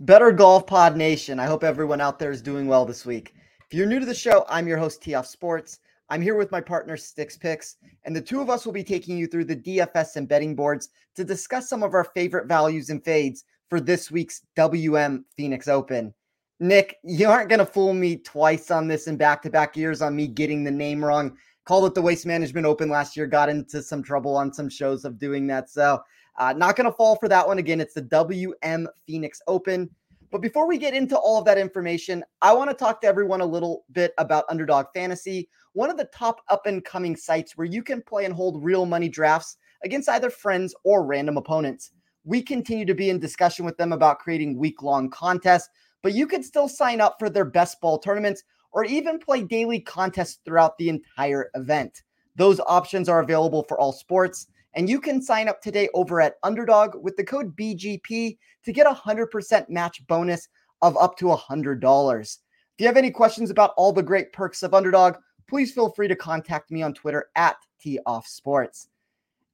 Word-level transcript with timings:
Bettor 0.00 0.30
Golf 0.30 0.64
Pod 0.64 0.96
Nation. 0.96 1.40
I 1.40 1.46
hope 1.46 1.64
everyone 1.64 2.00
out 2.00 2.20
there 2.20 2.30
is 2.30 2.40
doing 2.40 2.68
well 2.68 2.84
this 2.84 3.04
week. 3.04 3.34
If 3.68 3.74
you're 3.74 3.86
new 3.86 3.98
to 3.98 4.06
the 4.06 4.14
show, 4.14 4.44
I'm 4.48 4.68
your 4.68 4.78
host, 4.78 5.02
TeeOff 5.02 5.26
Sports. 5.26 5.80
I'm 6.08 6.22
here 6.22 6.36
with 6.36 6.52
my 6.52 6.60
partner, 6.60 6.96
Stix 6.96 7.38
Picks, 7.38 7.78
and 8.04 8.14
the 8.14 8.20
two 8.20 8.40
of 8.40 8.48
us 8.48 8.64
will 8.64 8.72
be 8.72 8.84
taking 8.84 9.18
you 9.18 9.26
through 9.26 9.46
the 9.46 9.56
DFS 9.56 10.14
and 10.14 10.28
betting 10.28 10.54
boards 10.54 10.90
to 11.16 11.24
discuss 11.24 11.68
some 11.68 11.82
of 11.82 11.94
our 11.94 12.04
favorite 12.04 12.46
values 12.46 12.90
and 12.90 13.04
fades 13.04 13.44
for 13.68 13.80
this 13.80 14.08
week's 14.08 14.42
WM 14.54 15.24
Phoenix 15.36 15.66
Open. 15.66 16.14
Nick, 16.60 16.98
you 17.02 17.28
aren't 17.28 17.48
going 17.48 17.58
to 17.58 17.66
fool 17.66 17.92
me 17.92 18.18
twice 18.18 18.70
on 18.70 18.86
this 18.86 19.08
in 19.08 19.16
back 19.16 19.42
to 19.42 19.50
back 19.50 19.76
years 19.76 20.00
on 20.00 20.14
me 20.14 20.28
getting 20.28 20.62
the 20.62 20.70
name 20.70 21.04
wrong. 21.04 21.36
Called 21.64 21.86
it 21.86 21.94
the 21.94 22.02
Waste 22.02 22.24
Management 22.24 22.66
Open 22.66 22.88
last 22.88 23.16
year, 23.16 23.26
got 23.26 23.48
into 23.48 23.82
some 23.82 24.04
trouble 24.04 24.36
on 24.36 24.52
some 24.52 24.68
shows 24.68 25.04
of 25.04 25.18
doing 25.18 25.48
that. 25.48 25.68
So, 25.68 26.00
uh, 26.38 26.54
not 26.56 26.76
going 26.76 26.86
to 26.86 26.96
fall 26.96 27.16
for 27.16 27.28
that 27.28 27.46
one 27.46 27.58
again. 27.58 27.80
It's 27.80 27.94
the 27.94 28.02
WM 28.02 28.88
Phoenix 29.06 29.40
Open. 29.46 29.90
But 30.30 30.42
before 30.42 30.66
we 30.66 30.78
get 30.78 30.94
into 30.94 31.16
all 31.16 31.38
of 31.38 31.44
that 31.46 31.58
information, 31.58 32.22
I 32.42 32.52
want 32.52 32.70
to 32.70 32.76
talk 32.76 33.00
to 33.00 33.06
everyone 33.06 33.40
a 33.40 33.46
little 33.46 33.84
bit 33.92 34.12
about 34.18 34.44
Underdog 34.48 34.86
Fantasy, 34.94 35.48
one 35.72 35.90
of 35.90 35.96
the 35.96 36.08
top 36.14 36.42
up 36.48 36.66
and 36.66 36.84
coming 36.84 37.16
sites 37.16 37.56
where 37.56 37.66
you 37.66 37.82
can 37.82 38.02
play 38.02 38.24
and 38.24 38.34
hold 38.34 38.62
real 38.62 38.84
money 38.84 39.08
drafts 39.08 39.56
against 39.84 40.08
either 40.08 40.30
friends 40.30 40.74
or 40.84 41.04
random 41.04 41.38
opponents. 41.38 41.92
We 42.24 42.42
continue 42.42 42.84
to 42.84 42.94
be 42.94 43.10
in 43.10 43.18
discussion 43.18 43.64
with 43.64 43.76
them 43.78 43.92
about 43.92 44.18
creating 44.18 44.58
week 44.58 44.82
long 44.82 45.08
contests, 45.08 45.70
but 46.02 46.12
you 46.12 46.26
can 46.26 46.42
still 46.42 46.68
sign 46.68 47.00
up 47.00 47.16
for 47.18 47.30
their 47.30 47.46
best 47.46 47.80
ball 47.80 47.98
tournaments 47.98 48.42
or 48.72 48.84
even 48.84 49.18
play 49.18 49.42
daily 49.42 49.80
contests 49.80 50.40
throughout 50.44 50.76
the 50.76 50.90
entire 50.90 51.50
event. 51.54 52.02
Those 52.36 52.60
options 52.60 53.08
are 53.08 53.20
available 53.20 53.64
for 53.64 53.80
all 53.80 53.92
sports. 53.92 54.46
And 54.74 54.88
you 54.88 55.00
can 55.00 55.22
sign 55.22 55.48
up 55.48 55.60
today 55.60 55.88
over 55.94 56.20
at 56.20 56.36
Underdog 56.42 56.94
with 57.02 57.16
the 57.16 57.24
code 57.24 57.56
BGP 57.56 58.36
to 58.64 58.72
get 58.72 58.86
a 58.86 58.94
100% 58.94 59.68
match 59.68 60.06
bonus 60.06 60.48
of 60.82 60.96
up 60.96 61.16
to 61.18 61.26
$100. 61.26 62.22
If 62.24 62.38
you 62.78 62.86
have 62.86 62.96
any 62.96 63.10
questions 63.10 63.50
about 63.50 63.72
all 63.76 63.92
the 63.92 64.02
great 64.02 64.32
perks 64.32 64.62
of 64.62 64.74
Underdog, 64.74 65.16
please 65.48 65.72
feel 65.72 65.90
free 65.90 66.08
to 66.08 66.14
contact 66.14 66.70
me 66.70 66.82
on 66.82 66.94
Twitter 66.94 67.30
at 67.34 67.56
TeeOffSports. 67.84 68.88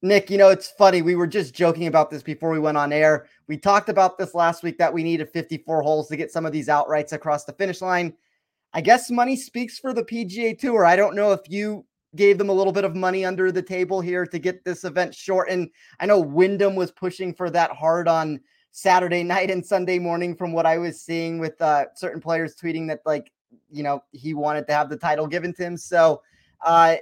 Nick, 0.01 0.29
you 0.29 0.37
know, 0.37 0.49
it's 0.49 0.69
funny. 0.69 1.01
We 1.01 1.15
were 1.15 1.25
just 1.25 1.55
joking 1.55 1.87
about 1.87 2.11
this 2.11 2.21
before 2.21 2.51
we 2.51 2.59
went 2.59 2.77
on 2.77 2.93
air. 2.93 3.25
We 3.47 3.57
talked 3.57 3.89
about 3.89 4.17
this 4.17 4.35
last 4.35 4.61
week 4.61 4.77
that 4.77 4.93
we 4.93 5.01
needed 5.01 5.31
54 5.31 5.81
holes 5.81 6.07
to 6.09 6.17
get 6.17 6.31
some 6.31 6.45
of 6.45 6.51
these 6.51 6.67
outrights 6.67 7.13
across 7.13 7.45
the 7.45 7.53
finish 7.53 7.81
line. 7.81 8.13
I 8.73 8.81
guess 8.81 9.09
money 9.09 9.35
speaks 9.35 9.79
for 9.79 9.93
the 9.93 10.03
PGA 10.03 10.59
Tour. 10.59 10.85
I 10.85 10.95
don't 10.95 11.15
know 11.15 11.31
if 11.31 11.49
you 11.49 11.85
gave 12.15 12.37
them 12.37 12.49
a 12.49 12.53
little 12.53 12.73
bit 12.73 12.83
of 12.83 12.95
money 12.95 13.25
under 13.25 13.51
the 13.51 13.61
table 13.61 14.01
here 14.01 14.25
to 14.25 14.39
get 14.39 14.63
this 14.63 14.83
event 14.83 15.13
shortened. 15.13 15.69
I 15.99 16.05
know 16.05 16.19
Wyndham 16.19 16.75
was 16.75 16.91
pushing 16.91 17.33
for 17.33 17.49
that 17.51 17.71
hard 17.71 18.07
on 18.07 18.39
Saturday 18.71 19.23
night 19.35 19.51
and 19.51 19.65
Sunday 19.65 19.99
morning 19.99 20.35
from 20.35 20.51
what 20.51 20.65
I 20.65 20.77
was 20.77 21.01
seeing 21.01 21.39
with 21.39 21.61
uh, 21.61 21.85
certain 21.95 22.21
players 22.21 22.55
tweeting 22.55 22.87
that 22.87 23.01
like, 23.05 23.31
you 23.69 23.83
know, 23.83 24.03
he 24.11 24.33
wanted 24.33 24.67
to 24.67 24.73
have 24.73 24.89
the 24.89 24.97
title 24.97 25.27
given 25.27 25.53
to 25.53 25.63
him. 25.63 25.77
So, 25.77 26.21
uh, 26.65 26.95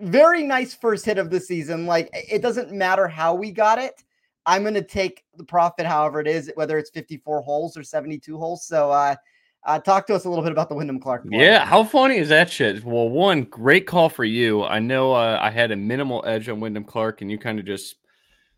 very 0.00 0.44
nice 0.44 0.74
first 0.74 1.04
hit 1.04 1.18
of 1.18 1.28
the 1.28 1.40
season. 1.40 1.86
Like, 1.86 2.08
it 2.12 2.40
doesn't 2.40 2.72
matter 2.72 3.08
how 3.08 3.34
we 3.34 3.50
got 3.50 3.78
it. 3.78 4.04
I'm 4.46 4.62
going 4.62 4.74
to 4.74 4.82
take 4.82 5.24
the 5.36 5.44
profit, 5.44 5.86
however 5.86 6.20
it 6.20 6.28
is, 6.28 6.50
whether 6.54 6.78
it's 6.78 6.90
54 6.90 7.42
holes 7.42 7.76
or 7.76 7.82
72 7.82 8.38
holes. 8.38 8.64
So, 8.64 8.90
uh, 8.90 9.16
uh, 9.64 9.78
talk 9.78 10.06
to 10.06 10.14
us 10.14 10.24
a 10.24 10.28
little 10.28 10.44
bit 10.44 10.52
about 10.52 10.68
the 10.68 10.74
Wyndham 10.74 11.00
Clark. 11.00 11.24
Yeah, 11.30 11.64
how 11.64 11.84
funny 11.84 12.16
is 12.16 12.28
that 12.28 12.50
shit? 12.50 12.84
Well, 12.84 13.08
one 13.08 13.42
great 13.42 13.86
call 13.86 14.08
for 14.08 14.24
you. 14.24 14.64
I 14.64 14.78
know 14.78 15.12
uh, 15.12 15.38
I 15.40 15.50
had 15.50 15.72
a 15.72 15.76
minimal 15.76 16.22
edge 16.26 16.48
on 16.48 16.60
Wyndham 16.60 16.84
Clark, 16.84 17.20
and 17.20 17.30
you 17.30 17.38
kind 17.38 17.58
of 17.58 17.66
just 17.66 17.96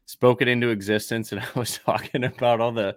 spoke 0.07 0.43
it 0.43 0.49
into 0.49 0.69
existence. 0.69 1.33
And 1.33 1.41
I 1.55 1.59
was 1.59 1.79
talking 1.79 2.25
about 2.25 2.61
all 2.61 2.73
the 2.73 2.97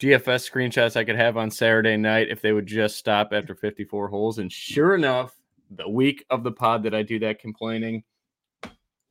DFS 0.00 0.50
screenshots 0.50 0.96
I 0.96 1.04
could 1.04 1.16
have 1.16 1.36
on 1.36 1.50
Saturday 1.50 1.96
night 1.96 2.28
if 2.28 2.40
they 2.42 2.52
would 2.52 2.66
just 2.66 2.96
stop 2.96 3.32
after 3.32 3.54
54 3.54 4.08
holes. 4.08 4.38
And 4.38 4.50
sure 4.50 4.94
enough, 4.94 5.36
the 5.70 5.88
week 5.88 6.24
of 6.30 6.42
the 6.42 6.52
pod 6.52 6.82
that 6.84 6.94
I 6.94 7.02
do 7.02 7.18
that 7.20 7.38
complaining, 7.38 8.02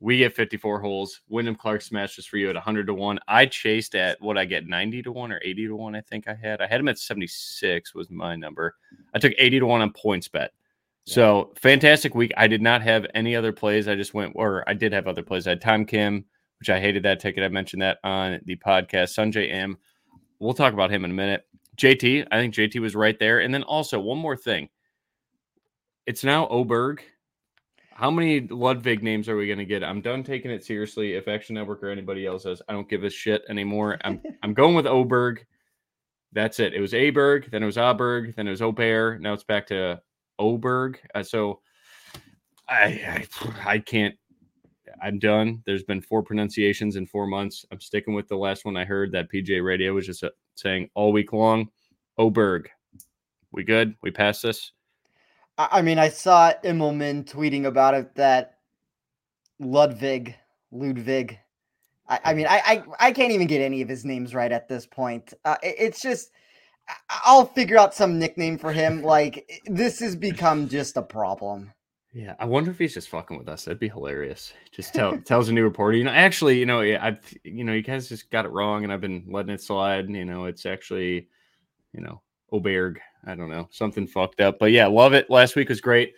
we 0.02 0.18
get 0.18 0.34
54 0.34 0.80
holes. 0.80 1.20
Wyndham 1.28 1.54
Clark 1.54 1.80
smashes 1.80 2.26
for 2.26 2.36
you 2.36 2.48
at 2.50 2.56
100 2.56 2.88
to 2.88 2.94
1. 2.94 3.20
I 3.28 3.46
chased 3.46 3.94
at 3.94 4.20
what 4.20 4.36
I 4.36 4.44
get 4.44 4.66
90 4.66 5.00
to 5.04 5.12
1 5.12 5.30
or 5.30 5.40
80 5.44 5.68
to 5.68 5.76
1, 5.76 5.94
I 5.94 6.00
think 6.00 6.26
I 6.26 6.34
had. 6.34 6.60
I 6.60 6.66
had 6.66 6.80
him 6.80 6.88
at 6.88 6.98
76 6.98 7.94
was 7.94 8.10
my 8.10 8.34
number. 8.34 8.74
I 9.14 9.20
took 9.20 9.32
80 9.38 9.60
to 9.60 9.66
1 9.66 9.80
on 9.80 9.92
PointsBet. 9.92 10.34
Yeah. 10.34 10.48
So 11.04 11.52
fantastic 11.56 12.16
week. 12.16 12.32
I 12.36 12.48
did 12.48 12.60
not 12.60 12.82
have 12.82 13.06
any 13.14 13.36
other 13.36 13.52
plays. 13.52 13.86
I 13.86 13.94
just 13.94 14.12
went, 14.12 14.32
or 14.34 14.68
I 14.68 14.74
did 14.74 14.92
have 14.92 15.06
other 15.06 15.22
plays. 15.22 15.46
I 15.46 15.50
had 15.50 15.60
Tom 15.60 15.84
Kim, 15.84 16.24
which 16.58 16.68
I 16.68 16.80
hated 16.80 17.04
that 17.04 17.20
ticket. 17.20 17.44
I 17.44 17.48
mentioned 17.48 17.82
that 17.82 17.98
on 18.02 18.40
the 18.44 18.56
podcast. 18.56 19.16
Sungjae 19.16 19.52
Im. 19.52 19.78
We'll 20.40 20.52
talk 20.52 20.72
about 20.72 20.90
him 20.90 21.04
in 21.04 21.12
a 21.12 21.14
minute. 21.14 21.46
JT, 21.76 22.26
I 22.32 22.40
think 22.40 22.54
JT 22.54 22.80
was 22.80 22.96
right 22.96 23.18
there. 23.20 23.38
And 23.38 23.54
then 23.54 23.62
also 23.62 24.00
one 24.00 24.18
more 24.18 24.36
thing. 24.36 24.68
It's 26.06 26.24
now 26.24 26.48
Oberg 26.48 27.04
how 27.94 28.10
many 28.10 28.40
Ludwig 28.40 29.02
names 29.02 29.28
are 29.28 29.36
we 29.36 29.46
going 29.46 29.58
to 29.58 29.64
get? 29.64 29.84
I'm 29.84 30.00
done 30.00 30.22
taking 30.22 30.50
it 30.50 30.64
seriously. 30.64 31.14
If 31.14 31.28
Action 31.28 31.54
Network 31.54 31.82
or 31.82 31.90
anybody 31.90 32.26
else 32.26 32.44
says, 32.44 32.62
I 32.68 32.72
don't 32.72 32.88
give 32.88 33.04
a 33.04 33.10
shit 33.10 33.42
anymore. 33.48 33.98
I'm 34.04 34.20
I'm 34.42 34.54
going 34.54 34.74
with 34.74 34.86
Oberg. 34.86 35.44
That's 36.32 36.60
it. 36.60 36.72
It 36.72 36.80
was 36.80 36.92
Aberg, 36.92 37.50
then 37.50 37.62
it 37.62 37.66
was 37.66 37.76
Aberg, 37.76 38.34
then 38.36 38.46
it 38.46 38.50
was 38.50 38.62
Ober. 38.62 39.18
Now 39.18 39.34
it's 39.34 39.44
back 39.44 39.66
to 39.66 40.00
Oberg. 40.38 40.98
Uh, 41.14 41.22
so 41.22 41.60
I, 42.68 43.26
I 43.44 43.72
I 43.72 43.78
can't. 43.78 44.14
I'm 45.02 45.18
done. 45.18 45.62
There's 45.66 45.82
been 45.82 46.00
four 46.00 46.22
pronunciations 46.22 46.96
in 46.96 47.06
four 47.06 47.26
months. 47.26 47.66
I'm 47.70 47.80
sticking 47.80 48.14
with 48.14 48.28
the 48.28 48.36
last 48.36 48.64
one 48.64 48.76
I 48.76 48.84
heard. 48.84 49.12
That 49.12 49.30
PJ 49.30 49.62
Radio 49.64 49.94
was 49.94 50.06
just 50.06 50.24
uh, 50.24 50.30
saying 50.54 50.88
all 50.94 51.12
week 51.12 51.32
long. 51.32 51.68
Oberg. 52.18 52.68
We 53.52 53.64
good? 53.64 53.94
We 54.02 54.10
passed 54.10 54.42
this. 54.42 54.72
I 55.70 55.82
mean, 55.82 55.98
I 55.98 56.08
saw 56.08 56.52
Immelman 56.64 57.24
tweeting 57.24 57.66
about 57.66 57.94
it 57.94 58.14
that 58.16 58.58
Ludwig, 59.58 60.34
Ludwig. 60.70 61.38
I, 62.08 62.20
I 62.24 62.34
mean, 62.34 62.46
I, 62.48 62.62
I, 62.64 63.08
I 63.08 63.12
can't 63.12 63.32
even 63.32 63.46
get 63.46 63.60
any 63.60 63.82
of 63.82 63.88
his 63.88 64.04
names 64.04 64.34
right 64.34 64.52
at 64.52 64.68
this 64.68 64.86
point. 64.86 65.34
Uh, 65.44 65.56
it, 65.62 65.76
it's 65.78 66.00
just, 66.00 66.30
I'll 67.24 67.46
figure 67.46 67.78
out 67.78 67.94
some 67.94 68.18
nickname 68.18 68.58
for 68.58 68.72
him. 68.72 69.02
Like 69.12 69.62
this 69.66 70.00
has 70.00 70.16
become 70.16 70.68
just 70.68 70.96
a 70.96 71.02
problem. 71.02 71.72
Yeah, 72.14 72.34
I 72.38 72.44
wonder 72.44 72.70
if 72.70 72.78
he's 72.78 72.92
just 72.92 73.08
fucking 73.08 73.38
with 73.38 73.48
us. 73.48 73.64
That'd 73.64 73.78
be 73.78 73.88
hilarious. 73.88 74.52
Just 74.70 74.92
tell 74.92 75.16
tells 75.18 75.48
a 75.48 75.52
new 75.52 75.62
reporter, 75.62 75.96
you 75.96 76.04
know, 76.04 76.10
actually, 76.10 76.58
you 76.58 76.66
know, 76.66 76.80
I, 76.80 77.18
you 77.42 77.64
know, 77.64 77.72
you 77.72 77.82
guys 77.82 78.08
just 78.08 78.30
got 78.30 78.44
it 78.44 78.50
wrong, 78.50 78.84
and 78.84 78.92
I've 78.92 79.00
been 79.00 79.24
letting 79.30 79.52
it 79.52 79.62
slide. 79.62 80.10
You 80.10 80.26
know, 80.26 80.44
it's 80.44 80.66
actually, 80.66 81.28
you 81.94 82.02
know, 82.02 82.20
Oberg. 82.52 83.00
I 83.24 83.34
don't 83.34 83.50
know, 83.50 83.68
something 83.70 84.06
fucked 84.06 84.40
up. 84.40 84.58
But 84.58 84.72
yeah, 84.72 84.86
love 84.86 85.12
it. 85.12 85.30
Last 85.30 85.56
week 85.56 85.68
was 85.68 85.80
great. 85.80 86.14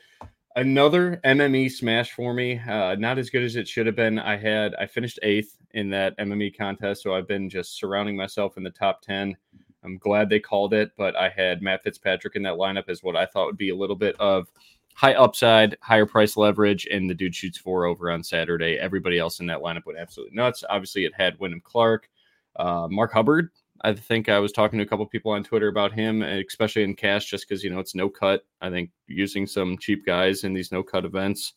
Another 0.57 1.21
MME 1.25 1.71
smash 1.71 2.13
for 2.13 2.33
me. 2.33 2.59
Uh, 2.59 2.95
not 2.95 3.19
as 3.19 3.29
good 3.29 3.43
as 3.43 3.57
it 3.57 3.67
should 3.67 3.87
have 3.87 3.97
been. 3.97 4.19
I 4.19 4.37
had 4.37 4.75
I 4.77 4.87
finished 4.87 5.19
eighth 5.23 5.57
in 5.73 5.91
that 5.91 6.17
MME 6.19 6.57
contest, 6.57 7.03
so 7.03 7.15
I've 7.15 7.27
been 7.27 7.51
just 7.51 7.77
surrounding 7.77 8.17
myself 8.17 8.57
in 8.57 8.63
the 8.63 8.71
top 8.71 9.03
ten. 9.03 9.37
I'm 9.83 9.99
glad 9.99 10.31
they 10.31 10.41
called 10.41 10.73
it, 10.73 10.93
but 10.97 11.15
I 11.17 11.29
had 11.29 11.61
Matt 11.61 11.83
Fitzpatrick 11.83 12.37
in 12.37 12.43
that 12.45 12.55
lineup 12.55 12.89
as 12.89 13.03
what 13.03 13.17
I 13.17 13.27
thought 13.27 13.47
would 13.47 13.59
be 13.59 13.71
a 13.71 13.77
little 13.77 13.97
bit 13.97 14.17
of 14.19 14.49
high 14.95 15.15
upside, 15.15 15.77
higher 15.83 16.07
price 16.07 16.37
leverage, 16.37 16.87
and 16.91 17.11
the 17.11 17.15
dude 17.15 17.35
shoots 17.35 17.59
four 17.59 17.85
over 17.85 18.11
on 18.11 18.23
Saturday. 18.23 18.79
Everybody 18.79 19.19
else 19.19 19.41
in 19.41 19.47
that 19.47 19.59
lineup 19.59 19.85
went 19.85 19.99
absolutely 19.99 20.37
nuts. 20.37 20.65
Obviously, 20.71 21.05
it 21.05 21.13
had 21.15 21.39
Wyndham 21.39 21.61
Clark, 21.61 22.09
uh, 22.57 22.89
Mark 22.89 23.13
Hubbard 23.13 23.51
I 23.84 23.93
think 23.93 24.31
I 24.31 24.39
was 24.39 24.50
talking 24.50 24.78
to 24.78 24.84
a 24.84 24.89
couple 24.89 25.05
people 25.06 25.33
on 25.33 25.45
Twitter 25.45 25.69
about 25.69 25.93
him, 25.93 26.22
especially 26.22 26.84
in 26.84 26.97
cash, 26.97 27.27
just 27.27 27.47
because 27.47 27.62
you 27.62 27.69
know 27.69 27.81
it's 27.81 27.95
no 27.95 28.09
cut. 28.09 28.43
I 28.62 28.71
think 28.71 28.91
using 29.06 29.47
some 29.47 29.77
cheap 29.77 30.06
guys 30.06 30.43
in 30.43 30.55
these 30.55 30.72
no 30.72 30.83
cut 30.83 31.05
events 31.05 31.53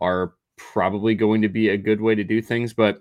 are 0.00 0.34
probably 0.56 1.16
going 1.16 1.42
to 1.42 1.48
be 1.48 1.70
a 1.70 1.76
good 1.76 2.00
way 2.00 2.14
to 2.14 2.22
do 2.22 2.40
things. 2.40 2.72
But 2.72 3.00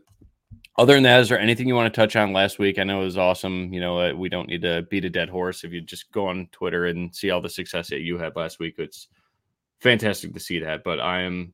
other 0.75 0.95
than 0.95 1.03
that, 1.03 1.19
is 1.19 1.29
there 1.29 1.39
anything 1.39 1.67
you 1.67 1.75
want 1.75 1.93
to 1.93 2.01
touch 2.01 2.15
on 2.15 2.33
last 2.33 2.57
week? 2.57 2.79
I 2.79 2.83
know 2.83 3.01
it 3.01 3.05
was 3.05 3.17
awesome. 3.17 3.71
You 3.71 3.79
know, 3.79 3.99
uh, 3.99 4.13
we 4.13 4.27
don't 4.27 4.49
need 4.49 4.63
to 4.63 4.87
beat 4.89 5.05
a 5.05 5.09
dead 5.09 5.29
horse. 5.29 5.63
If 5.63 5.71
you 5.71 5.81
just 5.81 6.11
go 6.11 6.27
on 6.27 6.49
Twitter 6.51 6.87
and 6.87 7.15
see 7.15 7.29
all 7.29 7.41
the 7.41 7.49
success 7.49 7.89
that 7.89 8.01
you 8.01 8.17
had 8.17 8.35
last 8.35 8.59
week, 8.59 8.75
it's 8.79 9.07
fantastic 9.81 10.33
to 10.33 10.39
see 10.39 10.59
that. 10.59 10.83
But 10.83 10.99
I 10.99 11.21
am 11.21 11.53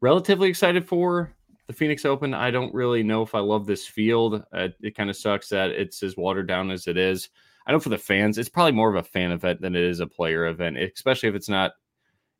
relatively 0.00 0.48
excited 0.48 0.88
for 0.88 1.34
the 1.70 1.76
Phoenix 1.76 2.04
Open, 2.04 2.34
I 2.34 2.50
don't 2.50 2.74
really 2.74 3.04
know 3.04 3.22
if 3.22 3.32
I 3.32 3.38
love 3.38 3.64
this 3.64 3.86
field. 3.86 4.42
Uh, 4.52 4.68
it 4.80 4.96
kind 4.96 5.08
of 5.08 5.14
sucks 5.14 5.48
that 5.50 5.70
it's 5.70 6.02
as 6.02 6.16
watered 6.16 6.48
down 6.48 6.72
as 6.72 6.88
it 6.88 6.96
is. 6.96 7.28
I 7.64 7.70
know 7.70 7.78
for 7.78 7.90
the 7.90 7.96
fans, 7.96 8.38
it's 8.38 8.48
probably 8.48 8.72
more 8.72 8.90
of 8.90 8.96
a 8.96 9.08
fan 9.08 9.30
event 9.30 9.60
than 9.60 9.76
it 9.76 9.84
is 9.84 10.00
a 10.00 10.06
player 10.08 10.46
event, 10.48 10.78
especially 10.78 11.28
if 11.28 11.36
it's 11.36 11.48
not, 11.48 11.74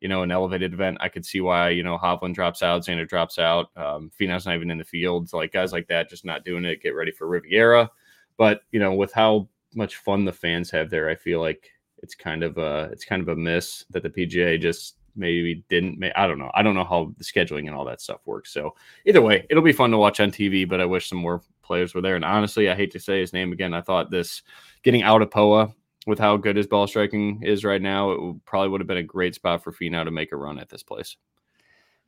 you 0.00 0.08
know, 0.08 0.24
an 0.24 0.32
elevated 0.32 0.72
event. 0.72 0.98
I 0.98 1.08
could 1.08 1.24
see 1.24 1.40
why, 1.40 1.68
you 1.68 1.84
know, 1.84 1.96
Hovland 1.96 2.34
drops 2.34 2.60
out, 2.60 2.82
Xander 2.82 3.08
drops 3.08 3.38
out, 3.38 3.68
um, 3.76 4.10
not 4.20 4.46
even 4.48 4.68
in 4.68 4.78
the 4.78 4.84
field. 4.84 5.32
like 5.32 5.52
guys 5.52 5.72
like 5.72 5.86
that 5.86 6.10
just 6.10 6.24
not 6.24 6.44
doing 6.44 6.64
it, 6.64 6.82
get 6.82 6.96
ready 6.96 7.12
for 7.12 7.28
Riviera. 7.28 7.88
But, 8.36 8.62
you 8.72 8.80
know, 8.80 8.94
with 8.94 9.12
how 9.12 9.48
much 9.76 9.98
fun 9.98 10.24
the 10.24 10.32
fans 10.32 10.72
have 10.72 10.90
there, 10.90 11.08
I 11.08 11.14
feel 11.14 11.40
like 11.40 11.70
it's 11.98 12.16
kind 12.16 12.42
of 12.42 12.58
a 12.58 12.88
it's 12.90 13.04
kind 13.04 13.22
of 13.22 13.28
a 13.28 13.36
miss 13.36 13.84
that 13.90 14.02
the 14.02 14.10
PGA 14.10 14.60
just 14.60 14.96
maybe 15.20 15.62
didn't. 15.69 16.02
I 16.17 16.26
don't 16.26 16.38
know. 16.38 16.50
I 16.55 16.62
don't 16.62 16.75
know 16.75 16.84
how 16.84 17.14
the 17.17 17.25
scheduling 17.25 17.67
and 17.67 17.76
all 17.76 17.84
that 17.84 18.00
stuff 18.00 18.20
works. 18.25 18.52
So 18.52 18.75
either 19.06 19.22
way, 19.22 19.46
it'll 19.49 19.62
be 19.62 19.72
fun 19.72 19.93
to 19.93 19.99
watch 19.99 20.19
on 20.19 20.32
TV. 20.32 20.69
But 20.69 20.81
I 20.81 20.87
wish 20.87 21.08
some 21.08 21.19
more 21.19 21.43
players 21.62 21.94
were 21.94 22.00
there. 22.00 22.17
And 22.17 22.25
honestly, 22.25 22.69
I 22.69 22.75
hate 22.75 22.90
to 22.93 23.00
say 23.00 23.20
his 23.20 23.32
name 23.32 23.52
again. 23.52 23.75
I 23.75 23.81
thought 23.81 24.11
this 24.11 24.43
getting 24.82 25.02
out 25.02 25.22
of 25.22 25.31
Poa 25.31 25.72
with 26.06 26.19
how 26.19 26.37
good 26.37 26.56
his 26.56 26.67
ball 26.67 26.87
striking 26.87 27.43
is 27.43 27.64
right 27.64 27.82
now, 27.82 28.11
it 28.11 28.44
probably 28.44 28.69
would 28.69 28.81
have 28.81 28.88
been 28.88 28.96
a 28.96 29.02
great 29.02 29.34
spot 29.34 29.62
for 29.62 29.72
Finau 29.72 30.05
to 30.05 30.11
make 30.11 30.32
a 30.32 30.37
run 30.37 30.58
at 30.58 30.69
this 30.69 30.82
place. 30.82 31.17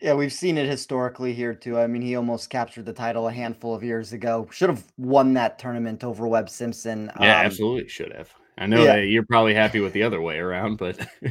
Yeah, 0.01 0.15
we've 0.15 0.33
seen 0.33 0.59
it 0.59 0.69
historically 0.69 1.33
here 1.33 1.55
too. 1.55 1.79
I 1.79 1.87
mean, 1.87 2.03
he 2.03 2.17
almost 2.17 2.51
captured 2.51 2.87
the 2.87 2.93
title 2.93 3.29
a 3.29 3.33
handful 3.33 3.75
of 3.75 3.85
years 3.85 4.13
ago. 4.13 4.49
Should 4.51 4.71
have 4.71 4.85
won 4.97 5.35
that 5.35 5.61
tournament 5.61 6.03
over 6.03 6.27
Webb 6.27 6.51
Simpson. 6.51 7.13
Yeah, 7.21 7.39
um, 7.39 7.47
absolutely 7.47 7.89
should 7.89 8.13
have. 8.13 8.33
I 8.59 8.67
know 8.67 8.83
yeah. 8.83 8.97
that 8.97 9.07
you're 9.07 9.25
probably 9.25 9.55
happy 9.55 9.79
with 9.79 9.93
the 9.93 10.03
other 10.03 10.21
way 10.21 10.39
around, 10.39 10.77
but 10.77 10.99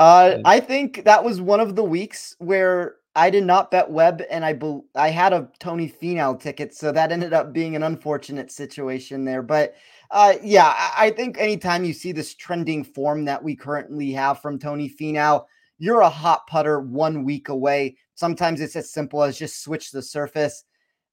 uh, 0.00 0.38
I 0.46 0.60
think 0.60 1.04
that 1.04 1.22
was 1.22 1.42
one 1.42 1.60
of 1.60 1.76
the 1.76 1.84
weeks 1.84 2.34
where 2.38 2.96
I 3.14 3.28
did 3.28 3.44
not 3.44 3.70
bet 3.70 3.90
Webb, 3.90 4.22
and 4.30 4.46
I 4.46 4.54
be- 4.54 4.80
I 4.94 5.10
had 5.10 5.34
a 5.34 5.50
Tony 5.58 5.92
Finau 5.92 6.40
ticket, 6.40 6.74
so 6.74 6.90
that 6.90 7.12
ended 7.12 7.34
up 7.34 7.52
being 7.52 7.76
an 7.76 7.82
unfortunate 7.82 8.50
situation 8.50 9.26
there. 9.26 9.42
But 9.42 9.74
uh, 10.10 10.36
yeah, 10.42 10.72
I-, 10.74 11.06
I 11.06 11.10
think 11.10 11.38
anytime 11.38 11.84
you 11.84 11.92
see 11.92 12.12
this 12.12 12.34
trending 12.34 12.82
form 12.82 13.26
that 13.26 13.44
we 13.44 13.54
currently 13.54 14.10
have 14.12 14.40
from 14.40 14.58
Tony 14.58 14.88
Finau, 14.88 15.44
you're 15.78 16.00
a 16.00 16.08
hot 16.08 16.46
putter 16.46 16.80
one 16.80 17.22
week 17.22 17.50
away. 17.50 17.98
Sometimes 18.14 18.62
it's 18.62 18.76
as 18.76 18.90
simple 18.90 19.22
as 19.22 19.38
just 19.38 19.62
switch 19.62 19.90
the 19.90 20.00
surface. 20.00 20.64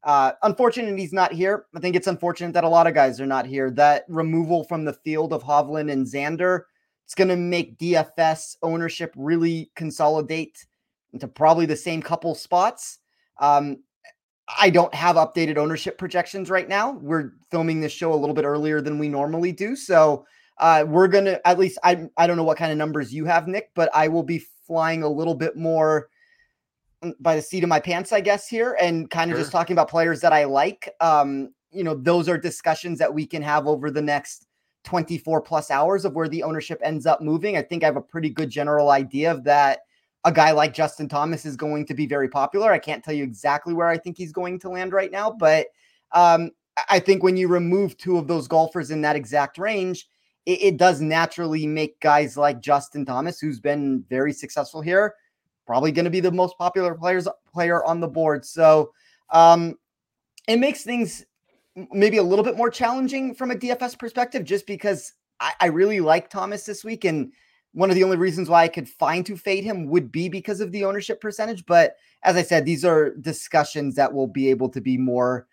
Uh, 0.05 0.31
unfortunate 0.43 0.97
he's 0.97 1.11
not 1.11 1.33
here. 1.33 1.65
I 1.75 1.81
think 1.81 1.97
it's 1.97 2.07
unfortunate 2.07 2.53
that 2.53 2.63
a 2.63 2.69
lot 2.69 2.87
of 2.87 2.93
guys 2.93 3.19
are 3.19 3.25
not 3.25 3.47
here. 3.47 3.69
That 3.71 4.05
removal 4.07 4.63
from 4.63 4.85
the 4.85 4.93
field 4.93 5.33
of 5.33 5.43
Hovland 5.43 5.91
and 5.91 6.05
Xander, 6.05 6.61
it's 7.07 7.15
going 7.15 7.29
to 7.29 7.37
make 7.37 7.77
DFS 7.77 8.57
ownership 8.61 9.13
really 9.15 9.71
consolidate 9.77 10.65
into 11.13 11.25
probably 11.25 11.65
the 11.65 11.73
same 11.73 12.01
couple 12.01 12.35
spots. 12.35 12.99
Um, 13.39 13.77
I 14.59 14.69
don't 14.69 14.93
have 14.93 15.15
updated 15.15 15.55
ownership 15.55 15.97
projections 15.97 16.49
right 16.49 16.67
now. 16.67 16.91
We're 16.91 17.31
filming 17.49 17.79
this 17.79 17.93
show 17.93 18.11
a 18.11 18.15
little 18.15 18.35
bit 18.35 18.43
earlier 18.43 18.81
than 18.81 18.99
we 18.99 19.07
normally 19.07 19.53
do, 19.53 19.73
so 19.73 20.25
uh, 20.57 20.83
we're 20.85 21.07
gonna 21.07 21.39
at 21.45 21.57
least 21.57 21.77
I 21.81 22.09
I 22.17 22.27
don't 22.27 22.35
know 22.35 22.43
what 22.43 22.57
kind 22.57 22.73
of 22.73 22.77
numbers 22.77 23.13
you 23.13 23.23
have, 23.23 23.47
Nick, 23.47 23.71
but 23.73 23.89
I 23.93 24.09
will 24.09 24.23
be 24.23 24.43
flying 24.65 25.03
a 25.03 25.09
little 25.09 25.35
bit 25.35 25.55
more 25.55 26.09
mm, 27.01 27.13
by 27.21 27.37
the 27.37 27.41
seat 27.41 27.63
of 27.63 27.69
my 27.69 27.79
pants, 27.79 28.11
I 28.11 28.19
guess, 28.19 28.49
here, 28.49 28.77
and 28.81 29.09
kind 29.09 29.31
of 29.31 29.35
sure. 29.35 29.43
just 29.43 29.53
talking 29.53 29.73
about 29.73 29.89
players 29.89 30.19
that 30.21 30.33
I 30.33 30.43
like. 30.43 30.89
Um, 30.99 31.53
you 31.71 31.85
know, 31.85 31.95
those 31.95 32.27
are 32.27 32.37
discussions 32.37 32.99
that 32.99 33.13
we 33.13 33.25
can 33.25 33.41
have 33.41 33.65
over 33.65 33.89
the 33.91 34.01
next 34.01 34.45
24 34.83 35.41
plus 35.41 35.69
hours 35.69 36.05
of 36.05 36.13
where 36.13 36.29
the 36.29 36.43
ownership 36.43 36.79
ends 36.83 37.05
up 37.05 37.21
moving. 37.21 37.57
I 37.57 37.61
think 37.61 37.83
I 37.83 37.87
have 37.87 37.97
a 37.97 38.01
pretty 38.01 38.29
good 38.29 38.49
general 38.49 38.89
idea 38.89 39.31
of 39.31 39.43
that. 39.43 39.79
A 40.23 40.31
guy 40.31 40.51
like 40.51 40.73
Justin 40.73 41.07
Thomas 41.07 41.45
is 41.45 41.55
going 41.55 41.85
to 41.85 41.93
be 41.93 42.07
very 42.07 42.27
popular. 42.27 42.71
I 42.71 42.79
can't 42.79 43.03
tell 43.03 43.13
you 43.13 43.23
exactly 43.23 43.73
where 43.73 43.87
I 43.87 43.97
think 43.97 44.17
he's 44.17 44.31
going 44.31 44.59
to 44.59 44.69
land 44.69 44.93
right 44.93 45.11
now, 45.11 45.31
but 45.31 45.67
um, 46.13 46.51
I 46.89 46.99
think 46.99 47.23
when 47.23 47.37
you 47.37 47.47
remove 47.47 47.97
two 47.97 48.17
of 48.17 48.27
those 48.27 48.47
golfers 48.47 48.91
in 48.91 49.01
that 49.01 49.15
exact 49.15 49.57
range, 49.57 50.07
it, 50.45 50.61
it 50.61 50.77
does 50.77 51.01
naturally 51.01 51.67
make 51.67 51.99
guys 51.99 52.37
like 52.37 52.61
Justin 52.61 53.05
Thomas, 53.05 53.39
who's 53.39 53.59
been 53.59 54.03
very 54.09 54.33
successful 54.33 54.81
here, 54.81 55.15
probably 55.65 55.91
going 55.91 56.05
to 56.05 56.11
be 56.11 56.19
the 56.19 56.31
most 56.31 56.57
popular 56.57 56.95
players 56.95 57.27
player 57.53 57.83
on 57.83 57.99
the 57.99 58.07
board. 58.07 58.45
So 58.45 58.93
um, 59.31 59.75
it 60.47 60.57
makes 60.57 60.83
things 60.83 61.25
maybe 61.91 62.17
a 62.17 62.23
little 62.23 62.45
bit 62.45 62.57
more 62.57 62.69
challenging 62.69 63.33
from 63.33 63.51
a 63.51 63.55
DFS 63.55 63.97
perspective, 63.97 64.43
just 64.43 64.65
because 64.65 65.13
I, 65.39 65.53
I 65.61 65.65
really 65.67 65.99
like 65.99 66.29
Thomas 66.29 66.65
this 66.65 66.83
week. 66.83 67.05
And 67.05 67.31
one 67.73 67.89
of 67.89 67.95
the 67.95 68.03
only 68.03 68.17
reasons 68.17 68.49
why 68.49 68.63
I 68.63 68.67
could 68.67 68.89
find 68.89 69.25
to 69.25 69.37
fade 69.37 69.63
him 69.63 69.87
would 69.87 70.11
be 70.11 70.29
because 70.29 70.61
of 70.61 70.71
the 70.71 70.85
ownership 70.85 71.21
percentage. 71.21 71.65
But 71.65 71.95
as 72.23 72.35
I 72.35 72.41
said, 72.41 72.65
these 72.65 72.83
are 72.83 73.15
discussions 73.15 73.95
that 73.95 74.13
will 74.13 74.27
be 74.27 74.49
able 74.49 74.69
to 74.69 74.81
be 74.81 74.97
more 74.97 75.47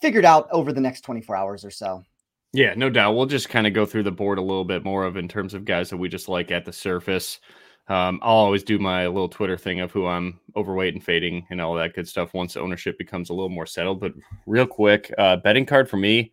figured 0.00 0.24
out 0.24 0.48
over 0.50 0.72
the 0.72 0.80
next 0.80 1.02
24 1.02 1.36
hours 1.36 1.64
or 1.64 1.70
so. 1.70 2.04
Yeah, 2.52 2.74
no 2.76 2.90
doubt. 2.90 3.14
We'll 3.14 3.26
just 3.26 3.48
kind 3.48 3.66
of 3.66 3.72
go 3.72 3.86
through 3.86 4.04
the 4.04 4.12
board 4.12 4.38
a 4.38 4.42
little 4.42 4.64
bit 4.64 4.84
more 4.84 5.04
of 5.04 5.16
in 5.16 5.26
terms 5.26 5.54
of 5.54 5.64
guys 5.64 5.90
that 5.90 5.96
we 5.96 6.08
just 6.08 6.28
like 6.28 6.50
at 6.50 6.64
the 6.64 6.72
surface. 6.72 7.40
Um, 7.88 8.18
I'll 8.22 8.36
always 8.36 8.62
do 8.62 8.78
my 8.78 9.06
little 9.06 9.28
Twitter 9.28 9.58
thing 9.58 9.80
of 9.80 9.92
who 9.92 10.06
I'm 10.06 10.40
overweight 10.56 10.94
and 10.94 11.04
fading 11.04 11.46
and 11.50 11.60
all 11.60 11.74
that 11.74 11.94
good 11.94 12.08
stuff 12.08 12.32
once 12.32 12.56
ownership 12.56 12.96
becomes 12.96 13.28
a 13.28 13.34
little 13.34 13.50
more 13.50 13.66
settled. 13.66 14.00
But 14.00 14.14
real 14.46 14.66
quick, 14.66 15.12
uh, 15.18 15.36
betting 15.36 15.66
card 15.66 15.90
for 15.90 15.98
me, 15.98 16.32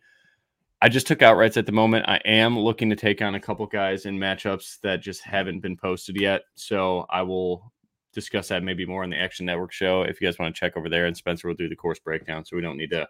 I 0.80 0.88
just 0.88 1.06
took 1.06 1.20
outrights 1.20 1.56
at 1.56 1.66
the 1.66 1.72
moment. 1.72 2.08
I 2.08 2.16
am 2.24 2.58
looking 2.58 2.90
to 2.90 2.96
take 2.96 3.20
on 3.22 3.34
a 3.34 3.40
couple 3.40 3.66
guys 3.66 4.06
in 4.06 4.18
matchups 4.18 4.80
that 4.80 5.02
just 5.02 5.22
haven't 5.22 5.60
been 5.60 5.76
posted 5.76 6.20
yet. 6.20 6.42
So 6.54 7.06
I 7.10 7.22
will 7.22 7.72
discuss 8.12 8.48
that 8.48 8.62
maybe 8.62 8.86
more 8.86 9.04
on 9.04 9.10
the 9.10 9.20
Action 9.20 9.46
Network 9.46 9.72
show 9.72 10.02
if 10.02 10.20
you 10.20 10.26
guys 10.26 10.38
want 10.38 10.54
to 10.54 10.58
check 10.58 10.76
over 10.76 10.88
there. 10.88 11.06
And 11.06 11.16
Spencer 11.16 11.48
will 11.48 11.54
do 11.54 11.68
the 11.68 11.76
course 11.76 11.98
breakdown. 11.98 12.44
So 12.44 12.56
we 12.56 12.62
don't 12.62 12.78
need 12.78 12.90
to 12.90 13.06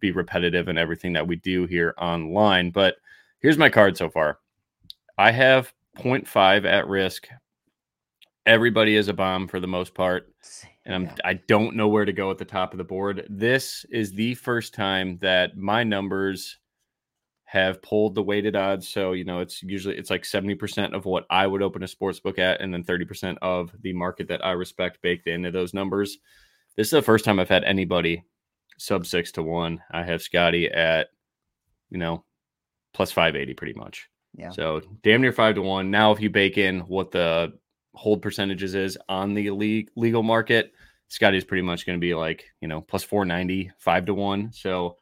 be 0.00 0.10
repetitive 0.12 0.68
in 0.68 0.78
everything 0.78 1.12
that 1.12 1.26
we 1.26 1.36
do 1.36 1.66
here 1.66 1.94
online. 1.98 2.70
But 2.70 2.96
here's 3.40 3.58
my 3.58 3.68
card 3.68 3.96
so 3.96 4.08
far 4.08 4.38
I 5.18 5.30
have 5.30 5.72
0.5 5.98 6.64
at 6.64 6.88
risk. 6.88 7.28
Everybody 8.44 8.96
is 8.96 9.08
a 9.08 9.12
bomb 9.12 9.46
for 9.48 9.60
the 9.60 9.68
most 9.68 9.94
part. 9.94 10.32
And 10.84 10.94
I'm, 10.94 11.10
I 11.24 11.34
don't 11.34 11.76
know 11.76 11.88
where 11.88 12.04
to 12.04 12.12
go 12.12 12.30
at 12.30 12.38
the 12.38 12.44
top 12.44 12.72
of 12.72 12.78
the 12.78 12.84
board. 12.84 13.26
This 13.30 13.86
is 13.90 14.12
the 14.12 14.34
first 14.34 14.74
time 14.74 15.18
that 15.22 15.56
my 15.56 15.84
numbers 15.84 16.58
have 17.44 17.82
pulled 17.82 18.14
the 18.14 18.22
weighted 18.22 18.56
odds. 18.56 18.88
So, 18.88 19.12
you 19.12 19.24
know, 19.24 19.40
it's 19.40 19.62
usually 19.62 19.96
it's 19.96 20.10
like 20.10 20.22
70% 20.22 20.94
of 20.94 21.04
what 21.04 21.26
I 21.28 21.46
would 21.46 21.62
open 21.62 21.82
a 21.82 21.88
sports 21.88 22.18
book 22.18 22.38
at, 22.38 22.60
and 22.60 22.72
then 22.72 22.82
30% 22.82 23.36
of 23.42 23.70
the 23.82 23.92
market 23.92 24.26
that 24.28 24.44
I 24.44 24.52
respect 24.52 25.02
baked 25.02 25.28
into 25.28 25.50
those 25.50 25.74
numbers. 25.74 26.18
This 26.76 26.86
is 26.86 26.92
the 26.92 27.02
first 27.02 27.24
time 27.24 27.38
I've 27.38 27.50
had 27.50 27.64
anybody 27.64 28.24
sub 28.78 29.06
six 29.06 29.30
to 29.32 29.42
one. 29.42 29.82
I 29.90 30.02
have 30.02 30.22
Scotty 30.22 30.68
at, 30.68 31.08
you 31.90 31.98
know, 31.98 32.24
plus 32.94 33.12
580 33.12 33.54
pretty 33.54 33.74
much. 33.74 34.08
Yeah. 34.34 34.50
So 34.50 34.80
damn 35.02 35.20
near 35.20 35.32
five 35.32 35.56
to 35.56 35.62
one. 35.62 35.90
Now, 35.90 36.10
if 36.12 36.20
you 36.20 36.30
bake 36.30 36.56
in 36.56 36.80
what 36.80 37.10
the 37.10 37.52
hold 37.94 38.22
percentages 38.22 38.74
is 38.74 38.98
on 39.08 39.34
the 39.34 39.50
league, 39.50 39.90
legal 39.96 40.22
market, 40.22 40.72
Scotty's 41.08 41.44
pretty 41.44 41.62
much 41.62 41.84
going 41.84 41.98
to 41.98 42.00
be 42.00 42.14
like, 42.14 42.46
you 42.62 42.68
know, 42.68 42.80
plus 42.80 43.04
490, 43.04 43.70
five 43.76 44.06
to 44.06 44.14
one. 44.14 44.50
So 44.50 44.96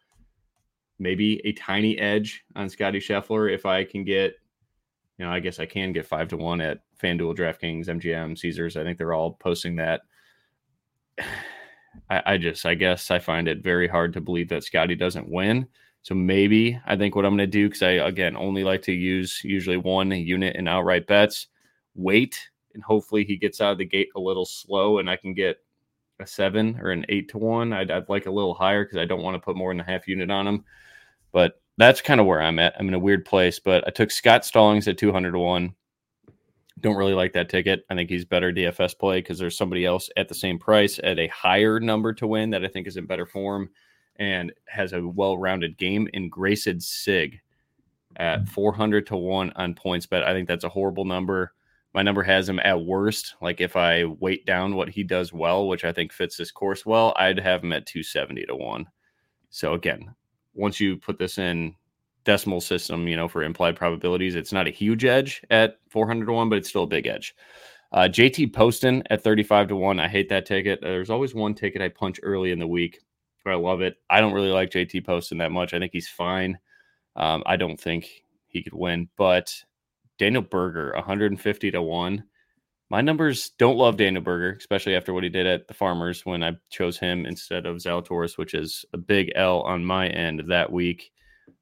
maybe 0.98 1.40
a 1.46 1.52
tiny 1.52 1.96
edge 1.98 2.44
on 2.56 2.68
Scotty 2.68 2.98
Scheffler 2.98 3.52
if 3.52 3.64
I 3.64 3.84
can 3.84 4.02
get, 4.02 4.34
you 5.18 5.24
know, 5.24 5.30
I 5.30 5.38
guess 5.38 5.60
I 5.60 5.66
can 5.66 5.92
get 5.92 6.06
five 6.06 6.26
to 6.28 6.36
one 6.36 6.60
at 6.60 6.80
FanDuel, 7.00 7.36
DraftKings, 7.36 7.86
MGM, 7.86 8.36
Caesars. 8.36 8.76
I 8.76 8.82
think 8.82 8.98
they're 8.98 9.14
all 9.14 9.34
posting 9.34 9.76
that. 9.76 10.00
I, 12.10 12.22
I 12.26 12.36
just, 12.38 12.66
I 12.66 12.74
guess 12.74 13.10
I 13.12 13.20
find 13.20 13.46
it 13.46 13.62
very 13.62 13.86
hard 13.86 14.12
to 14.14 14.20
believe 14.20 14.48
that 14.48 14.64
Scotty 14.64 14.96
doesn't 14.96 15.30
win. 15.30 15.68
So 16.02 16.14
maybe 16.16 16.80
I 16.86 16.96
think 16.96 17.14
what 17.14 17.24
I'm 17.24 17.36
going 17.36 17.38
to 17.38 17.46
do, 17.46 17.68
because 17.68 17.82
I, 17.82 17.90
again, 17.90 18.36
only 18.36 18.64
like 18.64 18.82
to 18.82 18.92
use 18.92 19.42
usually 19.44 19.76
one 19.76 20.10
unit 20.10 20.56
in 20.56 20.66
outright 20.66 21.06
bets, 21.06 21.46
wait, 21.94 22.50
and 22.74 22.82
hopefully 22.82 23.24
he 23.24 23.36
gets 23.36 23.60
out 23.60 23.72
of 23.72 23.78
the 23.78 23.84
gate 23.84 24.08
a 24.16 24.20
little 24.20 24.46
slow 24.46 24.98
and 24.98 25.08
I 25.08 25.16
can 25.16 25.34
get 25.34 25.58
a 26.20 26.26
seven 26.26 26.78
or 26.80 26.90
an 26.90 27.06
eight 27.08 27.28
to 27.30 27.38
one. 27.38 27.72
I'd, 27.72 27.90
I'd 27.90 28.08
like 28.08 28.26
a 28.26 28.30
little 28.30 28.54
higher 28.54 28.84
because 28.84 28.98
I 28.98 29.04
don't 29.04 29.22
want 29.22 29.34
to 29.34 29.40
put 29.40 29.56
more 29.56 29.72
than 29.72 29.80
a 29.80 29.84
half 29.84 30.06
unit 30.06 30.30
on 30.30 30.46
him. 30.46 30.64
But 31.32 31.60
that's 31.78 32.00
kind 32.00 32.20
of 32.20 32.26
where 32.26 32.42
I'm 32.42 32.58
at. 32.58 32.74
I'm 32.78 32.88
in 32.88 32.94
a 32.94 32.98
weird 32.98 33.24
place, 33.24 33.58
but 33.58 33.86
I 33.86 33.90
took 33.90 34.10
Scott 34.10 34.44
Stallings 34.44 34.86
at 34.88 34.98
200 34.98 35.32
to 35.32 35.38
one. 35.38 35.74
Don't 36.80 36.96
really 36.96 37.14
like 37.14 37.32
that 37.34 37.48
ticket. 37.48 37.84
I 37.90 37.94
think 37.94 38.10
he's 38.10 38.24
better 38.24 38.52
DFS 38.52 38.98
play 38.98 39.20
because 39.20 39.38
there's 39.38 39.56
somebody 39.56 39.84
else 39.84 40.08
at 40.16 40.28
the 40.28 40.34
same 40.34 40.58
price 40.58 40.98
at 41.02 41.18
a 41.18 41.28
higher 41.28 41.80
number 41.80 42.12
to 42.14 42.26
win 42.26 42.50
that 42.50 42.64
I 42.64 42.68
think 42.68 42.86
is 42.86 42.96
in 42.96 43.06
better 43.06 43.26
form 43.26 43.70
and 44.16 44.52
has 44.66 44.92
a 44.92 45.06
well-rounded 45.06 45.78
game 45.78 46.08
in 46.12 46.30
Greyson 46.30 46.82
Sigg 46.82 47.40
at 48.16 48.48
400 48.48 49.06
to 49.06 49.16
1 49.16 49.52
on 49.56 49.74
PointsBet. 49.74 50.22
I 50.22 50.32
think 50.32 50.48
that's 50.48 50.64
a 50.64 50.68
horrible 50.68 51.04
number. 51.04 51.52
My 51.94 52.02
number 52.02 52.22
has 52.22 52.48
him 52.48 52.60
at 52.60 52.84
worst. 52.84 53.34
Like 53.40 53.60
if 53.60 53.76
I 53.76 54.04
weight 54.04 54.46
down 54.46 54.74
what 54.74 54.88
he 54.88 55.02
does 55.02 55.32
well, 55.32 55.66
which 55.68 55.84
I 55.84 55.92
think 55.92 56.12
fits 56.12 56.36
this 56.36 56.52
course 56.52 56.86
well, 56.86 57.12
I'd 57.16 57.38
have 57.40 57.64
him 57.64 57.72
at 57.72 57.86
270 57.86 58.46
to 58.46 58.56
1. 58.56 58.86
So 59.50 59.74
again, 59.74 60.14
once 60.54 60.78
you 60.78 60.96
put 60.96 61.18
this 61.18 61.38
in 61.38 61.74
decimal 62.24 62.60
system, 62.60 63.08
you 63.08 63.16
know, 63.16 63.26
for 63.26 63.42
implied 63.42 63.76
probabilities. 63.76 64.34
It's 64.34 64.52
not 64.52 64.66
a 64.66 64.70
huge 64.70 65.04
edge 65.04 65.42
at 65.50 65.78
400 65.88 66.26
to 66.26 66.32
1, 66.32 66.48
but 66.50 66.58
it's 66.58 66.68
still 66.68 66.82
a 66.82 66.86
big 66.86 67.06
edge. 67.06 67.34
Uh, 67.92 68.08
JT 68.10 68.52
Poston 68.52 69.02
at 69.10 69.24
35 69.24 69.68
to 69.68 69.76
1. 69.76 69.98
I 69.98 70.06
hate 70.06 70.28
that 70.28 70.46
ticket. 70.46 70.80
There's 70.82 71.10
always 71.10 71.34
one 71.34 71.54
ticket 71.54 71.82
I 71.82 71.88
punch 71.88 72.20
early 72.22 72.52
in 72.52 72.58
the 72.58 72.66
week 72.66 73.00
but 73.44 73.52
I 73.52 73.56
love 73.56 73.80
it. 73.80 73.96
I 74.08 74.20
don't 74.20 74.32
really 74.32 74.50
like 74.50 74.70
JT 74.70 75.04
Poston 75.04 75.38
that 75.38 75.52
much. 75.52 75.74
I 75.74 75.78
think 75.78 75.92
he's 75.92 76.08
fine. 76.08 76.58
Um, 77.16 77.42
I 77.46 77.56
don't 77.56 77.80
think 77.80 78.24
he 78.46 78.62
could 78.62 78.74
win, 78.74 79.08
but 79.16 79.54
Daniel 80.20 80.42
Berger, 80.42 80.92
150 80.94 81.70
to 81.72 81.82
1. 81.82 82.24
My 82.90 83.00
numbers 83.00 83.50
don't 83.58 83.76
love 83.76 83.96
Daniel 83.96 84.22
Berger, 84.22 84.56
especially 84.56 84.94
after 84.94 85.12
what 85.12 85.24
he 85.24 85.28
did 85.28 85.46
at 85.46 85.66
the 85.66 85.74
Farmers 85.74 86.24
when 86.24 86.44
I 86.44 86.52
chose 86.70 86.98
him 86.98 87.26
instead 87.26 87.66
of 87.66 87.78
Zalatoris, 87.78 88.38
which 88.38 88.54
is 88.54 88.84
a 88.92 88.98
big 88.98 89.32
L 89.34 89.62
on 89.62 89.84
my 89.84 90.08
end 90.08 90.44
that 90.48 90.70
week 90.70 91.10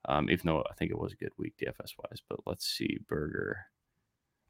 um, 0.09 0.31
even 0.31 0.47
though 0.47 0.65
I 0.69 0.75
think 0.75 0.91
it 0.91 0.99
was 0.99 1.13
a 1.13 1.17
good 1.17 1.33
week 1.37 1.55
DFS 1.59 1.93
wise. 1.99 2.23
But 2.29 2.41
let's 2.47 2.67
see, 2.67 2.99
Berger. 3.09 3.59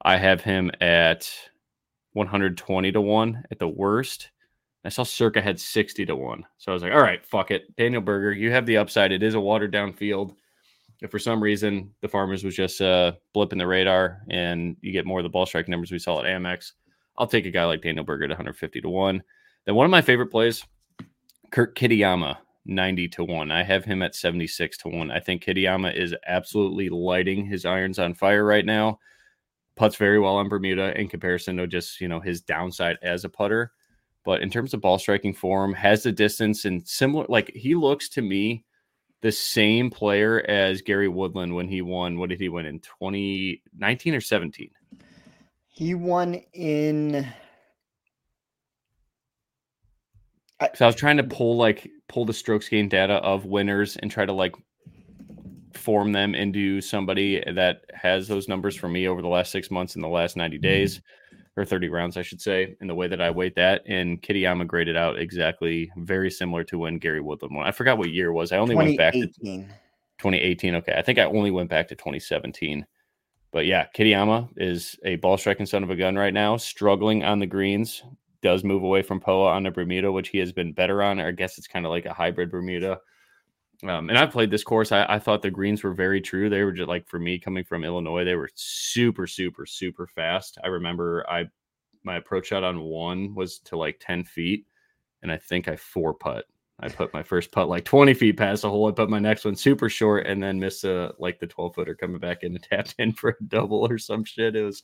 I 0.02 0.16
have 0.16 0.40
him 0.40 0.70
at 0.80 1.30
120 2.12 2.92
to 2.92 3.00
1 3.00 3.44
at 3.50 3.58
the 3.58 3.68
worst. 3.68 4.30
I 4.84 4.90
saw 4.90 5.02
Circa 5.02 5.42
had 5.42 5.58
60 5.58 6.06
to 6.06 6.16
1. 6.16 6.44
So 6.58 6.70
I 6.70 6.74
was 6.74 6.82
like, 6.82 6.92
all 6.92 7.02
right, 7.02 7.24
fuck 7.26 7.50
it. 7.50 7.74
Daniel 7.76 8.00
Berger, 8.00 8.32
you 8.32 8.52
have 8.52 8.64
the 8.64 8.76
upside. 8.76 9.10
It 9.10 9.24
is 9.24 9.34
a 9.34 9.40
watered 9.40 9.72
down 9.72 9.92
field. 9.92 10.34
If 11.00 11.10
for 11.10 11.18
some 11.18 11.42
reason 11.42 11.94
the 12.00 12.08
Farmers 12.08 12.42
was 12.42 12.56
just 12.56 12.80
uh, 12.80 13.12
blipping 13.34 13.58
the 13.58 13.66
radar 13.66 14.22
and 14.30 14.76
you 14.80 14.92
get 14.92 15.06
more 15.06 15.20
of 15.20 15.22
the 15.22 15.28
ball 15.28 15.46
striking 15.46 15.70
numbers 15.70 15.92
we 15.92 15.98
saw 15.98 16.20
at 16.20 16.26
Amex, 16.26 16.72
I'll 17.16 17.26
take 17.26 17.46
a 17.46 17.50
guy 17.50 17.64
like 17.64 17.82
Daniel 17.82 18.04
Berger 18.04 18.24
at 18.24 18.30
150 18.30 18.80
to 18.80 18.88
1. 18.88 19.22
Then 19.64 19.74
one 19.74 19.84
of 19.84 19.90
my 19.90 20.02
favorite 20.02 20.30
plays, 20.30 20.64
Kurt 21.50 21.76
Kitayama, 21.76 22.36
90 22.64 23.08
to 23.08 23.24
1. 23.24 23.50
I 23.50 23.62
have 23.62 23.84
him 23.84 24.02
at 24.02 24.14
76 24.14 24.78
to 24.78 24.88
1. 24.88 25.10
I 25.10 25.20
think 25.20 25.44
Kitayama 25.44 25.94
is 25.94 26.14
absolutely 26.26 26.88
lighting 26.88 27.46
his 27.46 27.64
irons 27.64 27.98
on 27.98 28.14
fire 28.14 28.44
right 28.44 28.64
now. 28.64 28.98
Puts 29.76 29.96
very 29.96 30.18
well 30.18 30.36
on 30.36 30.48
Bermuda 30.48 30.98
in 31.00 31.08
comparison 31.08 31.56
to 31.56 31.66
just, 31.66 32.00
you 32.00 32.08
know, 32.08 32.20
his 32.20 32.40
downside 32.40 32.98
as 33.02 33.24
a 33.24 33.28
putter. 33.28 33.72
But 34.24 34.42
in 34.42 34.50
terms 34.50 34.74
of 34.74 34.80
ball 34.80 34.98
striking 34.98 35.32
form, 35.32 35.72
has 35.74 36.02
the 36.02 36.12
distance 36.12 36.64
and 36.64 36.86
similar, 36.86 37.26
like 37.28 37.50
he 37.54 37.74
looks 37.74 38.08
to 38.10 38.22
me 38.22 38.64
the 39.20 39.32
same 39.32 39.90
player 39.90 40.44
as 40.48 40.82
Gary 40.82 41.08
Woodland 41.08 41.54
when 41.54 41.68
he 41.68 41.82
won. 41.82 42.18
What 42.18 42.28
did 42.28 42.40
he 42.40 42.48
win 42.48 42.66
in 42.66 42.80
2019 42.80 44.14
or 44.14 44.20
17? 44.20 44.70
He 45.66 45.94
won 45.94 46.34
in. 46.52 47.26
So 50.74 50.84
I 50.84 50.88
was 50.88 50.96
trying 50.96 51.18
to 51.18 51.24
pull 51.24 51.56
like 51.56 51.88
pull 52.08 52.24
the 52.24 52.32
strokes 52.32 52.68
gain 52.68 52.88
data 52.88 53.14
of 53.14 53.44
winners 53.44 53.96
and 53.96 54.10
try 54.10 54.26
to 54.26 54.32
like 54.32 54.54
form 55.74 56.12
them 56.12 56.34
into 56.34 56.80
somebody 56.80 57.42
that 57.54 57.82
has 57.94 58.26
those 58.26 58.48
numbers 58.48 58.76
for 58.76 58.88
me 58.88 59.06
over 59.06 59.22
the 59.22 59.28
last 59.28 59.52
six 59.52 59.70
months 59.70 59.94
in 59.94 60.02
the 60.02 60.08
last 60.08 60.36
90 60.36 60.58
mm-hmm. 60.58 60.64
Or 61.58 61.64
30 61.64 61.88
rounds, 61.88 62.16
I 62.16 62.22
should 62.22 62.40
say, 62.40 62.76
in 62.80 62.86
the 62.86 62.94
way 62.94 63.08
that 63.08 63.20
I 63.20 63.30
weight 63.30 63.56
that. 63.56 63.82
And 63.86 64.22
Kitayama 64.22 64.66
graded 64.66 64.96
out 64.96 65.18
exactly 65.18 65.90
very 65.96 66.30
similar 66.30 66.62
to 66.64 66.78
when 66.78 66.98
Gary 66.98 67.20
Woodland 67.20 67.56
won. 67.56 67.66
I 67.66 67.72
forgot 67.72 67.98
what 67.98 68.10
year 68.10 68.28
it 68.28 68.32
was. 68.32 68.52
I 68.52 68.58
only 68.58 68.76
went 68.76 68.96
back 68.96 69.12
to 69.12 69.26
2018. 69.26 70.76
Okay. 70.76 70.94
I 70.96 71.02
think 71.02 71.18
I 71.18 71.24
only 71.24 71.50
went 71.50 71.68
back 71.68 71.88
to 71.88 71.96
2017. 71.96 72.86
But 73.50 73.66
yeah, 73.66 73.86
Kitayama 73.96 74.48
is 74.56 74.96
a 75.04 75.16
ball 75.16 75.36
striking 75.36 75.66
son 75.66 75.82
of 75.82 75.90
a 75.90 75.96
gun 75.96 76.16
right 76.16 76.34
now, 76.34 76.56
struggling 76.56 77.24
on 77.24 77.40
the 77.40 77.46
greens. 77.46 78.04
Does 78.40 78.62
move 78.62 78.84
away 78.84 79.02
from 79.02 79.18
Poa 79.18 79.48
on 79.48 79.64
the 79.64 79.70
Bermuda, 79.72 80.12
which 80.12 80.28
he 80.28 80.38
has 80.38 80.52
been 80.52 80.72
better 80.72 81.02
on. 81.02 81.18
I 81.18 81.32
guess 81.32 81.58
it's 81.58 81.66
kind 81.66 81.84
of 81.84 81.90
like 81.90 82.06
a 82.06 82.12
hybrid 82.12 82.52
Bermuda. 82.52 83.00
Um, 83.84 84.08
and 84.08 84.18
I 84.18 84.26
played 84.26 84.50
this 84.50 84.64
course. 84.64 84.90
I, 84.90 85.04
I, 85.08 85.18
thought 85.20 85.40
the 85.40 85.52
greens 85.52 85.84
were 85.84 85.94
very 85.94 86.20
true. 86.20 86.50
They 86.50 86.64
were 86.64 86.72
just 86.72 86.88
like 86.88 87.06
for 87.06 87.20
me 87.20 87.38
coming 87.38 87.62
from 87.62 87.84
Illinois, 87.84 88.24
they 88.24 88.34
were 88.34 88.50
super, 88.54 89.26
super, 89.28 89.66
super 89.66 90.08
fast. 90.08 90.58
I 90.64 90.66
remember 90.66 91.24
I 91.30 91.44
my 92.02 92.16
approach 92.16 92.46
shot 92.46 92.64
on 92.64 92.80
one 92.80 93.34
was 93.34 93.60
to 93.60 93.76
like 93.76 94.00
10 94.00 94.24
feet, 94.24 94.66
and 95.22 95.30
I 95.30 95.36
think 95.36 95.68
I 95.68 95.76
four 95.76 96.12
putt. 96.14 96.46
I 96.80 96.88
put 96.88 97.12
my 97.12 97.22
first 97.22 97.50
putt 97.50 97.68
like 97.68 97.84
20 97.84 98.14
feet 98.14 98.36
past 98.36 98.62
the 98.62 98.70
hole. 98.70 98.88
I 98.88 98.92
put 98.92 99.10
my 99.10 99.18
next 99.18 99.44
one 99.44 99.56
super 99.56 99.88
short 99.88 100.26
and 100.26 100.40
then 100.42 100.60
missed 100.60 100.84
a 100.84 101.12
like 101.18 101.40
the 101.40 101.46
12 101.46 101.74
footer 101.74 101.94
coming 101.94 102.20
back 102.20 102.42
in 102.42 102.54
and 102.54 102.62
tapped 102.70 102.94
in 102.98 103.12
for 103.12 103.30
a 103.30 103.44
double 103.44 103.86
or 103.88 103.98
some 103.98 104.24
shit. 104.24 104.56
It 104.56 104.62
was 104.62 104.82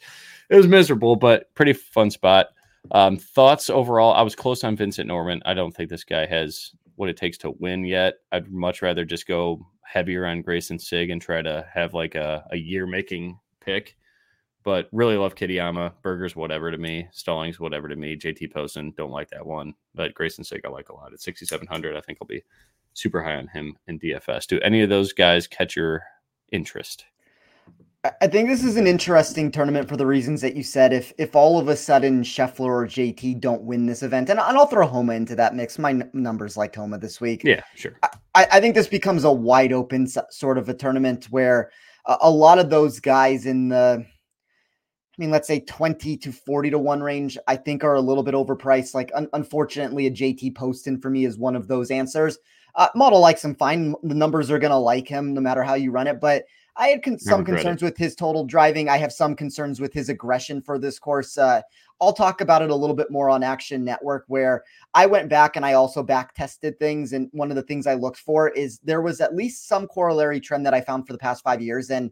it 0.50 0.56
was 0.56 0.68
miserable, 0.68 1.16
but 1.16 1.52
pretty 1.54 1.72
fun 1.72 2.10
spot. 2.10 2.48
Um, 2.90 3.16
thoughts 3.16 3.70
overall, 3.70 4.12
I 4.12 4.22
was 4.22 4.34
close 4.34 4.62
on 4.62 4.76
Vincent 4.76 5.08
Norrman. 5.08 5.40
I 5.46 5.54
don't 5.54 5.74
think 5.74 5.88
this 5.88 6.04
guy 6.04 6.26
has 6.26 6.72
what 6.96 7.08
it 7.08 7.16
takes 7.16 7.38
to 7.38 7.50
win 7.58 7.84
yet. 7.84 8.14
I'd 8.32 8.50
much 8.50 8.82
rather 8.82 9.04
just 9.04 9.26
go 9.26 9.66
heavier 9.82 10.26
on 10.26 10.42
Greyson 10.42 10.80
Sigg 10.80 11.10
and 11.10 11.20
try 11.20 11.42
to 11.42 11.66
have 11.72 11.94
like 11.94 12.14
a, 12.14 12.46
a 12.50 12.56
year 12.56 12.86
making 12.86 13.38
pick. 13.60 13.96
But 14.62 14.88
really 14.92 15.16
love 15.16 15.34
Kitayama. 15.34 15.92
Berger's, 16.02 16.34
whatever 16.34 16.70
to 16.70 16.78
me. 16.78 17.06
Stallings 17.12 17.60
whatever 17.60 17.88
to 17.88 17.96
me. 17.96 18.16
JT 18.16 18.52
Poston, 18.52 18.94
don't 18.96 19.10
like 19.10 19.28
that 19.30 19.44
one. 19.44 19.74
But 19.94 20.14
Greyson 20.14 20.44
Sigg, 20.44 20.62
I 20.64 20.70
like 20.70 20.88
a 20.88 20.94
lot. 20.94 21.12
At 21.12 21.20
6,700, 21.20 21.96
I 21.96 22.00
think 22.00 22.18
I'll 22.20 22.26
be 22.26 22.42
super 22.94 23.22
high 23.22 23.36
on 23.36 23.48
him 23.48 23.76
in 23.88 23.98
DFS. 23.98 24.46
Do 24.46 24.60
any 24.60 24.80
of 24.80 24.88
those 24.88 25.12
guys 25.12 25.46
catch 25.46 25.76
your 25.76 26.02
interest? 26.50 27.04
I 28.20 28.26
think 28.26 28.48
this 28.48 28.62
is 28.62 28.76
an 28.76 28.86
interesting 28.86 29.50
tournament 29.50 29.88
for 29.88 29.96
the 29.96 30.04
reasons 30.04 30.42
that 30.42 30.54
you 30.54 30.62
said. 30.62 30.92
If 30.92 31.12
if 31.16 31.34
all 31.34 31.58
of 31.58 31.68
a 31.68 31.76
sudden 31.76 32.22
Scheffler 32.22 32.60
or 32.60 32.86
JT 32.86 33.40
don't 33.40 33.62
win 33.62 33.86
this 33.86 34.02
event, 34.02 34.28
and, 34.28 34.38
I'll 34.38 34.66
throw 34.66 34.86
Homa 34.86 35.14
into 35.14 35.34
that 35.36 35.54
mix. 35.54 35.78
My 35.78 35.90
n- 35.90 36.10
numbers 36.12 36.54
like 36.54 36.74
Homa 36.74 36.98
this 36.98 37.18
week. 37.18 37.42
Yeah, 37.44 37.62
sure. 37.74 37.98
I, 38.02 38.46
I 38.52 38.60
think 38.60 38.74
this 38.74 38.88
becomes 38.88 39.24
a 39.24 39.32
wide 39.32 39.72
open 39.72 40.06
sort 40.06 40.58
of 40.58 40.68
a 40.68 40.74
tournament 40.74 41.26
where 41.30 41.70
a, 42.04 42.16
a 42.22 42.30
lot 42.30 42.58
of 42.58 42.68
those 42.68 43.00
guys 43.00 43.46
in 43.46 43.70
the, 43.70 44.04
I 44.04 45.16
mean, 45.16 45.30
let's 45.30 45.48
say 45.48 45.60
twenty 45.60 46.18
to 46.18 46.30
forty 46.30 46.68
to 46.68 46.78
one 46.78 47.02
range, 47.02 47.38
I 47.48 47.56
think 47.56 47.84
are 47.84 47.94
a 47.94 48.02
little 48.02 48.22
bit 48.22 48.34
overpriced. 48.34 48.92
Like 48.92 49.12
un- 49.14 49.30
unfortunately, 49.32 50.08
a 50.08 50.10
JT 50.10 50.54
Poston 50.54 51.00
for 51.00 51.08
me 51.08 51.24
is 51.24 51.38
one 51.38 51.56
of 51.56 51.68
those 51.68 51.90
answers. 51.90 52.36
Uh, 52.74 52.88
model 52.94 53.20
likes 53.20 53.42
him 53.42 53.54
fine. 53.54 53.94
The 54.02 54.14
numbers 54.14 54.50
are 54.50 54.58
going 54.58 54.72
to 54.72 54.76
like 54.76 55.08
him 55.08 55.32
no 55.32 55.40
matter 55.40 55.62
how 55.62 55.74
you 55.74 55.90
run 55.90 56.06
it, 56.06 56.20
but 56.20 56.44
I 56.76 56.88
had 56.88 57.02
con- 57.02 57.18
some 57.18 57.44
concerns 57.44 57.82
it. 57.82 57.84
with 57.84 57.96
his 57.96 58.14
total 58.14 58.44
driving. 58.44 58.88
I 58.88 58.96
have 58.98 59.12
some 59.12 59.36
concerns 59.36 59.80
with 59.80 59.92
his 59.92 60.08
aggression 60.08 60.60
for 60.60 60.78
this 60.78 60.98
course. 60.98 61.38
Uh, 61.38 61.62
I'll 62.00 62.12
talk 62.12 62.40
about 62.40 62.62
it 62.62 62.70
a 62.70 62.74
little 62.74 62.96
bit 62.96 63.10
more 63.10 63.30
on 63.30 63.42
Action 63.42 63.84
Network, 63.84 64.24
where 64.26 64.64
I 64.92 65.06
went 65.06 65.28
back 65.28 65.54
and 65.56 65.64
I 65.64 65.74
also 65.74 66.02
back 66.02 66.34
tested 66.34 66.78
things. 66.78 67.12
And 67.12 67.28
one 67.32 67.50
of 67.50 67.56
the 67.56 67.62
things 67.62 67.86
I 67.86 67.94
looked 67.94 68.18
for 68.18 68.48
is 68.50 68.80
there 68.80 69.02
was 69.02 69.20
at 69.20 69.36
least 69.36 69.68
some 69.68 69.86
corollary 69.86 70.40
trend 70.40 70.66
that 70.66 70.74
I 70.74 70.80
found 70.80 71.06
for 71.06 71.12
the 71.12 71.18
past 71.18 71.44
five 71.44 71.62
years. 71.62 71.90
And 71.90 72.10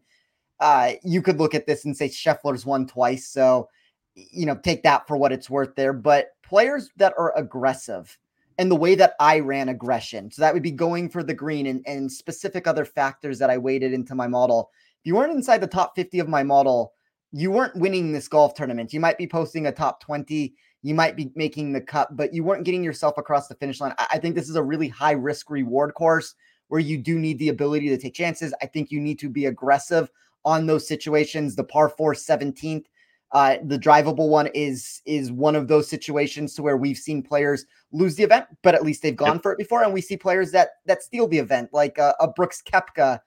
uh, 0.60 0.92
you 1.02 1.22
could 1.22 1.38
look 1.38 1.54
at 1.54 1.66
this 1.66 1.84
and 1.84 1.96
say 1.96 2.08
Scheffler's 2.08 2.64
won 2.64 2.86
twice. 2.86 3.26
So, 3.28 3.68
you 4.14 4.46
know, 4.46 4.54
take 4.54 4.84
that 4.84 5.08
for 5.08 5.16
what 5.16 5.32
it's 5.32 5.50
worth 5.50 5.74
there. 5.74 5.92
But 5.92 6.28
players 6.44 6.90
that 6.96 7.14
are 7.18 7.36
aggressive, 7.36 8.16
and 8.58 8.70
the 8.70 8.76
way 8.76 8.94
that 8.94 9.14
I 9.20 9.40
ran 9.40 9.68
aggression. 9.68 10.30
So 10.30 10.42
that 10.42 10.54
would 10.54 10.62
be 10.62 10.70
going 10.70 11.08
for 11.08 11.22
the 11.22 11.34
green 11.34 11.66
and, 11.66 11.82
and 11.86 12.10
specific 12.10 12.66
other 12.66 12.84
factors 12.84 13.38
that 13.38 13.50
I 13.50 13.58
weighted 13.58 13.92
into 13.92 14.14
my 14.14 14.26
model. 14.26 14.70
If 15.00 15.06
you 15.06 15.14
weren't 15.14 15.32
inside 15.32 15.60
the 15.60 15.66
top 15.66 15.94
50 15.96 16.18
of 16.18 16.28
my 16.28 16.42
model, 16.42 16.92
you 17.32 17.50
weren't 17.50 17.76
winning 17.76 18.12
this 18.12 18.28
golf 18.28 18.54
tournament. 18.54 18.92
You 18.92 19.00
might 19.00 19.18
be 19.18 19.26
posting 19.26 19.66
a 19.66 19.72
top 19.72 20.00
20, 20.00 20.54
you 20.82 20.94
might 20.94 21.16
be 21.16 21.32
making 21.34 21.72
the 21.72 21.80
cut, 21.80 22.14
but 22.16 22.34
you 22.34 22.44
weren't 22.44 22.64
getting 22.64 22.84
yourself 22.84 23.16
across 23.16 23.48
the 23.48 23.54
finish 23.54 23.80
line. 23.80 23.94
I, 23.98 24.06
I 24.12 24.18
think 24.18 24.34
this 24.34 24.50
is 24.50 24.56
a 24.56 24.62
really 24.62 24.88
high 24.88 25.12
risk 25.12 25.50
reward 25.50 25.94
course 25.94 26.34
where 26.68 26.80
you 26.80 26.98
do 26.98 27.18
need 27.18 27.38
the 27.38 27.48
ability 27.48 27.88
to 27.88 27.98
take 27.98 28.14
chances. 28.14 28.54
I 28.62 28.66
think 28.66 28.90
you 28.90 29.00
need 29.00 29.18
to 29.20 29.28
be 29.28 29.46
aggressive 29.46 30.10
on 30.44 30.66
those 30.66 30.86
situations. 30.86 31.54
The 31.56 31.64
par 31.64 31.88
4 31.88 32.14
17th 32.14 32.86
uh, 33.32 33.56
the 33.64 33.78
drivable 33.78 34.28
one 34.28 34.48
is 34.54 35.00
is 35.06 35.32
one 35.32 35.56
of 35.56 35.66
those 35.66 35.88
situations 35.88 36.54
to 36.54 36.62
where 36.62 36.76
we've 36.76 36.98
seen 36.98 37.22
players 37.22 37.64
lose 37.90 38.14
the 38.14 38.22
event, 38.22 38.44
but 38.62 38.74
at 38.74 38.82
least 38.82 39.02
they've 39.02 39.16
gone 39.16 39.34
yep. 39.34 39.42
for 39.42 39.52
it 39.52 39.58
before, 39.58 39.82
and 39.82 39.92
we 39.92 40.02
see 40.02 40.16
players 40.16 40.50
that 40.52 40.70
that 40.84 41.02
steal 41.02 41.26
the 41.26 41.38
event, 41.38 41.70
like 41.72 41.98
uh, 41.98 42.12
a 42.20 42.28
Brooks 42.28 42.62
Koepka 42.62 43.20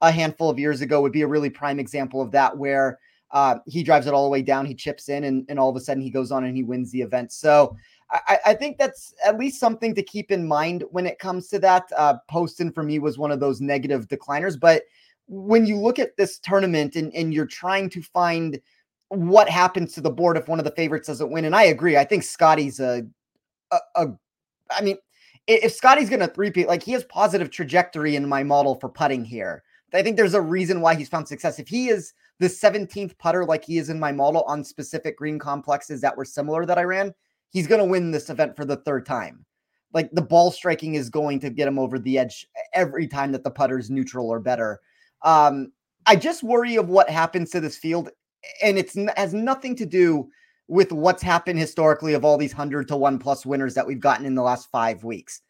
a 0.00 0.10
handful 0.10 0.50
of 0.50 0.58
years 0.58 0.80
ago 0.80 1.00
would 1.00 1.12
be 1.12 1.22
a 1.22 1.26
really 1.28 1.48
prime 1.48 1.78
example 1.78 2.20
of 2.20 2.32
that, 2.32 2.58
where 2.58 2.98
uh, 3.30 3.58
he 3.66 3.84
drives 3.84 4.08
it 4.08 4.12
all 4.12 4.24
the 4.24 4.30
way 4.30 4.42
down, 4.42 4.66
he 4.66 4.74
chips 4.74 5.08
in, 5.08 5.24
and, 5.24 5.46
and 5.48 5.60
all 5.60 5.70
of 5.70 5.76
a 5.76 5.80
sudden 5.80 6.02
he 6.02 6.10
goes 6.10 6.32
on 6.32 6.42
and 6.42 6.56
he 6.56 6.64
wins 6.64 6.90
the 6.90 7.00
event. 7.00 7.30
So 7.30 7.76
I, 8.10 8.38
I 8.46 8.54
think 8.54 8.78
that's 8.78 9.14
at 9.24 9.38
least 9.38 9.60
something 9.60 9.94
to 9.94 10.02
keep 10.02 10.32
in 10.32 10.46
mind 10.46 10.82
when 10.90 11.06
it 11.06 11.20
comes 11.20 11.46
to 11.48 11.60
that. 11.60 11.84
Uh, 11.96 12.16
Poston 12.28 12.72
for 12.72 12.82
me 12.82 12.98
was 12.98 13.16
one 13.16 13.30
of 13.30 13.38
those 13.38 13.60
negative 13.60 14.08
decliners, 14.08 14.58
but 14.58 14.82
when 15.28 15.66
you 15.66 15.78
look 15.78 16.00
at 16.00 16.16
this 16.16 16.40
tournament 16.40 16.96
and, 16.96 17.14
and 17.14 17.32
you're 17.32 17.46
trying 17.46 17.88
to 17.90 18.02
find– 18.02 18.60
what 19.12 19.48
happens 19.48 19.92
to 19.92 20.00
the 20.00 20.10
board 20.10 20.36
if 20.36 20.48
one 20.48 20.58
of 20.58 20.64
the 20.64 20.70
favorites 20.72 21.08
doesn't 21.08 21.30
win. 21.30 21.44
And 21.44 21.54
I 21.54 21.64
agree. 21.64 21.96
I 21.96 22.04
think 22.04 22.22
Scotty's 22.22 22.80
a, 22.80 23.06
a, 23.70 23.78
a 23.96 24.06
I 24.70 24.82
mean, 24.82 24.96
if 25.46 25.72
Scotty's 25.72 26.08
going 26.08 26.20
to 26.20 26.28
three-peat, 26.28 26.68
like 26.68 26.82
he 26.82 26.92
has 26.92 27.04
positive 27.04 27.50
trajectory 27.50 28.16
in 28.16 28.28
my 28.28 28.42
model 28.42 28.76
for 28.76 28.88
putting 28.88 29.24
here. 29.24 29.62
I 29.94 30.02
think 30.02 30.16
there's 30.16 30.34
a 30.34 30.40
reason 30.40 30.80
why 30.80 30.94
he's 30.94 31.10
found 31.10 31.28
success. 31.28 31.58
If 31.58 31.68
he 31.68 31.88
is 31.88 32.14
the 32.38 32.46
17th 32.46 33.18
putter 33.18 33.44
like 33.44 33.64
he 33.64 33.76
is 33.76 33.90
in 33.90 34.00
my 34.00 34.10
model 34.10 34.42
on 34.44 34.64
specific 34.64 35.18
green 35.18 35.38
complexes 35.38 36.00
that 36.00 36.16
were 36.16 36.24
similar 36.24 36.64
that 36.64 36.78
I 36.78 36.84
ran, 36.84 37.12
he's 37.50 37.66
going 37.66 37.80
to 37.80 37.84
win 37.84 38.10
this 38.10 38.30
event 38.30 38.56
for 38.56 38.64
the 38.64 38.76
third 38.76 39.04
time. 39.04 39.44
Like 39.92 40.10
the 40.12 40.22
ball 40.22 40.50
striking 40.50 40.94
is 40.94 41.10
going 41.10 41.40
to 41.40 41.50
get 41.50 41.68
him 41.68 41.78
over 41.78 41.98
the 41.98 42.18
edge 42.18 42.46
every 42.72 43.06
time 43.06 43.32
that 43.32 43.44
the 43.44 43.50
putter's 43.50 43.90
neutral 43.90 44.30
or 44.30 44.40
better. 44.40 44.80
Um, 45.20 45.72
I 46.06 46.16
just 46.16 46.42
worry 46.42 46.76
of 46.76 46.88
what 46.88 47.10
happens 47.10 47.50
to 47.50 47.60
this 47.60 47.76
field 47.76 48.08
and 48.62 48.78
it's 48.78 48.96
has 49.16 49.34
nothing 49.34 49.76
to 49.76 49.86
do 49.86 50.28
with 50.68 50.92
what's 50.92 51.22
happened 51.22 51.58
historically 51.58 52.14
of 52.14 52.24
all 52.24 52.38
these 52.38 52.52
100 52.52 52.88
to 52.88 52.96
1 52.96 53.18
plus 53.18 53.44
winners 53.44 53.74
that 53.74 53.86
we've 53.86 54.00
gotten 54.00 54.24
in 54.24 54.34
the 54.34 54.42
last 54.42 54.70
5 54.70 55.04
weeks. 55.04 55.42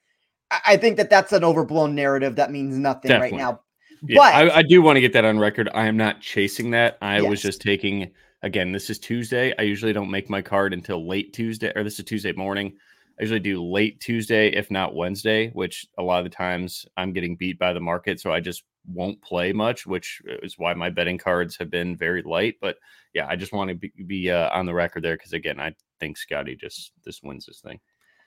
I 0.67 0.77
think 0.77 0.97
that 0.97 1.09
that's 1.09 1.33
an 1.33 1.45
overblown 1.45 1.95
narrative 1.95 2.37
that 2.37 2.51
means 2.51 2.77
nothing 2.77 3.09
Definitely. 3.09 3.39
right 3.39 3.45
now. 3.45 3.61
Yeah, 4.05 4.19
but 4.19 4.35
I, 4.35 4.57
I, 4.59 4.63
do 4.63 4.83
want 4.83 4.97
to 4.97 5.01
get 5.01 5.13
that 5.13 5.25
on 5.25 5.39
record. 5.39 5.69
I 5.75 5.87
am 5.87 5.97
not 5.97 6.21
chasing 6.21 6.73
that. 6.73 6.99
I 7.01 7.21
yes. 7.21 7.31
was 7.31 7.43
just 7.43 7.63
taking 7.63 8.11
again, 8.43 8.73
this 8.73 8.91
is 8.91 8.99
Tuesday. 8.99 9.55
I 9.59 9.63
usually 9.63 9.93
don't 9.93 10.11
make 10.11 10.29
my 10.29 10.43
card 10.43 10.73
until 10.73 11.07
late 11.07 11.33
Tuesday, 11.33 11.73
or 11.75 11.85
this 11.85 11.99
is 11.99 12.05
Tuesday 12.05 12.33
morning. 12.33 12.75
I 13.19 13.23
usually 13.23 13.41
do 13.41 13.63
late 13.63 14.01
Tuesday, 14.01 14.49
if 14.49 14.71
not 14.71 14.95
Wednesday, 14.95 15.51
which 15.51 15.87
a 15.99 16.03
lot 16.03 16.19
of 16.19 16.25
the 16.25 16.37
times 16.37 16.87
I'm 16.97 17.13
getting 17.13 17.37
beat 17.37 17.59
by 17.59 17.73
the 17.73 17.81
market. 17.81 18.21
So 18.21 18.33
I 18.33 18.41
just 18.41 18.65
won't 18.87 19.21
play 19.23 19.53
much, 19.53 19.87
which 19.87 20.23
is 20.43 20.59
why 20.59 20.75
my 20.75 20.91
betting 20.91 21.19
cards 21.19 21.57
have 21.57 21.71
been 21.71 21.97
very 21.97 22.23
light. 22.23 22.57
But 22.61 22.77
yeah, 23.15 23.27
I 23.29 23.37
just 23.37 23.53
want 23.53 23.69
to 23.69 23.75
be, 23.75 23.93
be 24.07 24.31
uh, 24.31 24.51
on 24.51 24.67
the 24.67 24.75
record 24.75 25.05
there 25.05 25.17
because 25.17 25.33
again, 25.33 25.61
I 25.61 25.75
think 26.01 26.17
Scotty 26.17 26.57
just 26.57 26.93
this 27.05 27.23
wins 27.23 27.47
this 27.47 27.61
thing. 27.61 27.81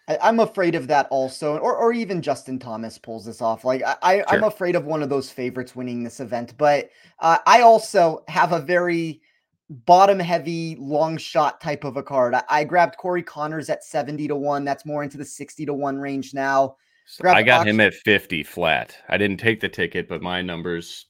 I, 0.07 0.29
am 0.29 0.39
afraid 0.39 0.75
of 0.75 0.87
that 0.87 1.07
also, 1.09 1.57
or 1.57 1.75
or 1.75 1.91
even 1.91 2.21
Justin 2.21 2.59
Thomas 2.59 2.97
pulls 2.97 3.25
this 3.25 3.41
off. 3.41 3.65
Like 3.65 3.81
I, 3.83 4.23
I 4.27 4.35
am 4.35 4.43
afraid 4.43 4.75
of 4.75 4.85
one 4.85 5.01
of 5.01 5.09
those 5.09 5.31
favorites 5.31 5.75
winning 5.75 6.03
this 6.03 6.19
event, 6.19 6.53
but 6.57 6.89
uh, 7.19 7.39
I 7.45 7.61
also 7.61 8.23
have 8.27 8.51
a 8.51 8.59
very 8.59 9.21
bottom 9.69 10.19
heavy 10.19 10.75
long 10.79 11.17
shot 11.17 11.59
type 11.59 11.83
of 11.83 11.97
a 11.97 12.03
card. 12.03 12.35
I, 12.35 12.43
I, 12.49 12.63
grabbed 12.65 12.97
Corey 12.97 13.23
Conners 13.23 13.69
at 13.69 13.83
70 13.83 14.27
to 14.27 14.35
1. 14.35 14.63
That's 14.63 14.85
more 14.85 15.03
into 15.03 15.17
the 15.17 15.25
60 15.25 15.65
to 15.65 15.73
1 15.73 15.97
range 15.97 16.35
now. 16.35 16.75
I 17.23 17.43
got 17.43 17.67
him 17.67 17.79
at 17.79 17.93
50 17.93 18.43
flat. 18.43 18.97
I 19.07 19.17
didn't 19.17 19.39
take 19.39 19.59
the 19.59 19.69
ticket, 19.69 20.09
but 20.09 20.21
my 20.21 20.41
numbers 20.41 21.05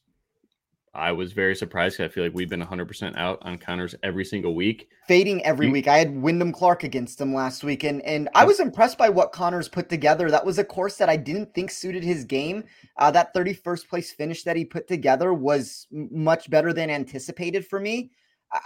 I 0.96 1.12
was 1.12 1.32
very 1.32 1.54
surprised. 1.54 1.98
Because 1.98 2.10
I 2.10 2.14
feel 2.14 2.24
like 2.24 2.34
we've 2.34 2.48
been 2.48 2.62
100% 2.62 3.16
out 3.16 3.38
on 3.42 3.58
Conners 3.58 3.94
every 4.02 4.24
single 4.24 4.54
week. 4.54 4.88
Fading 5.06 5.44
every 5.44 5.68
week. 5.68 5.86
I 5.86 5.98
had 5.98 6.20
Wyndham 6.20 6.52
Clark 6.52 6.84
against 6.84 7.20
him 7.20 7.34
last 7.34 7.62
week, 7.62 7.84
and, 7.84 8.02
and 8.02 8.28
I 8.34 8.44
was 8.44 8.60
impressed 8.60 8.96
by 8.96 9.10
what 9.10 9.32
Conners 9.32 9.68
put 9.68 9.88
together. 9.88 10.30
That 10.30 10.44
was 10.44 10.58
a 10.58 10.64
course 10.64 10.96
that 10.96 11.10
I 11.10 11.16
didn't 11.16 11.54
think 11.54 11.70
suited 11.70 12.02
his 12.02 12.24
game. 12.24 12.64
Uh, 12.96 13.10
that 13.10 13.34
31st 13.34 13.88
place 13.88 14.10
finish 14.10 14.42
that 14.44 14.56
he 14.56 14.64
put 14.64 14.88
together 14.88 15.34
was 15.34 15.86
much 15.90 16.48
better 16.48 16.72
than 16.72 16.90
anticipated 16.90 17.66
for 17.66 17.78
me. 17.78 18.10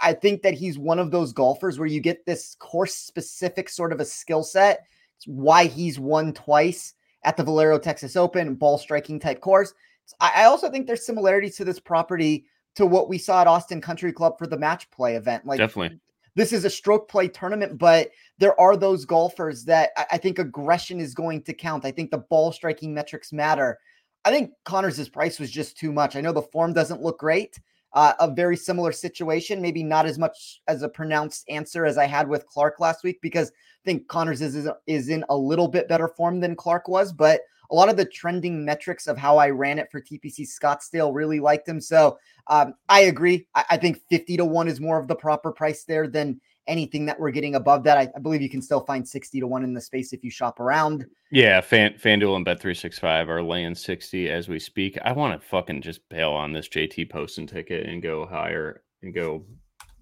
I 0.01 0.13
think 0.13 0.41
that 0.43 0.53
he's 0.53 0.77
one 0.77 0.99
of 0.99 1.11
those 1.11 1.33
golfers 1.33 1.77
where 1.77 1.87
you 1.87 1.99
get 1.99 2.25
this 2.25 2.55
course 2.55 2.95
specific 2.95 3.67
sort 3.67 3.91
of 3.91 3.99
a 3.99 4.05
skill 4.05 4.43
set. 4.43 4.85
It's 5.17 5.27
why 5.27 5.65
he's 5.65 5.99
won 5.99 6.33
twice 6.33 6.93
at 7.23 7.37
the 7.37 7.43
Valero 7.43 7.77
Texas 7.77 8.15
Open, 8.15 8.55
ball 8.55 8.77
striking 8.77 9.19
type 9.19 9.41
course. 9.41 9.73
I 10.19 10.43
also 10.43 10.69
think 10.69 10.87
there's 10.87 11.05
similarities 11.05 11.55
to 11.57 11.65
this 11.65 11.79
property 11.79 12.45
to 12.75 12.85
what 12.85 13.09
we 13.09 13.17
saw 13.17 13.41
at 13.41 13.47
Austin 13.47 13.81
Country 13.81 14.11
Club 14.11 14.37
for 14.37 14.47
the 14.47 14.57
match 14.57 14.89
play 14.91 15.15
event. 15.15 15.45
Like 15.45 15.59
definitely. 15.59 15.99
This 16.35 16.53
is 16.53 16.63
a 16.63 16.69
stroke 16.69 17.09
play 17.09 17.27
tournament, 17.27 17.77
but 17.77 18.11
there 18.37 18.59
are 18.59 18.77
those 18.77 19.03
golfers 19.03 19.65
that 19.65 19.91
I 20.11 20.17
think 20.17 20.39
aggression 20.39 21.01
is 21.01 21.13
going 21.13 21.43
to 21.43 21.53
count. 21.53 21.83
I 21.83 21.91
think 21.91 22.09
the 22.09 22.19
ball 22.19 22.53
striking 22.53 22.93
metrics 22.93 23.33
matter. 23.33 23.77
I 24.23 24.31
think 24.31 24.51
Conners' 24.63 25.09
price 25.09 25.39
was 25.39 25.51
just 25.51 25.77
too 25.77 25.91
much. 25.91 26.15
I 26.15 26.21
know 26.21 26.31
the 26.31 26.41
form 26.41 26.71
doesn't 26.71 27.01
look 27.01 27.19
great. 27.19 27.59
Uh, 27.93 28.13
a 28.19 28.31
very 28.31 28.55
similar 28.55 28.91
situation, 28.91 29.61
maybe 29.61 29.83
not 29.83 30.05
as 30.05 30.17
much 30.17 30.61
as 30.67 30.81
a 30.81 30.89
pronounced 30.89 31.43
answer 31.49 31.85
as 31.85 31.97
I 31.97 32.05
had 32.05 32.27
with 32.27 32.47
Clark 32.47 32.79
last 32.79 33.03
week, 33.03 33.19
because 33.21 33.49
I 33.49 33.83
think 33.83 34.07
Conners 34.07 34.41
is, 34.41 34.67
is 34.87 35.09
in 35.09 35.25
a 35.29 35.35
little 35.35 35.67
bit 35.67 35.89
better 35.89 36.07
form 36.07 36.39
than 36.39 36.55
Clark 36.55 36.87
was, 36.87 37.11
but 37.11 37.41
a 37.71 37.75
lot 37.75 37.89
of 37.89 37.97
the 37.97 38.05
trending 38.05 38.63
metrics 38.63 39.07
of 39.07 39.17
how 39.17 39.37
I 39.37 39.49
ran 39.49 39.79
it 39.79 39.89
for 39.91 40.01
TPC 40.01 40.47
Scottsdale 40.47 41.13
really 41.13 41.39
liked 41.39 41.67
him. 41.67 41.79
So 41.79 42.19
um, 42.47 42.73
I 42.89 43.01
agree. 43.01 43.47
I, 43.55 43.65
I, 43.71 43.77
think 43.77 44.01
50 44.09 44.37
to 44.37 44.45
1 44.45 44.67
is 44.67 44.81
more 44.81 44.99
of 44.99 45.07
the 45.07 45.15
proper 45.15 45.51
price 45.51 45.85
there 45.85 46.07
than 46.07 46.41
anything 46.67 47.05
that 47.05 47.19
we're 47.19 47.31
getting 47.31 47.55
above 47.55 47.83
that. 47.83 47.97
I, 47.97 48.09
I, 48.15 48.19
believe 48.19 48.41
you 48.41 48.49
can 48.49 48.61
still 48.61 48.81
find 48.81 49.07
60 49.07 49.39
to 49.39 49.47
1 49.47 49.63
in 49.63 49.73
the 49.73 49.81
space 49.81 50.13
if 50.13 50.23
you 50.23 50.29
shop 50.29 50.59
around. 50.59 51.05
Yeah, 51.31 51.61
Fan, 51.61 51.93
FanDuel 51.93 52.35
and 52.35 52.45
Bet365 52.45 53.27
are 53.29 53.43
laying 53.43 53.75
60 53.75 54.29
as 54.29 54.47
we 54.47 54.59
speak. 54.59 54.97
I 55.03 55.11
want 55.11 55.39
to 55.39 55.47
fucking 55.47 55.81
just 55.81 56.07
bail 56.09 56.31
on 56.31 56.53
this 56.53 56.69
JT 56.69 57.09
Poston 57.09 57.47
ticket 57.47 57.87
and 57.87 58.01
go 58.01 58.25
higher 58.25 58.83
and 59.01 59.13
go 59.13 59.45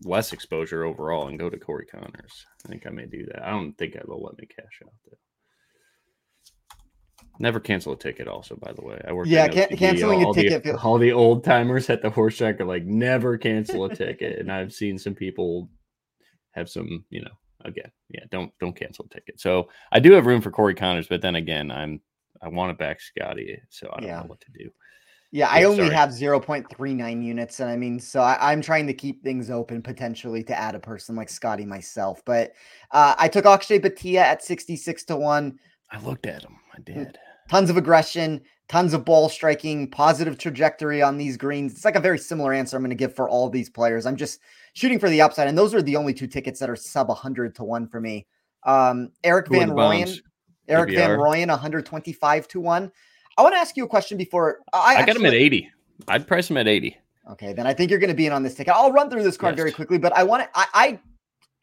less 0.04 0.34
exposure 0.34 0.84
overall 0.84 1.28
and 1.28 1.40
go 1.40 1.50
to 1.50 1.58
Corey 1.58 1.86
Conners. 1.86 2.46
I 2.66 2.70
think 2.70 2.86
I 2.88 2.90
may 2.90 3.06
do 3.06 3.26
that. 3.28 3.46
I 3.46 3.52
don't 3.52 3.78
think 3.78 3.94
they'll 3.94 4.22
let 4.22 4.38
me 4.38 4.48
cash 4.48 4.82
out 4.84 4.94
though. 5.06 5.18
Never 7.42 7.62
cancel 7.62 7.94
a 7.94 7.98
ticket. 7.98 8.28
Also, 8.28 8.58
by 8.58 8.74
the 8.74 8.82
way, 8.82 9.02
I 9.08 9.14
work. 9.14 9.28
Yeah, 9.28 9.48
can- 9.48 9.70
canceling 9.78 10.26
all 10.26 10.32
a 10.32 10.36
ticket. 10.36 10.64
The, 10.64 10.78
all 10.78 10.98
the 10.98 11.14
old 11.14 11.46
timers 11.46 11.90
at 11.90 12.02
the 12.02 12.10
horse 12.10 12.38
track 12.38 12.60
are 12.60 12.66
like, 12.66 12.84
never 12.84 13.38
cancel 13.38 13.86
a 13.86 13.96
ticket, 13.96 14.40
and 14.40 14.52
I've 14.52 14.74
seen 14.74 14.98
some 14.98 15.16
people 15.16 15.70
have 16.52 16.70
some, 16.70 17.06
you 17.10 17.22
know, 17.22 17.32
again, 17.66 17.92
yeah, 18.10 18.24
don't 18.32 18.52
don't 18.60 18.76
cancel 18.76 19.06
a 19.06 19.14
ticket. 19.14 19.40
So 19.40 19.70
I 19.92 20.00
do 20.00 20.12
have 20.14 20.26
room 20.26 20.42
for 20.42 20.52
Corey 20.52 20.76
Conners, 20.76 21.08
but 21.08 21.22
then 21.22 21.36
again, 21.36 21.72
I'm 21.72 22.02
I 22.42 22.48
want 22.48 22.70
to 22.70 22.74
back 22.74 23.02
Scotty, 23.02 23.60
so 23.70 23.90
I 23.94 24.00
don't 24.00 24.10
yeah. 24.10 24.22
know 24.22 24.28
what 24.28 24.42
to 24.42 24.52
do. 24.52 24.70
Yeah, 25.32 25.48
I 25.50 25.64
only 25.64 25.86
sorry. 25.86 25.94
have 25.94 26.10
0.39 26.10 27.24
units. 27.24 27.60
And 27.60 27.70
I 27.70 27.76
mean, 27.76 28.00
so 28.00 28.22
I, 28.22 28.52
am 28.52 28.62
trying 28.62 28.88
to 28.88 28.94
keep 28.94 29.22
things 29.24 29.52
open 29.52 29.84
potentially 29.84 30.44
to 30.46 30.60
add 30.60 30.74
a 30.74 30.80
person 30.80 31.16
like 31.16 31.30
Scotty 31.30 31.66
myself. 31.66 32.24
But 32.26 32.54
uh, 32.92 33.14
I 33.16 33.28
took 33.28 33.46
Akshay 33.46 33.80
Bhatia 33.80 34.22
at 34.22 34.44
66 34.44 35.04
to 35.06 35.18
1. 35.18 35.60
I 35.92 36.00
looked 36.02 36.26
at 36.26 36.42
him. 36.42 36.56
I 36.76 36.82
did 36.82 37.18
tons 37.48 37.70
of 37.70 37.78
aggression, 37.78 38.42
tons 38.70 38.94
of 38.94 39.04
ball 39.04 39.28
striking, 39.28 39.90
positive 39.90 40.38
trajectory 40.38 41.02
on 41.02 41.18
these 41.18 41.36
greens. 41.36 41.74
It's 41.74 41.84
like 41.84 41.96
a 41.96 42.00
very 42.00 42.20
similar 42.20 42.54
answer 42.54 42.78
I'm 42.78 42.84
going 42.84 42.92
to 42.92 42.96
give 42.96 43.16
for 43.16 43.28
all 43.28 43.50
these 43.50 43.70
players. 43.70 44.06
I'm 44.06 44.16
just 44.16 44.40
shooting 44.74 45.00
for 45.00 45.10
the 45.10 45.22
upside, 45.22 45.48
and 45.48 45.58
those 45.58 45.74
are 45.74 45.82
the 45.82 45.96
only 45.96 46.14
two 46.14 46.28
tickets 46.28 46.60
that 46.60 46.70
are 46.70 46.76
sub 46.76 47.10
100 47.10 47.56
to 47.56 47.64
one 47.64 47.88
for 47.88 48.00
me. 48.00 48.28
Um, 48.64 49.12
Erik 49.24 49.48
Who 49.48 49.58
Van 49.58 49.72
Rooyen, 49.72 50.22
Erik 50.68 50.96
Van 50.96 51.18
Rooyen, 51.18 51.48
125 51.48 52.48
to 52.50 52.62
one. 52.62 52.92
I 53.38 53.42
want 53.42 53.56
to 53.56 53.60
ask 53.60 53.76
you 53.76 53.86
a 53.86 53.88
question 53.88 54.18
before 54.18 54.60
I, 54.72 54.98
I 54.98 55.06
got 55.06 55.16
him 55.16 55.26
at 55.26 55.34
80. 55.34 55.70
I'd 56.08 56.28
price 56.28 56.50
him 56.50 56.58
at 56.58 56.68
80. 56.68 56.98
Okay, 57.32 57.54
then 57.54 57.68
I 57.68 57.74
think 57.74 57.90
you're 57.90 58.00
going 58.00 58.10
to 58.10 58.16
be 58.16 58.26
in 58.26 58.34
on 58.34 58.44
this 58.44 58.56
ticket. 58.56 58.74
I'll 58.74 58.92
run 58.92 59.10
through 59.10 59.24
this 59.24 59.38
card 59.38 59.54
yes. 59.54 59.58
very 59.58 59.72
quickly, 59.72 59.98
but 59.98 60.14
I 60.14 60.24
want 60.24 60.44
to. 60.44 60.50
I, 60.56 60.66
I, 60.74 61.00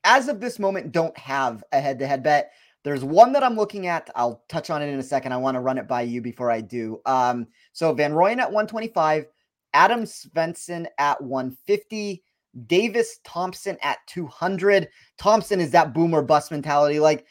as 0.04 0.28
of 0.28 0.40
this 0.40 0.58
moment, 0.58 0.92
don't 0.92 1.16
have 1.18 1.64
a 1.72 1.80
head-to-head 1.80 2.22
bet. 2.22 2.52
There's 2.86 3.02
one 3.02 3.32
that 3.32 3.42
I'm 3.42 3.56
looking 3.56 3.88
at. 3.88 4.10
I'll 4.14 4.44
touch 4.48 4.70
on 4.70 4.80
it 4.80 4.86
in 4.86 5.00
a 5.00 5.02
second. 5.02 5.32
I 5.32 5.38
want 5.38 5.56
to 5.56 5.60
run 5.60 5.76
it 5.76 5.88
by 5.88 6.02
you 6.02 6.22
before 6.22 6.52
I 6.52 6.60
do. 6.60 7.00
Um, 7.04 7.48
so 7.72 7.92
Van 7.92 8.12
Rooyen 8.12 8.38
at 8.38 8.46
125, 8.46 9.26
Adam 9.74 10.04
Svensson 10.04 10.86
at 10.96 11.20
150, 11.20 12.22
Davis 12.68 13.18
Thompson 13.24 13.76
at 13.82 13.98
200. 14.06 14.88
Thompson 15.18 15.58
is 15.58 15.72
that 15.72 15.94
boomer 15.94 16.22
bust 16.22 16.52
mentality. 16.52 17.00
Like 17.00 17.26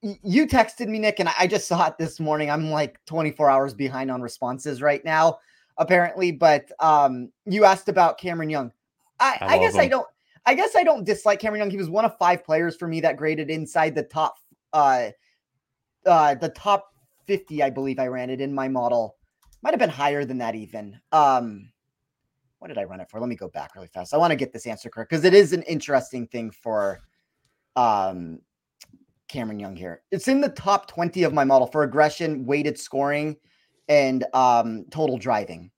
you 0.00 0.46
texted 0.46 0.88
me, 0.88 0.98
Nick, 0.98 1.20
and 1.20 1.28
I 1.38 1.46
just 1.46 1.68
saw 1.68 1.88
it 1.88 1.98
this 1.98 2.18
morning. 2.18 2.50
I'm 2.50 2.70
like 2.70 2.98
24 3.04 3.50
hours 3.50 3.74
behind 3.74 4.10
on 4.10 4.22
responses 4.22 4.80
right 4.80 5.04
now, 5.04 5.38
apparently. 5.76 6.32
But 6.32 6.72
um, 6.80 7.30
you 7.44 7.66
asked 7.66 7.90
about 7.90 8.16
Cameron 8.16 8.48
Young. 8.48 8.72
I, 9.20 9.36
I, 9.42 9.46
I 9.56 9.58
guess 9.58 9.74
him. 9.74 9.80
I 9.80 9.88
don't. 9.88 10.06
I 10.46 10.54
guess 10.54 10.74
I 10.74 10.84
don't 10.84 11.04
dislike 11.04 11.40
Cameron 11.40 11.60
Young. 11.60 11.70
He 11.70 11.76
was 11.76 11.90
one 11.90 12.04
of 12.04 12.16
five 12.18 12.44
players 12.44 12.76
for 12.76 12.88
me 12.88 13.00
that 13.00 13.16
graded 13.16 13.50
inside 13.50 13.94
the 13.94 14.02
top 14.02 14.36
uh 14.72 15.10
uh 16.06 16.34
the 16.34 16.48
top 16.50 16.94
50, 17.26 17.62
I 17.62 17.70
believe 17.70 17.98
I 17.98 18.06
ran 18.06 18.30
it 18.30 18.40
in 18.40 18.52
my 18.54 18.68
model. 18.68 19.16
Might 19.62 19.70
have 19.70 19.78
been 19.78 19.90
higher 19.90 20.24
than 20.24 20.38
that 20.38 20.54
even. 20.54 20.98
Um 21.12 21.70
what 22.58 22.68
did 22.68 22.78
I 22.78 22.84
run 22.84 23.00
it 23.00 23.08
for? 23.08 23.20
Let 23.20 23.28
me 23.28 23.36
go 23.36 23.48
back 23.48 23.74
really 23.74 23.88
fast. 23.88 24.12
I 24.12 24.18
want 24.18 24.32
to 24.32 24.36
get 24.36 24.52
this 24.52 24.66
answer 24.66 24.90
correct 24.90 25.10
because 25.10 25.24
it 25.24 25.34
is 25.34 25.52
an 25.52 25.62
interesting 25.62 26.26
thing 26.26 26.50
for 26.50 27.00
um 27.76 28.40
Cameron 29.28 29.60
Young 29.60 29.76
here. 29.76 30.02
It's 30.10 30.28
in 30.28 30.40
the 30.40 30.48
top 30.48 30.88
20 30.88 31.22
of 31.22 31.32
my 31.32 31.44
model 31.44 31.68
for 31.68 31.84
aggression, 31.84 32.44
weighted 32.44 32.78
scoring, 32.78 33.36
and 33.88 34.24
um 34.34 34.84
total 34.90 35.18
driving. 35.18 35.70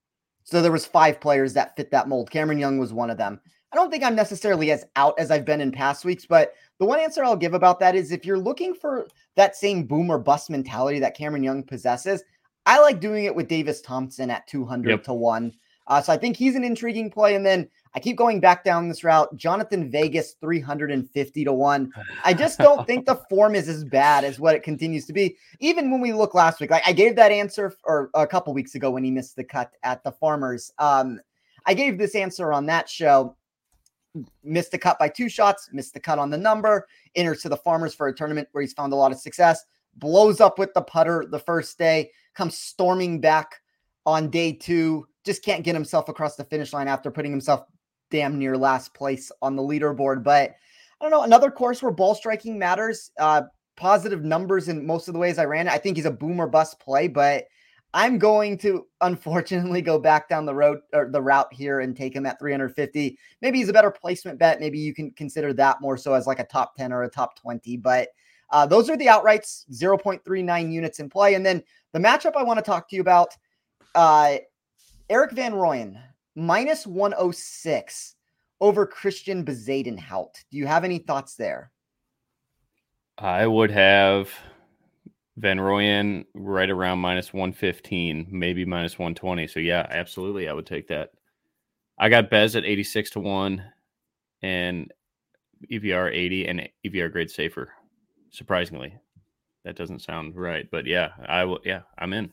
So 0.45 0.61
there 0.61 0.73
was 0.73 0.87
five 0.87 1.21
players 1.21 1.53
that 1.55 1.77
fit 1.77 1.91
that 1.91 2.09
mold. 2.09 2.31
Cameron 2.31 2.59
Young 2.59 2.79
was 2.79 2.93
one 2.93 3.11
of 3.11 3.19
them. 3.19 3.41
I 3.73 3.77
don't 3.77 3.91
think 3.91 4.05
I'm 4.05 4.15
necessarily 4.15 4.71
as 4.71 4.85
out 4.97 5.19
as 5.19 5.31
I've 5.31 5.47
been 5.47 5.61
in 5.61 5.73
past 5.73 6.05
weeks, 6.05 6.27
but 6.27 6.55
the 6.79 6.85
one 6.85 7.01
answer 7.01 7.25
I'll 7.25 7.37
give 7.37 7.55
about 7.55 7.81
that 7.81 7.95
is 7.95 8.13
if 8.13 8.27
you're 8.27 8.39
looking 8.39 8.75
for 8.75 9.07
that 9.37 9.57
same 9.57 9.85
boom 9.85 10.11
or 10.11 10.19
bust 10.19 10.51
mentality 10.51 10.99
that 10.99 11.17
Cameron 11.17 11.43
Young 11.43 11.63
possesses, 11.63 12.23
I 12.67 12.81
like 12.81 13.01
doing 13.01 13.25
it 13.25 13.35
with 13.35 13.49
Davis 13.49 13.81
Thompson 13.81 14.31
at 14.31 14.47
200 14.47 14.91
yep. 14.91 15.05
to 15.05 15.15
1. 15.15 15.53
Uh, 15.87 16.01
so 16.01 16.13
I 16.13 16.17
think 16.17 16.37
he's 16.37 16.55
an 16.55 16.65
intriguing 16.65 17.11
play. 17.11 17.35
And 17.35 17.45
then 17.45 17.69
I 17.95 18.01
keep 18.01 18.17
going 18.17 18.41
back 18.41 18.63
down 18.63 18.89
this 18.89 19.05
route. 19.05 19.35
Jhonattan 19.37 19.91
Vegas 19.91 20.35
350 20.41 21.45
to 21.45 21.53
1. 21.53 21.93
I 22.25 22.35
just 22.35 22.59
don't 22.59 22.87
think 22.87 23.07
the 23.07 23.21
form 23.29 23.55
is 23.55 23.69
as 23.69 23.85
bad 23.85 24.25
as 24.25 24.39
what 24.39 24.55
it 24.55 24.63
continues 24.63 25.07
to 25.07 25.13
be. 25.13 25.37
Even 25.61 25.91
when 25.91 26.01
we 26.01 26.13
look 26.13 26.35
last 26.35 26.61
week, 26.61 26.71
like 26.71 26.87
I 26.87 26.93
gave 26.93 27.17
that 27.17 27.33
answer 27.33 27.75
or 27.85 28.11
a 28.15 28.27
couple 28.27 28.55
weeks 28.55 28.75
ago 28.75 28.91
when 28.91 29.03
he 29.03 29.11
missed 29.11 29.35
the 29.35 29.45
cut 29.45 29.73
at 29.83 30.05
the 30.05 30.13
Farmers. 30.13 30.73
Um, 30.79 31.21
I 31.67 31.75
gave 31.75 31.99
this 31.99 32.15
answer 32.15 32.53
on 32.53 32.67
that 32.67 32.89
show 32.89 33.37
missed 34.43 34.71
the 34.71 34.79
cut 34.79 34.99
by 34.99 35.09
two 35.09 35.29
shots, 35.29 35.69
missed 35.73 35.95
the 35.95 36.01
cut 36.01 36.19
on 36.19 36.31
the 36.31 36.39
number, 36.39 36.87
enters 37.15 37.43
to 37.43 37.49
the 37.49 37.57
Farmers 37.57 37.95
for 37.95 38.09
a 38.09 38.15
tournament 38.15 38.49
where 38.53 38.63
he's 38.63 38.73
found 38.73 38.93
a 38.93 38.97
lot 38.97 39.13
of 39.13 39.19
success, 39.19 39.65
blows 39.97 40.41
up 40.41 40.59
with 40.59 40.73
the 40.75 40.83
putter 40.83 41.27
the 41.31 41.39
first 41.39 41.79
day, 41.79 42.11
comes 42.35 42.57
storming 42.57 43.21
back 43.21 43.61
on 44.07 44.31
day 44.31 44.53
two, 44.53 45.07
just 45.25 45.45
can't 45.45 45.65
get 45.65 45.75
himself 45.75 46.09
across 46.09 46.37
the 46.37 46.45
finish 46.45 46.73
line 46.73 46.89
after 46.89 47.11
putting 47.11 47.31
himself 47.31 47.65
damn 48.11 48.39
near 48.39 48.57
last 48.57 48.93
place 48.95 49.31
on 49.41 49.57
the 49.57 49.63
leaderboard. 49.63 50.23
But 50.23 50.51
I 51.01 51.05
don't 51.05 51.11
know, 51.11 51.23
another 51.23 51.51
course 51.51 51.83
where 51.83 51.93
ball 51.93 52.15
striking 52.15 52.59
matters, 52.59 53.11
uh, 53.19 53.43
positive 53.77 54.23
numbers 54.23 54.69
in 54.69 54.87
most 54.87 55.09
of 55.09 55.15
the 55.15 55.21
ways 55.21 55.39
I 55.39 55.45
ran 55.45 55.67
it. 55.67 55.73
I 55.73 55.79
think 55.79 55.97
he's 55.97 56.07
a 56.07 56.11
boomer 56.11 56.47
bust 56.47 56.79
play, 56.79 57.09
but 57.09 57.45
I'm 57.95 58.19
going 58.19 58.57
to 58.59 58.87
unfortunately 59.03 59.83
go 59.83 59.99
back 59.99 60.29
down 60.29 60.47
the 60.47 60.55
road 60.55 60.81
or 60.95 61.11
the 61.11 61.21
route 61.21 61.53
here 61.53 61.81
and 61.81 61.95
take 61.95 62.15
him 62.15 62.25
at 62.25 62.39
350. 62.39 63.19
Maybe 63.43 63.59
he's 63.59 63.69
a 63.69 63.73
better 63.73 63.91
placement 63.91 64.39
bet. 64.39 64.61
Maybe 64.61 64.79
you 64.79 64.95
can 64.95 65.11
consider 65.11 65.53
that 65.55 65.81
more 65.81 65.99
so 65.99 66.15
as 66.15 66.27
like 66.27 66.39
a 66.39 66.45
top 66.45 66.75
10 66.77 66.93
or 66.93 67.03
a 67.03 67.11
top 67.11 67.39
20. 67.39 67.77
But 67.77 68.09
uh, 68.51 68.65
those 68.67 68.89
are 68.89 68.97
the 68.97 69.07
outrights 69.07 69.65
0.39 69.73 70.73
units 70.73 71.01
in 71.01 71.11
play. 71.11 71.35
And 71.35 71.45
then 71.45 71.63
the 71.93 71.99
matchup 71.99 72.35
I 72.35 72.43
want 72.43 72.59
to 72.59 72.65
talk 72.65 72.89
to 72.89 72.97
you 72.97 73.03
about 73.03 73.37
uh, 73.95 74.37
Erik 75.11 75.33
Van 75.33 75.53
Rooyen 75.53 76.01
minus 76.35 76.87
106 76.87 78.15
over 78.61 78.87
Christiaan 78.87 79.45
Bezuidenhout. 79.45 80.33
Do 80.51 80.57
you 80.57 80.67
have 80.67 80.85
any 80.85 80.99
thoughts 80.99 81.35
there? 81.35 81.71
I 83.19 83.47
would 83.47 83.71
have 83.71 84.31
Van 85.37 85.59
Rooyen 85.59 86.25
right 86.35 86.69
around 86.69 86.99
minus 86.99 87.33
115, 87.33 88.27
maybe 88.31 88.65
minus 88.65 88.99
120. 88.99 89.47
So 89.47 89.61
yeah, 89.61 89.87
absolutely. 89.91 90.49
I 90.49 90.53
would 90.53 90.67
take 90.67 90.89
that. 90.89 91.11
I 91.99 92.09
got 92.09 92.31
Bez 92.31 92.57
at 92.57 92.65
86 92.65 93.11
to 93.11 93.21
1 93.21 93.65
and 94.43 94.93
EVR 95.71 96.13
80 96.13 96.49
and 96.49 96.69
EVR 96.85 97.11
grade 97.11 97.31
safer. 97.31 97.73
Surprisingly. 98.31 98.95
That 99.65 99.77
doesn't 99.77 100.03
sound 100.03 100.35
right, 100.35 100.69
but 100.71 100.87
yeah, 100.87 101.11
I 101.29 101.45
will 101.45 101.61
yeah, 101.65 101.83
I'm 101.99 102.13
in. 102.13 102.33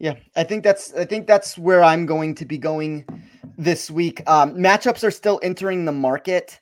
Yeah, 0.00 0.14
I 0.34 0.44
think 0.44 0.64
that's 0.64 0.92
I 0.94 1.04
think 1.04 1.26
that's 1.26 1.56
where 1.56 1.82
I'm 1.82 2.06
going 2.06 2.34
to 2.36 2.44
be 2.44 2.58
going 2.58 3.04
this 3.56 3.90
week. 3.90 4.28
Um, 4.28 4.54
matchups 4.54 5.04
are 5.04 5.12
still 5.12 5.38
entering 5.42 5.84
the 5.84 5.92
market. 5.92 6.60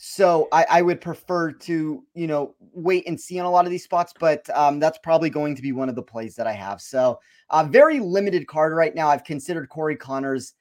So 0.00 0.46
I, 0.52 0.64
I, 0.70 0.82
would 0.82 1.00
prefer 1.00 1.50
to, 1.50 2.04
you 2.14 2.26
know, 2.28 2.54
wait 2.72 3.08
and 3.08 3.20
see 3.20 3.40
on 3.40 3.46
a 3.46 3.50
lot 3.50 3.64
of 3.64 3.72
these 3.72 3.82
spots, 3.82 4.14
but 4.16 4.48
um, 4.56 4.78
that's 4.78 4.98
probably 5.02 5.28
going 5.28 5.56
to 5.56 5.62
be 5.62 5.72
one 5.72 5.88
of 5.88 5.96
the 5.96 6.02
plays 6.04 6.36
that 6.36 6.46
I 6.46 6.52
have. 6.52 6.80
So 6.80 7.18
uh, 7.50 7.64
very 7.64 7.98
limited 7.98 8.46
card 8.46 8.72
right 8.74 8.94
now. 8.94 9.08
I've 9.08 9.24
considered 9.24 9.68
Corey 9.68 9.96
Conners 9.96 10.54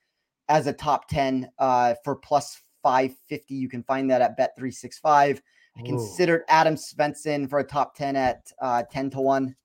as 0.49 0.65
a 0.65 0.73
top 0.73 1.07
10 1.09 1.51
uh, 1.59 1.93
for 2.03 2.15
plus 2.15 2.59
550. 2.81 3.53
You 3.53 3.69
can 3.69 3.83
find 3.83 4.09
that 4.09 4.23
at 4.23 4.39
Bet365. 4.39 5.39
I 5.77 5.81
considered 5.83 6.41
Adam 6.47 6.73
Svensson 6.73 7.47
for 7.47 7.59
a 7.59 7.63
top 7.63 7.93
10 7.95 8.15
at 8.15 8.51
uh, 8.59 8.81
10 8.91 9.11
to 9.11 9.21
1. 9.21 9.55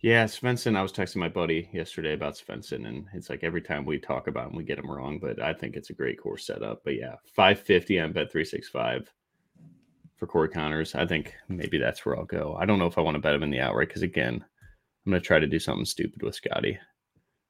Yeah, 0.00 0.24
Svensson. 0.26 0.76
I 0.76 0.82
was 0.82 0.92
texting 0.92 1.16
my 1.16 1.28
buddy 1.28 1.68
yesterday 1.72 2.14
about 2.14 2.34
Svensson, 2.34 2.86
and 2.86 3.06
it's 3.14 3.28
like 3.28 3.42
every 3.42 3.60
time 3.60 3.84
we 3.84 3.98
talk 3.98 4.28
about 4.28 4.50
him, 4.50 4.56
we 4.56 4.62
get 4.62 4.78
him 4.78 4.90
wrong. 4.90 5.18
But 5.18 5.42
I 5.42 5.52
think 5.52 5.74
it's 5.74 5.90
a 5.90 5.94
great 5.94 6.22
course 6.22 6.46
setup. 6.46 6.82
But 6.84 6.94
yeah, 6.94 7.16
five 7.34 7.58
fifty 7.58 7.98
on 7.98 8.12
bet 8.12 8.30
three 8.30 8.44
six 8.44 8.68
five 8.68 9.12
for 10.16 10.28
Corey 10.28 10.50
Conners. 10.50 10.94
I 10.94 11.04
think 11.04 11.34
maybe 11.48 11.78
that's 11.78 12.06
where 12.06 12.16
I'll 12.16 12.24
go. 12.24 12.56
I 12.60 12.64
don't 12.64 12.78
know 12.78 12.86
if 12.86 12.96
I 12.96 13.00
want 13.00 13.16
to 13.16 13.20
bet 13.20 13.34
him 13.34 13.42
in 13.42 13.50
the 13.50 13.60
outright 13.60 13.88
because 13.88 14.02
again, 14.02 14.44
I'm 15.04 15.10
going 15.10 15.20
to 15.20 15.26
try 15.26 15.40
to 15.40 15.48
do 15.48 15.58
something 15.58 15.84
stupid 15.84 16.22
with 16.22 16.36
Scotty. 16.36 16.78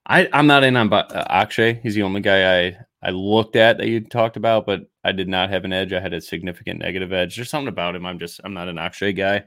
I 0.07 0.27
I'm 0.33 0.47
not 0.47 0.65
in 0.65 0.75
on 0.75 0.91
uh, 0.91 1.25
Akshay. 1.29 1.81
He's 1.83 1.97
the 1.97 2.03
only 2.03 2.23
guy 2.23 2.61
I 2.61 2.79
I 3.03 3.11
looked 3.11 3.57
at 3.57 3.77
that 3.77 3.89
you 3.89 4.01
talked 4.01 4.39
about, 4.39 4.65
but 4.65 4.89
I 5.05 5.13
did 5.13 5.29
not 5.29 5.51
have 5.51 5.67
an 5.67 5.75
edge. 5.75 5.93
I 5.93 6.01
had 6.01 6.15
a 6.15 6.21
significant 6.23 6.81
negative 6.81 7.13
edge. 7.13 7.37
There's 7.37 7.51
something 7.51 7.69
about 7.69 7.95
him. 7.95 8.07
I'm 8.07 8.19
just 8.19 8.41
I'm 8.43 8.55
not 8.55 8.69
an 8.69 8.79
Akshay 8.79 9.13
guy 9.13 9.45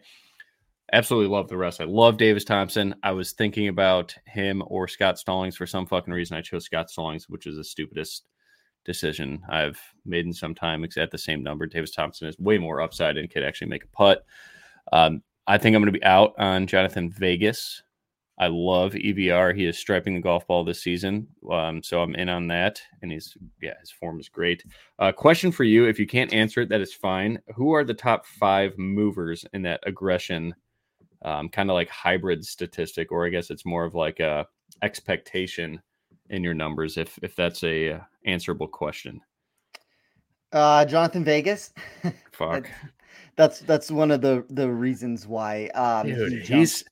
absolutely 0.93 1.29
love 1.29 1.47
the 1.47 1.57
rest. 1.57 1.81
I 1.81 1.85
love 1.85 2.17
Davis 2.17 2.43
Thompson. 2.43 2.95
I 3.03 3.11
was 3.11 3.31
thinking 3.31 3.67
about 3.67 4.15
him 4.25 4.63
or 4.67 4.87
Scott 4.87 5.17
Stallings 5.17 5.55
for 5.55 5.65
some 5.65 5.85
fucking 5.85 6.13
reason. 6.13 6.37
I 6.37 6.41
chose 6.41 6.65
Scott 6.65 6.89
Stallings, 6.89 7.29
which 7.29 7.47
is 7.47 7.55
the 7.55 7.63
stupidest 7.63 8.23
decision 8.83 9.41
I've 9.49 9.79
made 10.05 10.25
in 10.25 10.33
some 10.33 10.55
time. 10.55 10.85
At 10.97 11.11
the 11.11 11.17
same 11.17 11.43
number, 11.43 11.65
Davis 11.65 11.91
Thompson 11.91 12.27
is 12.27 12.37
way 12.39 12.57
more 12.57 12.81
upside 12.81 13.17
and 13.17 13.29
could 13.29 13.43
actually 13.43 13.67
make 13.67 13.83
a 13.83 13.87
putt. 13.87 14.25
Um, 14.91 15.21
I 15.47 15.57
think 15.57 15.75
I'm 15.75 15.81
going 15.81 15.93
to 15.93 15.99
be 15.99 16.05
out 16.05 16.33
on 16.37 16.67
Jhonattan 16.67 17.13
Vegas. 17.13 17.83
I 18.39 18.47
love 18.47 18.93
EVR. 18.93 19.55
He 19.55 19.65
is 19.65 19.77
striping 19.77 20.15
the 20.15 20.21
golf 20.21 20.47
ball 20.47 20.63
this 20.63 20.81
season, 20.81 21.27
um, 21.51 21.83
so 21.83 22.01
I'm 22.01 22.15
in 22.15 22.27
on 22.27 22.47
that. 22.47 22.81
And 23.01 23.11
he's 23.11 23.37
yeah, 23.61 23.75
his 23.79 23.91
form 23.91 24.19
is 24.19 24.29
great. 24.29 24.63
Uh, 24.97 25.11
question 25.11 25.51
for 25.51 25.63
you: 25.63 25.85
If 25.85 25.99
you 25.99 26.07
can't 26.07 26.33
answer 26.33 26.61
it, 26.61 26.69
that 26.69 26.81
is 26.81 26.93
fine. 26.93 27.39
Who 27.55 27.73
are 27.73 27.83
the 27.83 27.93
top 27.93 28.25
five 28.25 28.75
movers 28.79 29.45
in 29.53 29.61
that 29.63 29.81
aggression 29.85 30.55
um, 31.23 31.49
kind 31.49 31.69
of 31.69 31.75
like 31.75 31.89
hybrid 31.89 32.45
statistic, 32.45 33.11
or 33.11 33.25
I 33.25 33.29
guess 33.29 33.49
it's 33.49 33.65
more 33.65 33.83
of 33.83 33.95
like 33.95 34.19
a 34.19 34.45
expectation 34.81 35.81
in 36.29 36.43
your 36.43 36.53
numbers, 36.53 36.97
if 36.97 37.17
if 37.21 37.35
that's 37.35 37.63
a 37.63 37.93
uh, 37.93 37.99
answerable 38.25 38.67
question. 38.67 39.21
Uh, 40.51 40.85
Jhonattan 40.85 41.23
Vegas. 41.23 41.73
Fuck. 42.31 42.69
that's 43.35 43.59
that's 43.59 43.91
one 43.91 44.11
of 44.11 44.21
the 44.21 44.45
the 44.49 44.69
reasons 44.69 45.27
why. 45.27 45.67
Um, 45.67 46.07
Dude, 46.07 46.43
he 46.43 46.55
he's. 46.55 46.83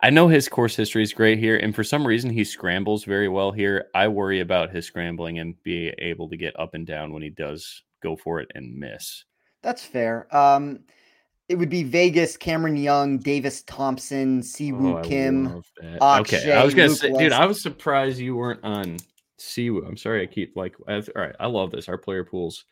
I 0.00 0.10
know 0.10 0.28
his 0.28 0.48
course 0.48 0.76
history 0.76 1.02
is 1.02 1.12
great 1.12 1.40
here, 1.40 1.56
and 1.56 1.74
for 1.74 1.82
some 1.82 2.06
reason 2.06 2.30
he 2.30 2.44
scrambles 2.44 3.02
very 3.02 3.28
well 3.28 3.50
here. 3.50 3.86
I 3.96 4.06
worry 4.06 4.38
about 4.38 4.70
his 4.70 4.86
scrambling 4.86 5.40
and 5.40 5.60
being 5.64 5.92
able 5.98 6.28
to 6.28 6.36
get 6.36 6.58
up 6.58 6.74
and 6.74 6.86
down 6.86 7.12
when 7.12 7.22
he 7.22 7.30
does 7.30 7.82
go 8.00 8.14
for 8.14 8.38
it 8.38 8.48
and 8.54 8.78
miss. 8.78 9.24
That's 9.62 9.84
fair. 9.84 10.32
Um, 10.34 10.84
it 11.48 11.56
would 11.56 11.70
be 11.70 11.82
Vegas, 11.82 12.36
Cameron 12.36 12.76
Young, 12.76 13.18
Davis 13.18 13.62
Thompson, 13.62 14.42
Siwoo 14.42 14.98
oh, 14.98 15.02
Kim. 15.02 15.62
okay, 16.00 16.52
I 16.52 16.64
was 16.64 16.74
gonna 16.74 16.88
Luke 16.88 16.98
say, 16.98 17.10
West. 17.10 17.20
dude, 17.20 17.32
I 17.32 17.46
was 17.46 17.62
surprised 17.62 18.18
you 18.18 18.36
weren't 18.36 18.62
on 18.62 18.98
Siwoo. 19.38 19.86
I'm 19.86 19.96
sorry, 19.96 20.22
I 20.22 20.26
keep 20.26 20.56
like, 20.56 20.76
all 20.86 21.02
right, 21.16 21.34
I 21.40 21.46
love 21.46 21.70
this. 21.70 21.88
Our 21.88 21.96
player 21.96 22.24
pools 22.24 22.64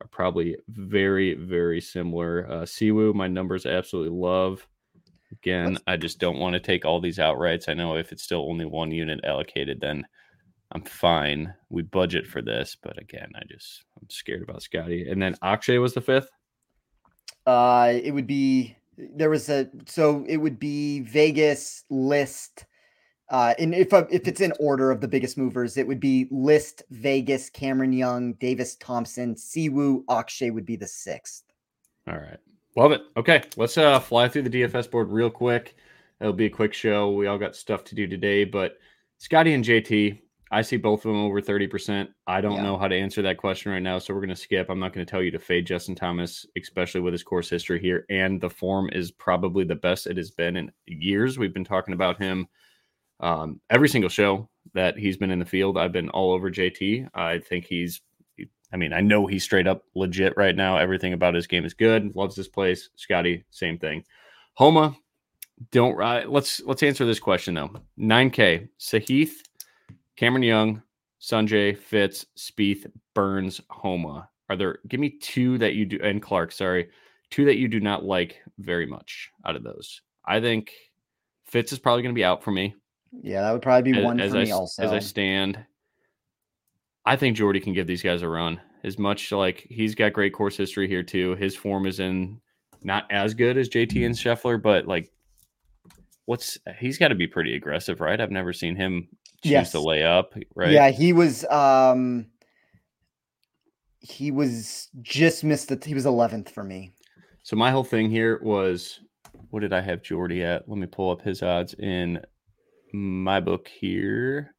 are 0.00 0.06
probably 0.08 0.56
very, 0.68 1.34
very 1.34 1.80
similar. 1.80 2.46
Uh, 2.48 2.62
Siwoo, 2.62 3.14
my 3.14 3.28
numbers 3.28 3.66
absolutely 3.66 4.16
love. 4.16 4.66
Again, 5.30 5.74
That's... 5.74 5.84
I 5.86 5.96
just 5.98 6.18
don't 6.18 6.38
want 6.38 6.54
to 6.54 6.60
take 6.60 6.86
all 6.86 7.00
these 7.00 7.18
outrights. 7.18 7.68
I 7.68 7.74
know 7.74 7.96
if 7.96 8.12
it's 8.12 8.22
still 8.22 8.48
only 8.48 8.64
one 8.64 8.90
unit 8.90 9.20
allocated, 9.24 9.80
then 9.80 10.06
I'm 10.72 10.82
fine. 10.82 11.52
We 11.68 11.82
budget 11.82 12.26
for 12.26 12.40
this, 12.40 12.76
but 12.80 12.98
again, 12.98 13.32
I 13.34 13.42
just 13.48 13.84
I'm 14.00 14.08
scared 14.08 14.42
about 14.42 14.62
Scotty. 14.62 15.10
And 15.10 15.20
then 15.20 15.34
Akshay 15.42 15.78
was 15.78 15.92
the 15.92 16.00
fifth. 16.00 16.30
Uh, 17.48 17.94
it 18.04 18.10
would 18.10 18.26
be 18.26 18.76
there 18.98 19.30
was 19.30 19.48
a 19.48 19.70
so 19.86 20.22
it 20.28 20.36
would 20.36 20.58
be 20.58 21.00
Vegas 21.00 21.84
list. 21.88 22.66
Uh, 23.30 23.54
and 23.58 23.74
if 23.74 23.88
if 24.10 24.28
it's 24.28 24.42
in 24.42 24.52
order 24.60 24.90
of 24.90 25.00
the 25.00 25.08
biggest 25.08 25.38
movers, 25.38 25.78
it 25.78 25.86
would 25.86 25.98
be 25.98 26.28
List, 26.30 26.82
Vegas, 26.90 27.48
Cameron 27.48 27.94
Young, 27.94 28.34
Davis 28.34 28.76
Thompson, 28.76 29.34
Siwoo, 29.34 30.04
Akshay 30.10 30.50
would 30.50 30.66
be 30.66 30.76
the 30.76 30.86
sixth. 30.86 31.44
All 32.06 32.18
right, 32.18 32.36
love 32.76 32.92
it. 32.92 33.00
Okay, 33.16 33.42
let's 33.56 33.78
uh 33.78 33.98
fly 33.98 34.28
through 34.28 34.42
the 34.42 34.50
DFS 34.50 34.90
board 34.90 35.10
real 35.10 35.30
quick. 35.30 35.74
It'll 36.20 36.34
be 36.34 36.46
a 36.46 36.50
quick 36.50 36.74
show. 36.74 37.12
We 37.12 37.28
all 37.28 37.38
got 37.38 37.56
stuff 37.56 37.82
to 37.84 37.94
do 37.94 38.06
today, 38.06 38.44
but 38.44 38.76
Scotty 39.16 39.54
and 39.54 39.64
JT, 39.64 40.20
I 40.50 40.62
see 40.62 40.76
both 40.76 41.04
of 41.04 41.12
them 41.12 41.22
over 41.22 41.40
30%. 41.40 42.08
I 42.26 42.40
don't 42.40 42.56
yeah. 42.56 42.62
know 42.62 42.78
how 42.78 42.88
to 42.88 42.96
answer 42.96 43.20
that 43.22 43.36
question 43.36 43.70
right 43.70 43.82
now. 43.82 43.98
So 43.98 44.14
we're 44.14 44.20
going 44.20 44.30
to 44.30 44.36
skip. 44.36 44.70
I'm 44.70 44.80
not 44.80 44.92
going 44.92 45.04
to 45.04 45.10
tell 45.10 45.22
you 45.22 45.30
to 45.32 45.38
fade 45.38 45.66
Justin 45.66 45.94
Thomas, 45.94 46.46
especially 46.56 47.02
with 47.02 47.12
his 47.12 47.22
course 47.22 47.50
history 47.50 47.80
here. 47.80 48.06
And 48.08 48.40
the 48.40 48.48
form 48.48 48.88
is 48.92 49.10
probably 49.10 49.64
the 49.64 49.74
best 49.74 50.06
it 50.06 50.16
has 50.16 50.30
been 50.30 50.56
in 50.56 50.72
years. 50.86 51.38
We've 51.38 51.52
been 51.52 51.64
talking 51.64 51.94
about 51.94 52.20
him 52.20 52.48
um, 53.20 53.60
every 53.68 53.88
single 53.88 54.08
show 54.08 54.48
that 54.74 54.96
he's 54.96 55.16
been 55.16 55.30
in 55.30 55.38
the 55.38 55.44
field. 55.44 55.76
I've 55.76 55.92
been 55.92 56.10
all 56.10 56.32
over 56.32 56.50
JT. 56.50 57.08
I 57.14 57.38
think 57.38 57.66
he's, 57.66 58.00
I 58.72 58.76
mean, 58.76 58.92
I 58.92 59.00
know 59.00 59.26
he's 59.26 59.44
straight 59.44 59.66
up 59.66 59.82
legit 59.94 60.34
right 60.36 60.56
now. 60.56 60.78
Everything 60.78 61.12
about 61.12 61.34
his 61.34 61.46
game 61.46 61.64
is 61.64 61.74
good. 61.74 62.14
Loves 62.14 62.36
this 62.36 62.48
place. 62.48 62.88
Scotty, 62.96 63.44
same 63.50 63.78
thing. 63.78 64.04
Homa, 64.54 64.96
don't, 65.72 66.00
uh, 66.00 66.24
let's, 66.26 66.60
let's 66.62 66.82
answer 66.82 67.04
this 67.04 67.20
question 67.20 67.54
though. 67.54 67.70
9K, 67.98 68.68
Sahith 68.80 69.32
Cameron 70.18 70.42
Young, 70.42 70.82
Sungjae, 71.20 71.78
Fitz, 71.78 72.26
Spieth, 72.36 72.90
Burns, 73.14 73.60
Homa. 73.70 74.28
Are 74.50 74.56
there? 74.56 74.78
Give 74.88 74.98
me 74.98 75.10
two 75.10 75.58
that 75.58 75.74
you 75.74 75.84
do, 75.84 76.00
and 76.02 76.20
Clark. 76.20 76.50
Sorry, 76.50 76.88
two 77.30 77.44
that 77.44 77.56
you 77.56 77.68
do 77.68 77.78
not 77.78 78.04
like 78.04 78.40
very 78.58 78.86
much 78.86 79.30
out 79.46 79.54
of 79.54 79.62
those. 79.62 80.02
I 80.26 80.40
think 80.40 80.72
Fitz 81.44 81.72
is 81.72 81.78
probably 81.78 82.02
going 82.02 82.14
to 82.14 82.18
be 82.18 82.24
out 82.24 82.42
for 82.42 82.50
me. 82.50 82.74
Yeah, 83.22 83.42
that 83.42 83.52
would 83.52 83.62
probably 83.62 83.92
be 83.92 83.98
as, 83.98 84.04
one 84.04 84.20
as 84.20 84.32
for 84.32 84.38
I, 84.38 84.44
me 84.44 84.50
also. 84.50 84.82
As 84.82 84.90
I 84.90 84.98
stand, 84.98 85.64
I 87.06 87.14
think 87.14 87.36
Jordy 87.36 87.60
can 87.60 87.72
give 87.72 87.86
these 87.86 88.02
guys 88.02 88.22
a 88.22 88.28
run. 88.28 88.60
As 88.82 88.98
much 88.98 89.30
like 89.30 89.66
he's 89.70 89.94
got 89.94 90.14
great 90.14 90.32
course 90.32 90.56
history 90.56 90.88
here 90.88 91.04
too. 91.04 91.36
His 91.36 91.54
form 91.54 91.86
is 91.86 92.00
in 92.00 92.40
not 92.82 93.06
as 93.10 93.34
good 93.34 93.56
as 93.56 93.68
JT 93.68 94.04
and 94.04 94.16
Scheffler, 94.16 94.60
but 94.60 94.88
like 94.88 95.12
what's 96.24 96.58
he's 96.78 96.98
got 96.98 97.08
to 97.08 97.14
be 97.14 97.28
pretty 97.28 97.54
aggressive, 97.54 98.00
right? 98.00 98.20
I've 98.20 98.32
never 98.32 98.52
seen 98.52 98.74
him 98.74 99.08
choose 99.42 99.52
yes. 99.52 99.72
to 99.72 99.80
lay 99.80 100.02
up, 100.02 100.34
right? 100.54 100.70
Yeah, 100.70 100.90
he 100.90 101.12
was 101.12 101.44
um 101.46 102.26
he 104.00 104.30
was 104.30 104.88
just 105.02 105.44
missed 105.44 105.68
the 105.68 105.80
he 105.84 105.94
was 105.94 106.06
11th 106.06 106.50
for 106.50 106.64
me. 106.64 106.92
So 107.42 107.56
my 107.56 107.70
whole 107.70 107.84
thing 107.84 108.10
here 108.10 108.40
was 108.42 109.00
what 109.50 109.60
did 109.60 109.72
I 109.72 109.80
have 109.80 110.02
Jordy 110.02 110.42
at? 110.42 110.68
Let 110.68 110.78
me 110.78 110.86
pull 110.86 111.10
up 111.10 111.22
his 111.22 111.42
odds 111.42 111.74
in 111.74 112.20
my 112.92 113.40
book 113.40 113.68
here. 113.68 114.54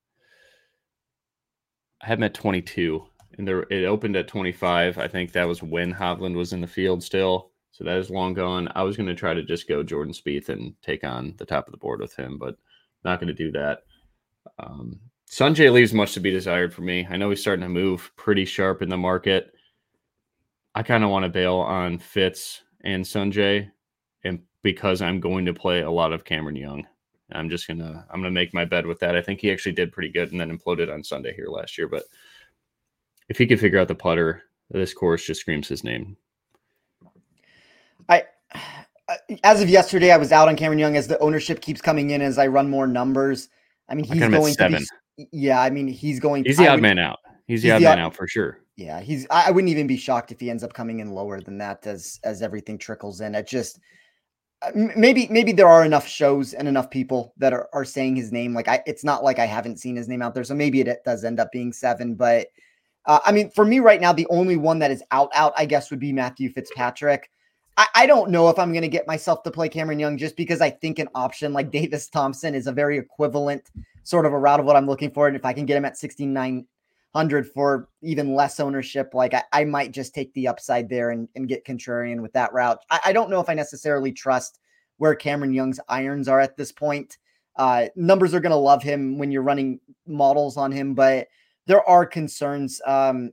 I 2.01 2.07
have 2.07 2.19
him 2.19 2.23
at 2.23 2.33
22 2.33 3.05
and 3.37 3.47
there 3.47 3.65
it 3.69 3.85
opened 3.85 4.15
at 4.15 4.27
25. 4.27 4.97
I 4.97 5.07
think 5.07 5.31
that 5.31 5.47
was 5.47 5.63
when 5.63 5.93
Hovland 5.93 6.35
was 6.35 6.53
in 6.53 6.61
the 6.61 6.67
field 6.67 7.01
still. 7.03 7.51
So 7.71 7.85
that 7.85 7.97
is 7.97 8.09
long 8.09 8.33
gone. 8.33 8.69
I 8.75 8.83
was 8.83 8.97
going 8.97 9.07
to 9.07 9.15
try 9.15 9.33
to 9.33 9.43
just 9.43 9.67
go 9.67 9.81
Jordan 9.83 10.13
Spieth 10.13 10.49
and 10.49 10.73
take 10.81 11.05
on 11.05 11.35
the 11.37 11.45
top 11.45 11.67
of 11.67 11.71
the 11.71 11.77
board 11.77 12.01
with 12.01 12.13
him, 12.13 12.37
but 12.37 12.57
not 13.05 13.19
going 13.19 13.29
to 13.29 13.33
do 13.33 13.51
that. 13.53 13.83
Um, 14.59 14.99
Sungjae 15.29 15.71
leaves 15.71 15.93
much 15.93 16.13
to 16.13 16.19
be 16.19 16.31
desired 16.31 16.73
for 16.73 16.81
me. 16.81 17.07
I 17.09 17.17
know 17.17 17.29
he's 17.29 17.41
starting 17.41 17.63
to 17.63 17.69
move 17.69 18.11
pretty 18.15 18.45
sharp 18.45 18.81
in 18.81 18.89
the 18.89 18.97
market. 18.97 19.53
I 20.75 20.83
kind 20.83 21.03
of 21.03 21.09
want 21.09 21.23
to 21.23 21.29
bail 21.29 21.55
on 21.55 21.99
Fitz 21.99 22.61
and 22.81 23.03
Sungjae, 23.03 23.69
and 24.23 24.39
because 24.63 25.01
I'm 25.01 25.19
going 25.19 25.45
to 25.45 25.53
play 25.53 25.81
a 25.81 25.91
lot 25.91 26.13
of 26.13 26.25
Cameron 26.25 26.55
Young, 26.55 26.87
I'm 27.31 27.49
just 27.49 27.67
gonna 27.67 28.05
I'm 28.09 28.21
gonna 28.21 28.31
make 28.31 28.53
my 28.53 28.65
bed 28.65 28.85
with 28.85 28.99
that. 28.99 29.15
I 29.15 29.21
think 29.21 29.39
he 29.39 29.51
actually 29.51 29.73
did 29.73 29.91
pretty 29.91 30.09
good 30.09 30.31
and 30.31 30.39
then 30.39 30.57
imploded 30.57 30.91
on 30.91 31.03
Sunday 31.03 31.33
here 31.35 31.47
last 31.47 31.77
year. 31.77 31.87
But 31.87 32.03
if 33.29 33.37
he 33.37 33.45
could 33.45 33.59
figure 33.59 33.79
out 33.79 33.87
the 33.87 33.95
putter, 33.95 34.43
this 34.71 34.93
course 34.93 35.25
just 35.25 35.41
screams 35.41 35.67
his 35.67 35.83
name. 35.83 36.17
I 38.07 38.23
as 39.43 39.61
of 39.61 39.69
yesterday, 39.69 40.11
I 40.11 40.17
was 40.17 40.31
out 40.31 40.47
on 40.47 40.55
Cameron 40.55 40.79
Young 40.79 40.97
as 40.97 41.07
the 41.07 41.19
ownership 41.19 41.61
keeps 41.61 41.81
coming 41.81 42.11
in 42.11 42.21
as 42.21 42.37
I 42.37 42.47
run 42.47 42.69
more 42.69 42.87
numbers. 42.87 43.49
I 43.89 43.95
mean, 43.95 44.05
he's 44.05 44.19
going 44.19 44.53
to 44.53 44.85
be. 45.17 45.27
Yeah, 45.31 45.61
I 45.61 45.69
mean, 45.69 45.87
he's 45.87 46.19
going. 46.19 46.45
He's 46.45 46.57
the 46.57 46.67
odd 46.67 46.81
man 46.81 46.99
out. 46.99 47.19
He's, 47.47 47.63
he's 47.63 47.71
the 47.71 47.75
odd 47.75 47.81
man 47.81 47.99
out 47.99 48.15
for 48.15 48.27
sure. 48.27 48.59
Yeah, 48.75 49.01
he's. 49.01 49.27
I 49.29 49.51
wouldn't 49.51 49.71
even 49.71 49.87
be 49.87 49.97
shocked 49.97 50.31
if 50.31 50.39
he 50.39 50.49
ends 50.49 50.63
up 50.63 50.73
coming 50.73 50.99
in 50.99 51.11
lower 51.11 51.41
than 51.41 51.57
that 51.57 51.85
as 51.85 52.19
as 52.23 52.41
everything 52.41 52.77
trickles 52.77 53.21
in. 53.21 53.35
It 53.35 53.47
just 53.47 53.79
uh, 54.61 54.71
maybe 54.73 55.27
maybe 55.29 55.51
there 55.51 55.67
are 55.67 55.83
enough 55.83 56.07
shows 56.07 56.53
and 56.53 56.67
enough 56.67 56.89
people 56.89 57.33
that 57.37 57.53
are, 57.53 57.69
are 57.73 57.85
saying 57.85 58.15
his 58.15 58.31
name. 58.31 58.53
Like 58.53 58.67
I, 58.67 58.81
it's 58.85 59.03
not 59.03 59.23
like 59.23 59.39
I 59.39 59.45
haven't 59.45 59.79
seen 59.79 59.95
his 59.95 60.07
name 60.07 60.21
out 60.21 60.33
there, 60.33 60.43
so 60.43 60.53
maybe 60.53 60.81
it 60.81 61.03
does 61.03 61.23
end 61.23 61.39
up 61.39 61.51
being 61.51 61.73
seven. 61.73 62.15
But 62.15 62.47
uh, 63.05 63.19
I 63.25 63.31
mean, 63.31 63.49
for 63.51 63.65
me 63.65 63.79
right 63.79 63.99
now, 63.99 64.13
the 64.13 64.27
only 64.29 64.57
one 64.57 64.79
that 64.79 64.91
is 64.91 65.03
out 65.11 65.29
out, 65.33 65.53
I 65.57 65.65
guess, 65.65 65.89
would 65.89 65.99
be 65.99 66.13
Matthew 66.13 66.51
Fitzpatrick. 66.51 67.29
I, 67.79 67.87
I 67.95 68.05
don't 68.07 68.29
know 68.29 68.49
if 68.49 68.59
I'm 68.59 68.73
going 68.73 68.81
to 68.81 68.89
get 68.89 69.07
myself 69.07 69.41
to 69.43 69.51
play 69.51 69.69
Cameron 69.69 69.99
Young 69.99 70.17
just 70.17 70.35
because 70.35 70.59
I 70.59 70.69
think 70.69 70.99
an 70.99 71.07
option 71.15 71.53
like 71.53 71.71
Davis 71.71 72.09
Thompson 72.09 72.53
is 72.53 72.67
a 72.67 72.73
very 72.73 72.97
equivalent 72.97 73.71
sort 74.03 74.25
of 74.25 74.33
a 74.33 74.37
route 74.37 74.59
of 74.59 74.65
what 74.65 74.75
I'm 74.75 74.85
looking 74.85 75.11
for. 75.11 75.27
And 75.27 75.35
if 75.35 75.45
I 75.45 75.53
can 75.53 75.65
get 75.65 75.77
him 75.77 75.85
at 75.85 75.97
6900 75.97 77.47
for 77.47 77.87
even 78.01 78.35
less 78.35 78.59
ownership, 78.59 79.13
like 79.13 79.33
I, 79.33 79.43
I 79.53 79.63
might 79.63 79.93
just 79.93 80.13
take 80.13 80.33
the 80.33 80.49
upside 80.49 80.89
there 80.89 81.11
and, 81.11 81.29
and 81.35 81.47
get 81.47 81.65
contrarian 81.65 82.21
with 82.21 82.33
that 82.33 82.51
route. 82.51 82.79
I, 82.91 82.99
I 83.05 83.13
don't 83.13 83.29
know 83.29 83.39
if 83.39 83.47
I 83.47 83.53
necessarily 83.53 84.11
trust 84.11 84.59
where 84.97 85.15
Cameron 85.15 85.53
Young's 85.53 85.79
irons 85.87 86.27
are 86.27 86.41
at 86.41 86.57
this 86.57 86.73
point. 86.73 87.17
Uh, 87.55 87.85
numbers 87.95 88.33
are 88.33 88.41
going 88.41 88.51
to 88.51 88.57
love 88.57 88.83
him 88.83 89.17
when 89.17 89.31
you're 89.31 89.41
running 89.41 89.79
models 90.05 90.57
on 90.57 90.73
him, 90.73 90.95
but 90.95 91.29
there 91.65 91.87
are 91.87 92.05
concerns. 92.05 92.81
Um, 92.85 93.31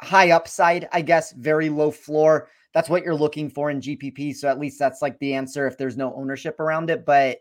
high 0.00 0.30
upside, 0.30 0.88
I 0.92 1.02
guess, 1.02 1.32
very 1.32 1.68
low 1.68 1.90
floor 1.90 2.48
that's 2.74 2.90
what 2.90 3.04
you're 3.04 3.14
looking 3.14 3.48
for 3.48 3.70
in 3.70 3.80
GPP. 3.80 4.34
So 4.34 4.48
at 4.48 4.58
least 4.58 4.78
that's 4.78 5.00
like 5.00 5.18
the 5.20 5.34
answer 5.34 5.66
if 5.66 5.78
there's 5.78 5.96
no 5.96 6.12
ownership 6.14 6.58
around 6.58 6.90
it. 6.90 7.06
But 7.06 7.38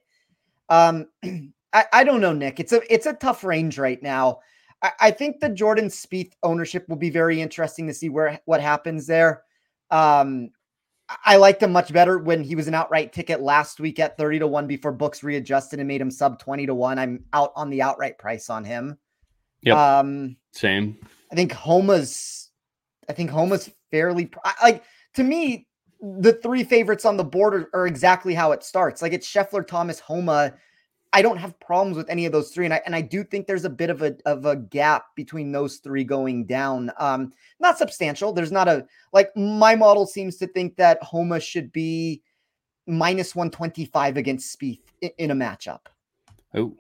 um, 0.70 1.08
I, 1.74 1.86
I 1.92 2.04
don't 2.04 2.22
know, 2.22 2.34
Nick. 2.34 2.60
It's 2.60 2.72
a 2.72 2.82
it's 2.94 3.08
a 3.08 3.14
tough 3.14 3.44
range 3.44 3.80
right 3.80 4.02
now. 4.02 4.40
I, 4.82 4.92
I 5.02 5.12
think 5.12 5.40
the 5.40 5.50
Jordan 5.50 5.88
Spieth 5.88 6.34
ownership 6.44 6.88
will 6.88 6.98
be 6.98 7.10
very 7.10 7.42
interesting 7.42 7.88
to 7.88 7.94
see 7.94 8.10
where 8.10 8.40
what 8.46 8.62
happens 8.62 9.08
there. 9.08 9.44
Um, 9.90 10.52
I 11.26 11.36
liked 11.36 11.62
him 11.62 11.72
much 11.72 11.92
better 11.92 12.18
when 12.18 12.44
he 12.44 12.56
was 12.56 12.68
an 12.68 12.74
outright 12.74 13.12
ticket 13.12 13.42
last 13.42 13.80
week 13.80 14.00
at 14.00 14.18
30 14.18 14.40
to 14.40 14.48
1 14.48 14.68
before 14.68 14.94
books 14.94 15.22
readjusted 15.22 15.80
and 15.80 15.88
made 15.88 16.00
him 16.00 16.10
sub 16.10 16.40
20 16.40 16.68
to 16.68 16.74
1. 16.74 16.98
I'm 16.98 17.26
out 17.34 17.52
on 17.56 17.70
the 17.70 17.82
outright 17.82 18.18
price 18.18 18.50
on 18.50 18.64
him. 18.64 18.98
Yeah. 19.62 19.98
Um 20.00 20.38
same. 20.52 20.98
I 21.32 21.36
think 21.36 21.52
Homa's 21.52 22.52
I 23.10 23.14
think 23.14 23.30
Homa's 23.30 23.70
fairly 23.94 24.32
like 24.64 24.84
to 25.14 25.24
me, 25.24 25.68
the 26.02 26.34
three 26.34 26.64
favorites 26.64 27.06
on 27.06 27.16
the 27.16 27.24
board 27.24 27.54
are, 27.54 27.70
are, 27.76 27.88
exactly 27.88 28.34
how 28.34 28.52
it 28.52 28.64
starts. 28.64 29.04
Like 29.04 29.14
it's 29.14 29.32
Scheffler, 29.32 29.66
Thomas, 29.66 30.00
Homa. 30.00 30.56
I 31.14 31.22
don't 31.22 31.38
have 31.38 31.60
problems 31.60 31.96
with 31.96 32.10
any 32.10 32.26
of 32.26 32.32
those 32.32 32.50
three, 32.50 32.66
and 32.66 32.74
I 32.74 32.82
and 32.88 32.96
I 32.96 33.02
do 33.02 33.24
think 33.24 33.46
there's 33.46 33.66
a 33.66 33.70
bit 33.70 33.92
of 33.92 34.02
a 34.02 34.16
of 34.26 34.48
a 34.48 34.56
gap 34.56 35.06
between 35.16 35.52
those 35.52 35.78
three 35.78 36.04
going 36.04 36.46
down. 36.46 36.92
Um, 36.98 37.32
not 37.60 37.78
substantial. 37.78 38.34
There's 38.34 38.52
not 38.52 38.68
a 38.68 38.88
like 39.14 39.30
my 39.38 39.76
model 39.76 40.08
seems 40.08 40.38
to 40.38 40.48
think 40.48 40.76
that 40.78 41.02
Homa 41.04 41.40
should 41.40 41.72
be 41.72 42.24
minus 42.88 43.36
125 43.36 44.18
against 44.18 44.60
Spieth 44.60 44.82
in, 45.02 45.12
in 45.20 45.32
a 45.32 45.36
matchup. 45.36 45.82
Oh. 46.56 46.76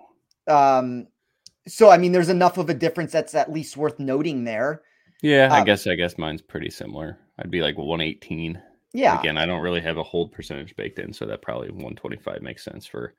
Um, 0.47 1.08
so 1.67 1.91
I 1.91 1.99
mean, 1.99 2.12
there's 2.12 2.30
enough 2.30 2.58
of 2.58 2.71
a 2.71 2.73
difference 2.73 3.12
that's 3.12 3.36
at 3.36 3.54
least 3.54 3.78
worth 3.78 3.99
noting 3.99 4.45
there. 4.45 4.82
Yeah, 5.24 5.48
I 5.52 5.62
uh, 5.62 5.64
guess 5.64 5.88
I 5.88 5.96
guess 5.96 6.18
mine's 6.18 6.42
pretty 6.42 6.70
similar. 6.70 7.18
I'd 7.40 7.50
be 7.50 7.62
like 7.62 7.78
118. 7.78 8.62
Yeah. 8.94 9.20
Again, 9.20 9.38
I 9.38 9.46
don't 9.46 9.62
really 9.62 9.80
have 9.80 9.98
a 9.98 10.04
hold 10.04 10.34
percentage 10.34 10.76
baked 10.76 11.00
in, 11.00 11.14
so 11.14 11.26
that 11.26 11.42
probably 11.42 11.70
125 11.70 12.42
makes 12.42 12.64
sense 12.64 12.86
for 12.86 13.16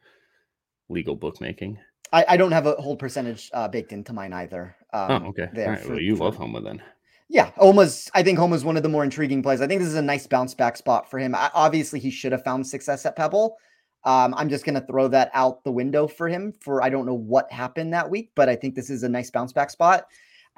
legal 0.91 1.17
bookmaking. 1.17 1.79
I, 2.13 2.25
I 2.29 2.37
don't 2.37 2.53
have 2.53 2.67
a 2.67 2.75
hold 2.75 2.99
percentage 2.99 3.51
uh, 3.55 3.67
baked 3.69 3.93
into 3.93 4.13
mine 4.13 4.35
either. 4.35 4.77
Um, 4.93 5.11
oh, 5.11 5.29
okay. 5.31 5.49
There 5.55 5.67
All 5.67 5.73
right. 5.73 5.81
For, 5.81 5.93
well, 5.93 6.01
you 6.01 6.15
for, 6.15 6.25
love 6.25 6.37
Homa 6.37 6.61
then. 6.61 6.83
Yeah, 7.31 7.51
Homa's. 7.57 8.11
I 8.15 8.23
think 8.23 8.39
Homa's 8.39 8.67
one 8.67 8.77
of 8.77 8.83
the 8.83 8.89
more 8.91 9.03
intriguing 9.03 9.43
plays. 9.43 9.63
I 9.63 9.67
think 9.67 9.81
this 9.81 9.89
is 9.89 9.97
a 9.97 10.03
nice 10.03 10.27
bounce 10.27 10.55
back 10.55 10.77
spot 10.77 11.11
for 11.11 11.19
him. 11.19 11.35
I, 11.35 11.51
obviously, 11.55 12.01
he 12.01 12.11
should 12.11 12.33
have 12.33 12.45
found 12.45 12.67
success 12.67 13.07
at 13.07 13.17
Pebble. 13.17 13.57
Um, 14.05 14.35
I'm 14.37 14.51
just 14.51 14.67
going 14.67 14.79
to 14.79 14.87
throw 14.87 15.09
that 15.09 15.31
out 15.33 15.65
the 15.65 15.73
window 15.73 16.07
for 16.07 16.29
him. 16.29 16.53
For 16.61 16.83
I 16.83 16.91
don't 16.91 17.07
know 17.07 17.15
what 17.15 17.51
happened 17.51 17.95
that 17.95 18.11
week, 18.11 18.31
but 18.35 18.51
I 18.51 18.57
think 18.57 18.75
this 18.75 18.91
is 18.91 19.05
a 19.05 19.09
nice 19.09 19.31
bounce 19.31 19.55
back 19.55 19.71
spot. 19.71 20.05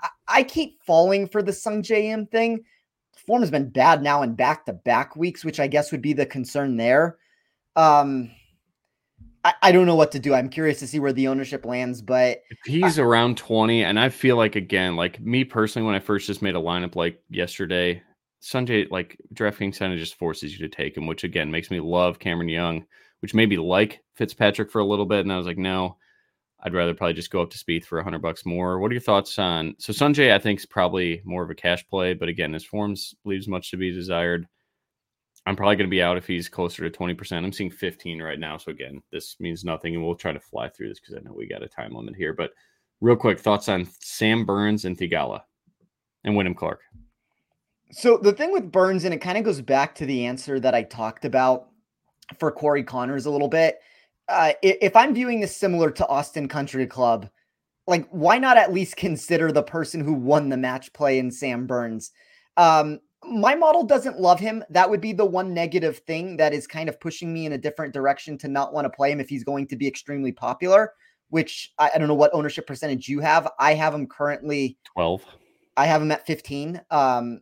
I, 0.02 0.08
I 0.28 0.42
keep 0.42 0.82
falling 0.82 1.28
for 1.28 1.42
the 1.42 1.52
Sungjae 1.52 2.04
Im 2.04 2.26
thing 2.26 2.64
form 3.26 3.42
has 3.42 3.50
been 3.50 3.68
bad 3.68 4.02
now 4.02 4.22
in 4.22 4.34
back 4.34 4.66
to 4.66 4.72
back 4.72 5.16
weeks, 5.16 5.44
which 5.44 5.60
I 5.60 5.66
guess 5.66 5.90
would 5.92 6.02
be 6.02 6.12
the 6.12 6.26
concern 6.26 6.76
there. 6.76 7.18
Um, 7.74 8.30
I, 9.44 9.54
I, 9.62 9.72
don't 9.72 9.86
know 9.86 9.96
what 9.96 10.12
to 10.12 10.18
do. 10.18 10.32
I'm 10.32 10.48
curious 10.48 10.78
to 10.78 10.86
see 10.86 10.98
where 10.98 11.12
the 11.12 11.28
ownership 11.28 11.66
lands, 11.66 12.00
but 12.00 12.42
if 12.48 12.58
he's 12.64 12.98
I, 12.98 13.02
around 13.02 13.36
20, 13.36 13.84
and 13.84 14.00
I 14.00 14.08
feel 14.08 14.36
like 14.36 14.56
again, 14.56 14.96
like 14.96 15.20
me 15.20 15.44
personally, 15.44 15.84
when 15.84 15.94
I 15.94 16.00
first 16.00 16.26
just 16.26 16.40
made 16.40 16.54
a 16.54 16.60
lineup 16.60 16.96
like 16.96 17.22
yesterday, 17.28 18.02
Sungjae, 18.42 18.90
like 18.90 19.18
DraftKings 19.34 19.78
kind 19.78 19.92
of 19.92 19.98
just 19.98 20.14
forces 20.14 20.52
you 20.52 20.66
to 20.66 20.74
take 20.74 20.96
him, 20.96 21.06
which 21.06 21.24
again 21.24 21.50
makes 21.50 21.70
me 21.70 21.80
love 21.80 22.18
Cameron 22.18 22.48
Young, 22.48 22.86
which 23.20 23.34
made 23.34 23.50
me 23.50 23.58
like 23.58 24.00
Fitzpatrick 24.14 24.70
for 24.70 24.80
a 24.80 24.86
little 24.86 25.06
bit. 25.06 25.20
And 25.20 25.32
I 25.32 25.36
was 25.36 25.46
like, 25.46 25.58
no, 25.58 25.98
I'd 26.62 26.74
rather 26.74 26.94
probably 26.94 27.14
just 27.14 27.30
go 27.30 27.42
up 27.42 27.50
to 27.50 27.58
Spieth 27.58 27.84
for 27.84 27.98
a 27.98 28.04
hundred 28.04 28.22
bucks 28.22 28.46
more. 28.46 28.78
What 28.78 28.90
are 28.90 28.94
your 28.94 29.00
thoughts 29.00 29.38
on 29.38 29.74
so 29.78 29.92
Sungjae? 29.92 30.32
I 30.32 30.38
think 30.38 30.60
is 30.60 30.66
probably 30.66 31.20
more 31.24 31.42
of 31.42 31.50
a 31.50 31.54
cash 31.54 31.86
play, 31.88 32.14
but 32.14 32.28
again, 32.28 32.52
his 32.52 32.64
forms 32.64 33.14
leaves 33.24 33.46
much 33.46 33.70
to 33.70 33.76
be 33.76 33.92
desired. 33.92 34.46
I'm 35.46 35.54
probably 35.54 35.76
going 35.76 35.88
to 35.88 35.94
be 35.94 36.02
out 36.02 36.16
if 36.16 36.26
he's 36.26 36.48
closer 36.48 36.88
to 36.88 36.98
20%. 36.98 37.32
I'm 37.32 37.52
seeing 37.52 37.70
15 37.70 38.20
right 38.20 38.38
now. 38.38 38.56
So 38.56 38.72
again, 38.72 39.00
this 39.12 39.36
means 39.38 39.64
nothing, 39.64 39.94
and 39.94 40.04
we'll 40.04 40.16
try 40.16 40.32
to 40.32 40.40
fly 40.40 40.68
through 40.68 40.88
this 40.88 40.98
because 40.98 41.14
I 41.14 41.20
know 41.20 41.34
we 41.34 41.46
got 41.46 41.62
a 41.62 41.68
time 41.68 41.94
limit 41.94 42.16
here. 42.16 42.32
But 42.32 42.50
real 43.00 43.14
quick, 43.14 43.38
thoughts 43.38 43.68
on 43.68 43.86
Sam 44.00 44.44
Burns 44.44 44.86
and 44.86 44.98
Theegala 44.98 45.42
and 46.24 46.34
Wyndham 46.34 46.54
Clark. 46.54 46.80
So 47.92 48.16
the 48.16 48.32
thing 48.32 48.50
with 48.50 48.72
Burns, 48.72 49.04
and 49.04 49.14
it 49.14 49.20
kind 49.20 49.38
of 49.38 49.44
goes 49.44 49.60
back 49.60 49.94
to 49.96 50.06
the 50.06 50.26
answer 50.26 50.58
that 50.58 50.74
I 50.74 50.82
talked 50.82 51.24
about 51.24 51.68
for 52.40 52.50
Corey 52.50 52.82
Conners 52.82 53.26
a 53.26 53.30
little 53.30 53.48
bit 53.48 53.78
uh, 54.28 54.52
if 54.62 54.96
I'm 54.96 55.14
viewing 55.14 55.40
this 55.40 55.56
similar 55.56 55.90
to 55.92 56.06
Austin 56.08 56.48
Country 56.48 56.86
Club, 56.86 57.28
like 57.86 58.08
why 58.10 58.38
not 58.38 58.56
at 58.56 58.72
least 58.72 58.96
consider 58.96 59.52
the 59.52 59.62
person 59.62 60.00
who 60.00 60.12
won 60.12 60.48
the 60.48 60.56
match 60.56 60.92
play 60.92 61.18
in 61.18 61.30
Sam 61.30 61.66
Burns? 61.66 62.10
Um, 62.56 63.00
my 63.24 63.54
model 63.54 63.84
doesn't 63.84 64.20
love 64.20 64.40
him. 64.40 64.64
That 64.70 64.88
would 64.88 65.00
be 65.00 65.12
the 65.12 65.24
one 65.24 65.54
negative 65.54 65.98
thing 65.98 66.36
that 66.36 66.52
is 66.52 66.66
kind 66.66 66.88
of 66.88 67.00
pushing 67.00 67.32
me 67.32 67.46
in 67.46 67.52
a 67.52 67.58
different 67.58 67.94
direction 67.94 68.38
to 68.38 68.48
not 68.48 68.72
want 68.72 68.84
to 68.84 68.90
play 68.90 69.10
him 69.10 69.20
if 69.20 69.28
he's 69.28 69.44
going 69.44 69.66
to 69.68 69.76
be 69.76 69.86
extremely 69.86 70.32
popular. 70.32 70.92
Which 71.28 71.72
I, 71.78 71.90
I 71.94 71.98
don't 71.98 72.06
know 72.06 72.14
what 72.14 72.34
ownership 72.34 72.66
percentage 72.66 73.08
you 73.08 73.20
have. 73.20 73.50
I 73.58 73.74
have 73.74 73.94
him 73.94 74.06
currently 74.06 74.78
12. 74.94 75.24
I 75.76 75.86
have 75.86 76.00
him 76.00 76.12
at 76.12 76.26
15. 76.26 76.80
Um, 76.90 77.40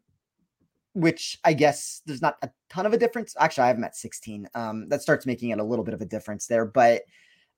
which 0.94 1.38
I 1.44 1.52
guess 1.52 2.00
there's 2.06 2.22
not 2.22 2.36
a 2.42 2.50
ton 2.70 2.86
of 2.86 2.92
a 2.92 2.98
difference. 2.98 3.34
Actually, 3.38 3.64
I 3.64 3.68
have 3.68 3.76
him 3.76 3.84
at 3.84 3.96
16. 3.96 4.48
Um, 4.54 4.88
that 4.88 5.02
starts 5.02 5.26
making 5.26 5.50
it 5.50 5.58
a 5.58 5.64
little 5.64 5.84
bit 5.84 5.94
of 5.94 6.00
a 6.00 6.06
difference 6.06 6.46
there. 6.46 6.64
But 6.64 7.02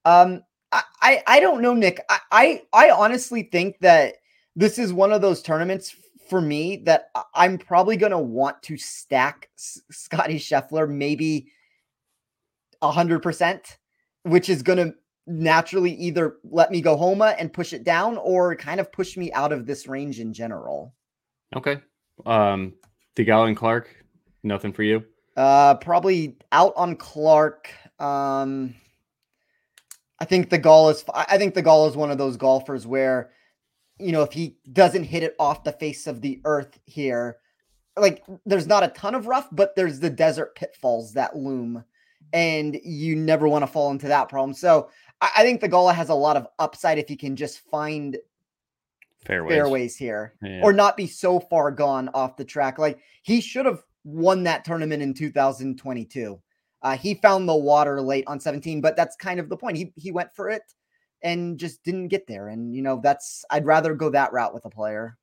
um, 0.05 0.43
I, 0.73 0.83
I, 1.03 1.23
I 1.27 1.41
don't 1.41 1.63
know, 1.63 1.75
Nick. 1.75 2.01
I, 2.09 2.19
I, 2.33 2.63
I 2.73 2.91
honestly 2.91 3.45
think 3.45 3.79
that 3.81 4.15
this 4.57 4.79
is 4.79 4.93
one 4.93 5.13
of 5.13 5.21
those 5.21 5.43
tournaments 5.43 5.95
for 6.29 6.41
me 6.41 6.79
that 6.79 7.11
I'm 7.35 7.59
probably 7.59 7.97
going 7.97 8.13
to 8.13 8.19
want 8.19 8.63
to 8.65 8.77
stack 8.77 9.51
S- 9.57 9.83
Scotty 9.91 10.39
Scheffler 10.39 10.89
maybe 10.89 11.49
100%, 12.83 13.61
which 14.23 14.49
is 14.49 14.63
going 14.63 14.79
to 14.79 14.95
naturally 15.27 15.93
either 15.93 16.37
let 16.45 16.71
me 16.71 16.81
go 16.81 16.97
Homa 16.97 17.35
and 17.39 17.53
push 17.53 17.73
it 17.73 17.85
down 17.85 18.17
or 18.17 18.57
kind 18.57 18.81
of 18.81 18.91
push 18.93 19.17
me 19.17 19.33
out 19.33 19.53
of 19.53 19.67
this 19.67 19.87
range 19.87 20.21
in 20.21 20.33
general. 20.33 20.95
Okay. 21.55 21.81
Um, 22.25 22.75
Theegala 23.17 23.49
and 23.49 23.57
Clark, 23.57 23.89
nothing 24.43 24.73
for 24.73 24.83
you. 24.83 25.05
Uh, 25.37 25.75
probably 25.75 26.37
out 26.53 26.75
on 26.77 26.97
Clark. 26.97 27.71
Um, 27.99 28.75
I 30.19 30.25
think 30.25 30.49
Theegala 30.49 30.93
is. 30.93 31.05
I 31.13 31.39
think 31.39 31.55
Theegala 31.55 31.89
is 31.91 31.97
one 31.97 32.11
of 32.11 32.19
those 32.19 32.37
golfers 32.37 32.87
where, 32.87 33.31
you 33.99 34.13
know, 34.13 34.23
if 34.23 34.33
he 34.33 34.57
doesn't 34.73 35.05
hit 35.05 35.23
it 35.23 35.35
off 35.39 35.65
the 35.65 35.73
face 35.73 36.07
of 36.07 36.21
the 36.21 36.41
earth 36.45 36.79
here, 36.85 37.39
like 37.99 38.23
there's 38.45 38.67
not 38.67 38.85
a 38.85 38.89
ton 38.89 39.15
of 39.15 39.27
rough, 39.27 39.49
but 39.51 39.75
there's 39.77 40.01
the 40.01 40.11
desert 40.11 40.55
pitfalls 40.55 41.15
that 41.15 41.37
loom, 41.37 41.85
and 42.33 42.79
you 42.85 43.17
never 43.17 43.49
want 43.49 43.63
to 43.63 43.67
fall 43.67 43.91
into 43.91 44.09
that 44.09 44.29
problem. 44.29 44.55
So 44.55 44.91
I, 45.21 45.31
I 45.39 45.43
think 45.43 45.61
Theegala 45.61 45.95
has 45.95 46.11
a 46.11 46.15
lot 46.15 46.37
of 46.37 46.47
upside 46.59 46.99
if 46.99 47.11
you 47.11 47.17
can 47.17 47.37
just 47.37 47.61
find 47.71 48.17
fairways, 49.27 49.55
fairways 49.55 49.97
here 49.97 50.35
yeah. 50.43 50.61
or 50.63 50.73
not 50.73 50.97
be 50.97 51.07
so 51.07 51.41
far 51.41 51.71
gone 51.71 52.09
off 52.15 52.37
the 52.37 52.45
track. 52.45 52.79
Like 52.79 52.99
he 53.23 53.41
should 53.41 53.67
have 53.67 53.83
won 54.05 54.45
that 54.45 54.65
tournament 54.65 55.03
in 55.03 55.15
2022. 55.15 56.41
Uh, 56.83 56.97
he 56.97 57.15
found 57.15 57.49
the 57.49 57.57
water 57.57 58.01
late 58.01 58.25
on 58.27 58.39
17, 58.39 58.81
but 58.81 58.97
that's 58.97 59.17
kind 59.17 59.41
of 59.41 59.49
the 59.49 59.57
point. 59.57 59.77
He 59.77 59.93
he 59.97 60.13
went 60.13 60.35
for 60.35 60.51
it 60.51 60.63
and 61.23 61.59
just 61.59 61.83
didn't 61.83 62.09
get 62.09 62.27
there. 62.27 62.49
And 62.49 62.75
you 62.75 62.83
know, 62.83 63.01
that's 63.03 63.45
I'd 63.51 63.67
rather 63.67 63.95
go 63.95 64.11
that 64.11 64.33
route 64.33 64.55
with 64.55 64.65
a 64.65 64.71
player. 64.71 65.17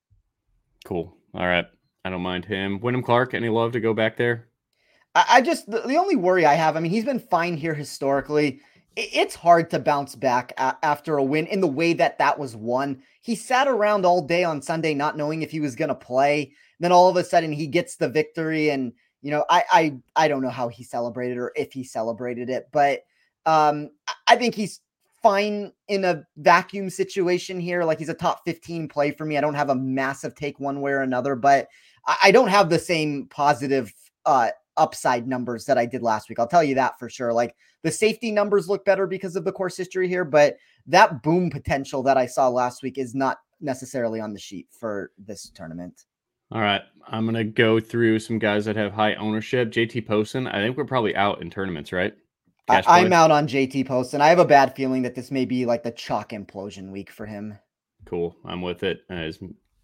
Cool. 0.85 1.15
All 1.33 1.47
right. 1.47 1.65
I 2.05 2.09
don't 2.09 2.21
mind 2.21 2.45
him. 2.45 2.79
Wyndham 2.81 3.03
Clark, 3.03 3.33
any 3.33 3.49
love 3.49 3.71
to 3.73 3.79
go 3.79 3.93
back 3.93 4.17
there? 4.17 4.49
I, 5.15 5.25
I 5.29 5.41
just 5.41 5.69
the, 5.69 5.81
the, 5.81 5.97
only 5.97 6.15
worry 6.15 6.45
I 6.45 6.55
have, 6.55 6.75
I 6.75 6.79
mean, 6.79 6.91
he's 6.91 7.05
been 7.05 7.19
fine 7.19 7.55
here 7.55 7.73
historically. 7.73 8.59
It, 8.95 9.09
it's 9.13 9.35
hard 9.35 9.69
to 9.71 9.79
bounce 9.79 10.15
back 10.15 10.53
after 10.57 11.17
a 11.17 11.23
win 11.23 11.47
in 11.47 11.61
the 11.61 11.67
way 11.67 11.93
that 11.93 12.17
that 12.17 12.37
was 12.37 12.55
won. 12.55 13.01
He 13.21 13.35
sat 13.35 13.67
around 13.67 14.05
all 14.05 14.21
day 14.21 14.43
on 14.43 14.61
Sunday 14.61 14.93
not 14.93 15.17
knowing 15.17 15.41
if 15.41 15.51
he 15.51 15.59
was 15.59 15.75
going 15.75 15.89
to 15.89 15.95
play. 15.95 16.53
Then 16.79 16.91
all 16.91 17.09
of 17.09 17.17
a 17.17 17.23
sudden 17.23 17.51
he 17.51 17.67
gets 17.67 17.95
the 17.95 18.09
victory, 18.09 18.69
and 18.69 18.93
you 19.21 19.31
know, 19.31 19.45
I 19.49 19.63
I 19.71 19.97
I 20.15 20.27
don't 20.27 20.41
know 20.41 20.49
how 20.49 20.67
he 20.67 20.83
celebrated 20.83 21.37
or 21.37 21.51
if 21.55 21.71
he 21.71 21.83
celebrated 21.83 22.49
it, 22.49 22.67
but 22.71 23.01
um, 23.45 23.89
I 24.27 24.35
think 24.35 24.55
he's 24.55 24.81
fine 25.21 25.71
in 25.87 26.03
a 26.03 26.23
vacuum 26.37 26.89
situation 26.89 27.59
here. 27.59 27.83
Like 27.85 27.99
he's 27.99 28.09
a 28.09 28.13
top 28.13 28.41
15 28.45 28.89
play 28.89 29.11
for 29.11 29.25
me. 29.25 29.37
I 29.37 29.41
don't 29.41 29.53
have 29.53 29.69
a 29.69 29.75
massive 29.75 30.35
take 30.35 30.59
one 30.59 30.81
way 30.81 30.91
or 30.91 31.01
another, 31.01 31.35
but 31.35 31.69
I, 32.05 32.17
I 32.25 32.31
don't 32.31 32.49
have 32.49 32.69
the 32.69 32.79
same 32.79 33.27
positive 33.27 33.93
uh 34.25 34.49
upside 34.77 35.27
numbers 35.27 35.65
that 35.65 35.77
I 35.77 35.85
did 35.85 36.01
last 36.01 36.29
week. 36.29 36.39
I'll 36.39 36.47
tell 36.47 36.63
you 36.63 36.75
that 36.75 36.97
for 36.99 37.09
sure. 37.09 37.33
Like 37.33 37.55
the 37.83 37.91
safety 37.91 38.31
numbers 38.31 38.67
look 38.67 38.85
better 38.85 39.07
because 39.07 39.35
of 39.35 39.45
the 39.45 39.51
course 39.51 39.77
history 39.77 40.07
here, 40.07 40.25
but 40.25 40.57
that 40.87 41.23
boom 41.23 41.49
potential 41.49 42.03
that 42.03 42.17
I 42.17 42.25
saw 42.25 42.47
last 42.49 42.83
week 42.83 42.97
is 42.97 43.13
not 43.13 43.37
necessarily 43.61 44.19
on 44.19 44.33
the 44.33 44.39
sheet 44.39 44.67
for 44.71 45.11
this 45.17 45.49
tournament. 45.49 46.05
All 46.51 46.61
right. 46.61 46.81
I'm 47.07 47.25
going 47.25 47.35
to 47.35 47.43
go 47.43 47.79
through 47.79 48.19
some 48.19 48.39
guys 48.39 48.65
that 48.65 48.75
have 48.75 48.93
high 48.93 49.15
ownership. 49.15 49.71
JT 49.71 50.05
Poston, 50.07 50.47
I 50.47 50.59
think 50.59 50.77
we're 50.77 50.85
probably 50.85 51.15
out 51.15 51.41
in 51.41 51.49
tournaments, 51.49 51.91
right? 51.91 52.13
I, 52.69 52.99
am 53.01 53.11
out 53.11 53.31
on 53.31 53.47
JT 53.47 53.87
Poston. 53.87 54.21
I 54.21 54.29
have 54.29 54.39
a 54.39 54.45
bad 54.45 54.75
feeling 54.75 55.01
that 55.01 55.15
this 55.15 55.31
may 55.31 55.45
be 55.45 55.65
like 55.65 55.83
the 55.83 55.91
chalk 55.91 56.29
implosion 56.29 56.91
week 56.91 57.11
for 57.11 57.25
him. 57.25 57.57
Cool. 58.05 58.37
I'm 58.45 58.61
with 58.61 58.83
it. 58.83 59.01
Uh, 59.09 59.23
his 59.23 59.39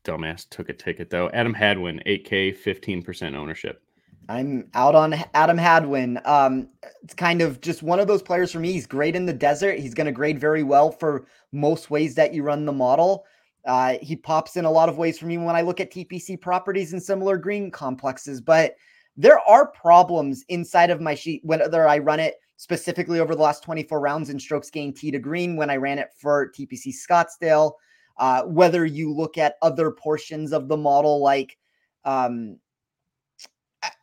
dumbass 0.06 0.47
took 0.49 0.69
a 0.69 0.73
ticket, 0.73 1.10
though. 1.10 1.30
Adam 1.32 1.54
Hadwin, 1.54 2.02
8K, 2.06 2.56
15% 2.58 3.36
ownership. 3.36 3.82
I'm 4.29 4.69
out 4.75 4.93
on 4.93 5.15
Adam 5.33 5.57
Hadwin. 5.57 6.21
Um, 6.23 6.69
it's 7.01 7.15
kind 7.15 7.41
of 7.41 7.61
just 7.61 7.81
one 7.81 7.99
of 7.99 8.07
those 8.07 8.21
players 8.21 8.51
for 8.51 8.59
me. 8.59 8.71
He's 8.71 8.85
great 8.85 9.15
in 9.15 9.25
the 9.25 9.33
desert. 9.33 9.79
He's 9.79 9.95
going 9.95 10.05
to 10.05 10.11
grade 10.11 10.39
very 10.39 10.61
well 10.61 10.91
for 10.91 11.25
most 11.51 11.89
ways 11.89 12.13
that 12.13 12.31
you 12.31 12.43
run 12.43 12.65
the 12.65 12.71
model. 12.71 13.25
Uh, 13.65 13.97
he 14.03 14.15
pops 14.15 14.55
in 14.55 14.65
a 14.65 14.71
lot 14.71 14.87
of 14.87 14.99
ways 14.99 15.17
for 15.17 15.25
me 15.25 15.39
when 15.39 15.55
I 15.55 15.61
look 15.61 15.79
at 15.79 15.91
TPC 15.91 16.39
properties 16.39 16.93
and 16.93 17.01
similar 17.01 17.37
green 17.37 17.71
complexes. 17.71 18.39
But 18.39 18.75
there 19.17 19.39
are 19.39 19.71
problems 19.71 20.45
inside 20.47 20.91
of 20.91 21.01
my 21.01 21.15
sheet 21.15 21.41
whether 21.43 21.87
I 21.87 21.97
run 21.97 22.19
it 22.19 22.35
specifically 22.55 23.19
over 23.19 23.33
the 23.33 23.41
last 23.41 23.63
24 23.63 23.99
rounds 23.99 24.29
in 24.29 24.39
strokes 24.39 24.69
gained 24.69 24.95
tee 24.95 25.09
to 25.09 25.19
green 25.19 25.55
when 25.55 25.71
I 25.71 25.77
ran 25.77 25.97
it 25.97 26.09
for 26.15 26.51
TPC 26.51 26.93
Scottsdale. 26.93 27.73
Uh, 28.17 28.43
whether 28.43 28.85
you 28.85 29.11
look 29.11 29.39
at 29.39 29.55
other 29.63 29.89
portions 29.89 30.53
of 30.53 30.67
the 30.67 30.77
model 30.77 31.19
like 31.19 31.57
um, 32.05 32.57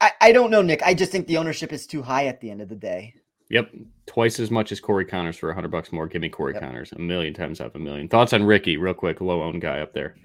I, 0.00 0.12
I 0.20 0.32
don't 0.32 0.50
know, 0.50 0.62
Nick. 0.62 0.82
I 0.82 0.94
just 0.94 1.12
think 1.12 1.26
the 1.26 1.36
ownership 1.36 1.72
is 1.72 1.86
too 1.86 2.02
high 2.02 2.26
at 2.26 2.40
the 2.40 2.50
end 2.50 2.60
of 2.60 2.68
the 2.68 2.76
day. 2.76 3.14
Yep, 3.48 3.70
twice 4.06 4.40
as 4.40 4.50
much 4.50 4.72
as 4.72 4.80
Corey 4.80 5.04
Conners 5.04 5.36
for 5.36 5.50
a 5.50 5.54
hundred 5.54 5.70
bucks 5.70 5.92
more. 5.92 6.08
Give 6.08 6.20
me 6.20 6.28
Corey 6.28 6.54
yep. 6.54 6.62
Conners 6.62 6.92
a 6.92 6.98
million 6.98 7.32
times 7.32 7.60
out 7.60 7.68
of 7.68 7.76
a 7.76 7.78
million. 7.78 8.08
Thoughts 8.08 8.32
on 8.32 8.42
Rickie, 8.42 8.76
real 8.76 8.94
quick, 8.94 9.20
low 9.20 9.42
owned 9.42 9.60
guy 9.62 9.80
up 9.80 9.92
there. 9.92 10.16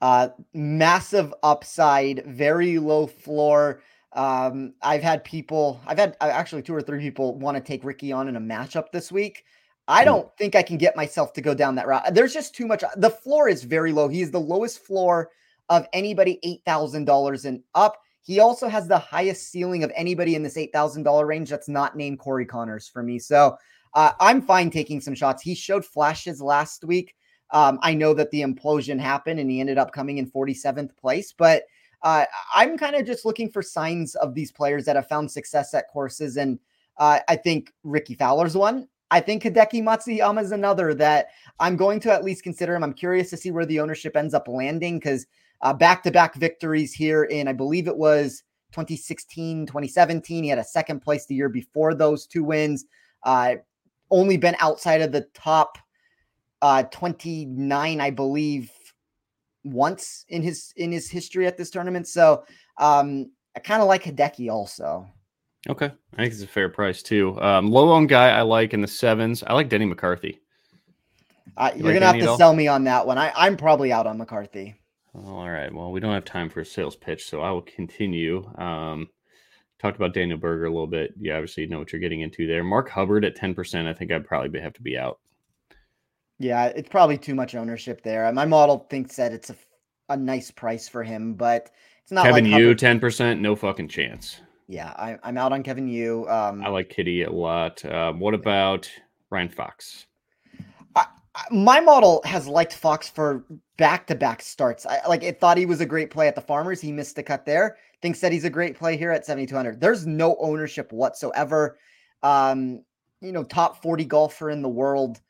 Uh, 0.00 0.30
massive 0.52 1.32
upside, 1.44 2.24
very 2.26 2.78
low 2.78 3.06
floor. 3.06 3.80
Um, 4.12 4.74
I've 4.82 5.02
had 5.02 5.22
people, 5.22 5.80
I've 5.86 5.98
had 5.98 6.16
actually 6.20 6.62
two 6.62 6.74
or 6.74 6.82
three 6.82 6.98
people 6.98 7.38
want 7.38 7.56
to 7.56 7.62
take 7.62 7.84
Rickie 7.84 8.10
on 8.10 8.28
in 8.28 8.34
a 8.34 8.40
matchup 8.40 8.90
this 8.92 9.12
week. 9.12 9.44
I 9.86 10.00
hmm. 10.00 10.06
don't 10.06 10.26
mm. 10.26 10.36
think 10.36 10.56
I 10.56 10.62
can 10.62 10.76
get 10.76 10.96
myself 10.96 11.32
to 11.34 11.40
go 11.40 11.54
down 11.54 11.76
that 11.76 11.86
route. 11.86 12.12
There's 12.12 12.34
just 12.34 12.54
too 12.54 12.66
much. 12.66 12.82
The 12.96 13.10
floor 13.10 13.48
is 13.48 13.62
very 13.62 13.92
low. 13.92 14.08
He 14.08 14.20
is 14.20 14.30
the 14.30 14.40
lowest 14.40 14.84
floor 14.84 15.30
of 15.68 15.86
anybody 15.92 16.40
eight 16.42 16.62
thousand 16.66 17.04
dollars 17.04 17.44
and 17.44 17.62
up. 17.74 17.98
He 18.22 18.38
also 18.38 18.68
has 18.68 18.86
the 18.86 18.98
highest 18.98 19.50
ceiling 19.50 19.82
of 19.84 19.92
anybody 19.94 20.34
in 20.34 20.42
this 20.42 20.56
$8,000 20.56 21.26
range 21.26 21.50
that's 21.50 21.68
not 21.68 21.96
named 21.96 22.20
Corey 22.20 22.46
Conners 22.46 22.88
for 22.88 23.02
me. 23.02 23.18
So 23.18 23.56
uh, 23.94 24.12
I'm 24.20 24.40
fine 24.40 24.70
taking 24.70 25.00
some 25.00 25.14
shots. 25.14 25.42
He 25.42 25.54
showed 25.54 25.84
flashes 25.84 26.40
last 26.40 26.84
week. 26.84 27.14
Um, 27.50 27.78
I 27.82 27.94
know 27.94 28.14
that 28.14 28.30
the 28.30 28.42
implosion 28.42 28.98
happened 28.98 29.38
and 29.40 29.50
he 29.50 29.60
ended 29.60 29.76
up 29.76 29.92
coming 29.92 30.18
in 30.18 30.30
47th 30.30 30.96
place, 30.96 31.34
but 31.36 31.64
uh, 32.02 32.24
I'm 32.54 32.78
kind 32.78 32.96
of 32.96 33.06
just 33.06 33.24
looking 33.24 33.50
for 33.50 33.62
signs 33.62 34.14
of 34.16 34.34
these 34.34 34.50
players 34.50 34.84
that 34.86 34.96
have 34.96 35.08
found 35.08 35.30
success 35.30 35.74
at 35.74 35.88
courses. 35.88 36.36
And 36.36 36.58
uh, 36.96 37.20
I 37.28 37.36
think 37.36 37.72
Rickie 37.84 38.14
Fowler's 38.14 38.56
one. 38.56 38.88
I 39.10 39.20
think 39.20 39.42
Hideki 39.42 39.82
Matsuyama 39.82 40.42
is 40.42 40.52
another 40.52 40.94
that 40.94 41.28
I'm 41.60 41.76
going 41.76 42.00
to 42.00 42.12
at 42.12 42.24
least 42.24 42.42
consider 42.42 42.74
him. 42.74 42.82
I'm 42.82 42.94
curious 42.94 43.28
to 43.30 43.36
see 43.36 43.50
where 43.50 43.66
the 43.66 43.78
ownership 43.78 44.16
ends 44.16 44.32
up 44.32 44.48
landing 44.48 44.98
because 44.98 45.26
back 45.72 46.02
to 46.02 46.10
back 46.10 46.34
victories 46.34 46.92
here 46.92 47.24
in, 47.24 47.46
I 47.46 47.52
believe 47.52 47.86
it 47.86 47.96
was 47.96 48.42
2016, 48.72 49.66
2017. 49.66 50.44
He 50.44 50.50
had 50.50 50.58
a 50.58 50.64
second 50.64 51.00
place 51.00 51.26
the 51.26 51.34
year 51.34 51.48
before 51.48 51.94
those 51.94 52.26
two 52.26 52.42
wins. 52.42 52.86
Uh, 53.22 53.56
only 54.10 54.36
been 54.36 54.56
outside 54.58 55.00
of 55.00 55.12
the 55.12 55.26
top 55.34 55.78
uh, 56.60 56.82
29, 56.84 58.00
I 58.00 58.10
believe, 58.10 58.70
once 59.64 60.24
in 60.28 60.42
his 60.42 60.72
in 60.76 60.90
his 60.90 61.08
history 61.08 61.46
at 61.46 61.56
this 61.56 61.70
tournament. 61.70 62.08
So 62.08 62.44
um, 62.78 63.30
I 63.56 63.60
kind 63.60 63.82
of 63.82 63.88
like 63.88 64.04
Hideki 64.04 64.50
also. 64.50 65.06
Okay, 65.68 65.86
I 66.14 66.16
think 66.16 66.32
it's 66.32 66.42
a 66.42 66.46
fair 66.46 66.68
price 66.68 67.02
too. 67.02 67.40
Um, 67.40 67.70
low 67.70 67.92
owned 67.92 68.08
guy 68.08 68.30
I 68.30 68.42
like 68.42 68.74
in 68.74 68.80
the 68.80 68.88
sevens. 68.88 69.44
I 69.46 69.52
like 69.54 69.68
Denny 69.68 69.86
McCarthy. 69.86 70.40
Uh, 71.56 71.70
you 71.76 71.84
are 71.84 71.92
like 71.92 71.94
gonna 71.94 72.06
have 72.06 72.18
to 72.18 72.36
sell 72.36 72.54
me 72.54 72.66
on 72.66 72.84
that 72.84 73.06
one. 73.06 73.18
I, 73.18 73.32
I'm 73.36 73.56
probably 73.56 73.92
out 73.92 74.06
on 74.06 74.18
McCarthy. 74.18 74.74
All 75.14 75.48
right. 75.48 75.72
Well, 75.72 75.92
we 75.92 76.00
don't 76.00 76.14
have 76.14 76.24
time 76.24 76.48
for 76.48 76.60
a 76.60 76.64
sales 76.64 76.96
pitch, 76.96 77.28
so 77.28 77.42
I 77.42 77.50
will 77.50 77.62
continue. 77.62 78.46
Um, 78.56 79.08
talked 79.78 79.96
about 79.96 80.14
Daniel 80.14 80.38
Berger 80.38 80.64
a 80.64 80.70
little 80.70 80.86
bit. 80.86 81.12
You 81.20 81.34
obviously 81.34 81.66
know 81.66 81.78
what 81.78 81.92
you're 81.92 82.00
getting 82.00 82.22
into 82.22 82.46
there. 82.46 82.64
Mark 82.64 82.88
Hubbard 82.88 83.24
at 83.24 83.36
10%. 83.36 83.86
I 83.86 83.92
think 83.92 84.10
I'd 84.10 84.26
probably 84.26 84.60
have 84.60 84.72
to 84.74 84.82
be 84.82 84.96
out. 84.96 85.18
Yeah, 86.38 86.66
it's 86.66 86.88
probably 86.88 87.18
too 87.18 87.34
much 87.34 87.54
ownership 87.54 88.02
there. 88.02 88.30
My 88.32 88.46
model 88.46 88.86
thinks 88.90 89.16
that 89.16 89.32
it's 89.32 89.50
a, 89.50 89.56
a 90.08 90.16
nice 90.16 90.50
price 90.50 90.88
for 90.88 91.02
him, 91.02 91.34
but 91.34 91.70
it's 92.02 92.12
not 92.12 92.24
Kevin 92.24 92.50
like 92.50 92.60
Yu, 92.60 92.74
10%, 92.74 93.40
no 93.40 93.54
fucking 93.54 93.88
chance. 93.88 94.40
Yeah, 94.66 94.92
I, 94.96 95.18
am 95.28 95.36
out 95.36 95.52
on 95.52 95.62
Kevin 95.62 95.88
Yu. 95.88 96.26
Um, 96.28 96.64
I 96.64 96.68
like 96.68 96.88
Kitty 96.88 97.22
a 97.22 97.30
lot. 97.30 97.84
Um, 97.84 98.18
what 98.18 98.34
about 98.34 98.90
Ryan 99.30 99.50
Fox? 99.50 100.06
My 101.50 101.80
model 101.80 102.20
has 102.24 102.46
liked 102.46 102.74
Fox 102.74 103.08
for 103.08 103.44
back 103.78 104.06
to 104.08 104.14
back 104.14 104.42
starts. 104.42 104.84
I 104.86 105.06
like 105.08 105.22
it 105.22 105.40
thought 105.40 105.56
he 105.56 105.66
was 105.66 105.80
a 105.80 105.86
great 105.86 106.10
play 106.10 106.28
at 106.28 106.34
the 106.34 106.40
Farmers. 106.40 106.80
He 106.80 106.92
missed 106.92 107.16
the 107.16 107.22
cut 107.22 107.46
there. 107.46 107.78
Thinks 108.02 108.20
that 108.20 108.32
he's 108.32 108.44
a 108.44 108.50
great 108.50 108.76
play 108.76 108.96
here 108.96 109.10
at 109.10 109.24
7,200. 109.24 109.80
There's 109.80 110.06
no 110.06 110.36
ownership 110.40 110.92
whatsoever. 110.92 111.78
Um, 112.22 112.82
you 113.20 113.32
know, 113.32 113.44
top 113.44 113.80
40 113.82 114.04
golfer 114.04 114.50
in 114.50 114.62
the 114.62 114.68
world. 114.68 115.20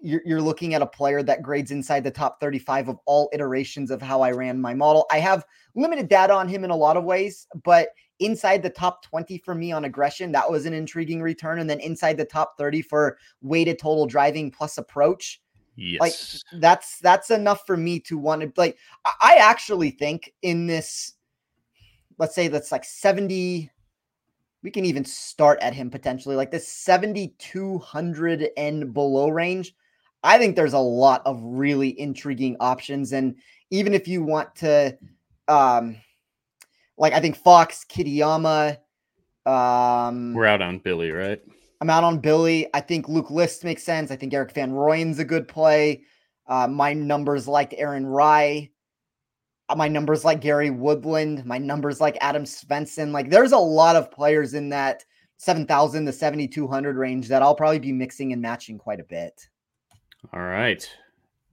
You're, 0.00 0.22
you're 0.24 0.42
looking 0.42 0.74
at 0.74 0.82
a 0.82 0.86
player 0.86 1.22
that 1.24 1.42
grades 1.42 1.72
inside 1.72 2.04
the 2.04 2.10
top 2.10 2.40
35 2.40 2.88
of 2.88 2.98
all 3.04 3.28
iterations 3.32 3.90
of 3.90 4.00
how 4.00 4.22
I 4.22 4.30
ran 4.30 4.60
my 4.60 4.74
model. 4.74 5.06
I 5.10 5.18
have 5.18 5.44
limited 5.74 6.08
data 6.08 6.32
on 6.32 6.48
him 6.48 6.62
in 6.62 6.70
a 6.70 6.76
lot 6.76 6.96
of 6.96 7.04
ways, 7.04 7.48
but 7.64 7.88
inside 8.20 8.62
the 8.62 8.70
top 8.70 9.02
20 9.02 9.38
for 9.38 9.54
me 9.54 9.72
on 9.72 9.84
aggression. 9.84 10.32
That 10.32 10.50
was 10.50 10.66
an 10.66 10.72
intriguing 10.72 11.20
return. 11.20 11.58
And 11.58 11.68
then 11.68 11.80
inside 11.80 12.16
the 12.16 12.24
top 12.24 12.56
30 12.58 12.82
for 12.82 13.18
weighted 13.40 13.78
total 13.78 14.06
driving 14.06 14.50
plus 14.50 14.78
approach. 14.78 15.40
Yes. 15.76 16.00
Like 16.00 16.60
that's 16.60 16.98
that's 16.98 17.30
enough 17.30 17.66
for 17.66 17.76
me 17.76 17.98
to 18.00 18.18
want 18.18 18.42
to 18.42 18.52
like 18.56 18.76
I 19.20 19.36
actually 19.36 19.90
think 19.90 20.34
in 20.42 20.66
this 20.66 21.14
let's 22.18 22.34
say 22.34 22.48
that's 22.48 22.70
like 22.70 22.84
70 22.84 23.70
we 24.62 24.70
can 24.70 24.84
even 24.84 25.04
start 25.04 25.58
at 25.60 25.74
him 25.74 25.90
potentially 25.90 26.36
like 26.36 26.50
this 26.50 26.68
7200 26.68 28.48
and 28.56 28.94
below 28.94 29.28
range. 29.28 29.74
I 30.22 30.38
think 30.38 30.54
there's 30.54 30.72
a 30.72 30.78
lot 30.78 31.22
of 31.24 31.40
really 31.42 31.98
intriguing 31.98 32.56
options 32.60 33.12
and 33.12 33.36
even 33.70 33.94
if 33.94 34.06
you 34.06 34.22
want 34.22 34.54
to 34.56 34.96
um 35.48 35.96
like 36.96 37.12
I 37.12 37.20
think 37.20 37.36
Fox, 37.36 37.84
Kitayama. 37.84 38.78
Um, 39.44 40.34
We're 40.34 40.46
out 40.46 40.62
on 40.62 40.78
Billy, 40.78 41.10
right? 41.10 41.40
I'm 41.80 41.90
out 41.90 42.04
on 42.04 42.20
Billy. 42.20 42.68
I 42.74 42.80
think 42.80 43.08
Luke 43.08 43.30
List 43.30 43.64
makes 43.64 43.82
sense. 43.82 44.12
I 44.12 44.16
think 44.16 44.32
Erik 44.32 44.52
van 44.52 44.70
Rooyen's 44.70 45.18
a 45.18 45.24
good 45.24 45.48
play. 45.48 46.02
Uh, 46.46 46.68
my 46.68 46.92
numbers 46.92 47.48
like 47.48 47.74
Aaron 47.76 48.06
Rai. 48.06 48.70
Uh, 49.72 49.76
my 49.76 49.88
numbers 49.88 50.24
like 50.24 50.40
Gary 50.40 50.70
Woodland. 50.70 51.44
My 51.46 51.58
numbers 51.58 52.00
like 52.00 52.18
Adam 52.20 52.44
Svensson. 52.44 53.12
Like 53.12 53.30
there's 53.30 53.52
a 53.52 53.58
lot 53.58 53.96
of 53.96 54.10
players 54.10 54.54
in 54.54 54.68
that 54.70 55.04
7,000 55.38 56.06
to 56.06 56.12
7,200 56.12 56.96
range 56.96 57.28
that 57.28 57.42
I'll 57.42 57.54
probably 57.54 57.78
be 57.78 57.92
mixing 57.92 58.32
and 58.32 58.42
matching 58.42 58.78
quite 58.78 59.00
a 59.00 59.04
bit. 59.04 59.48
All 60.32 60.40
right. 60.40 60.88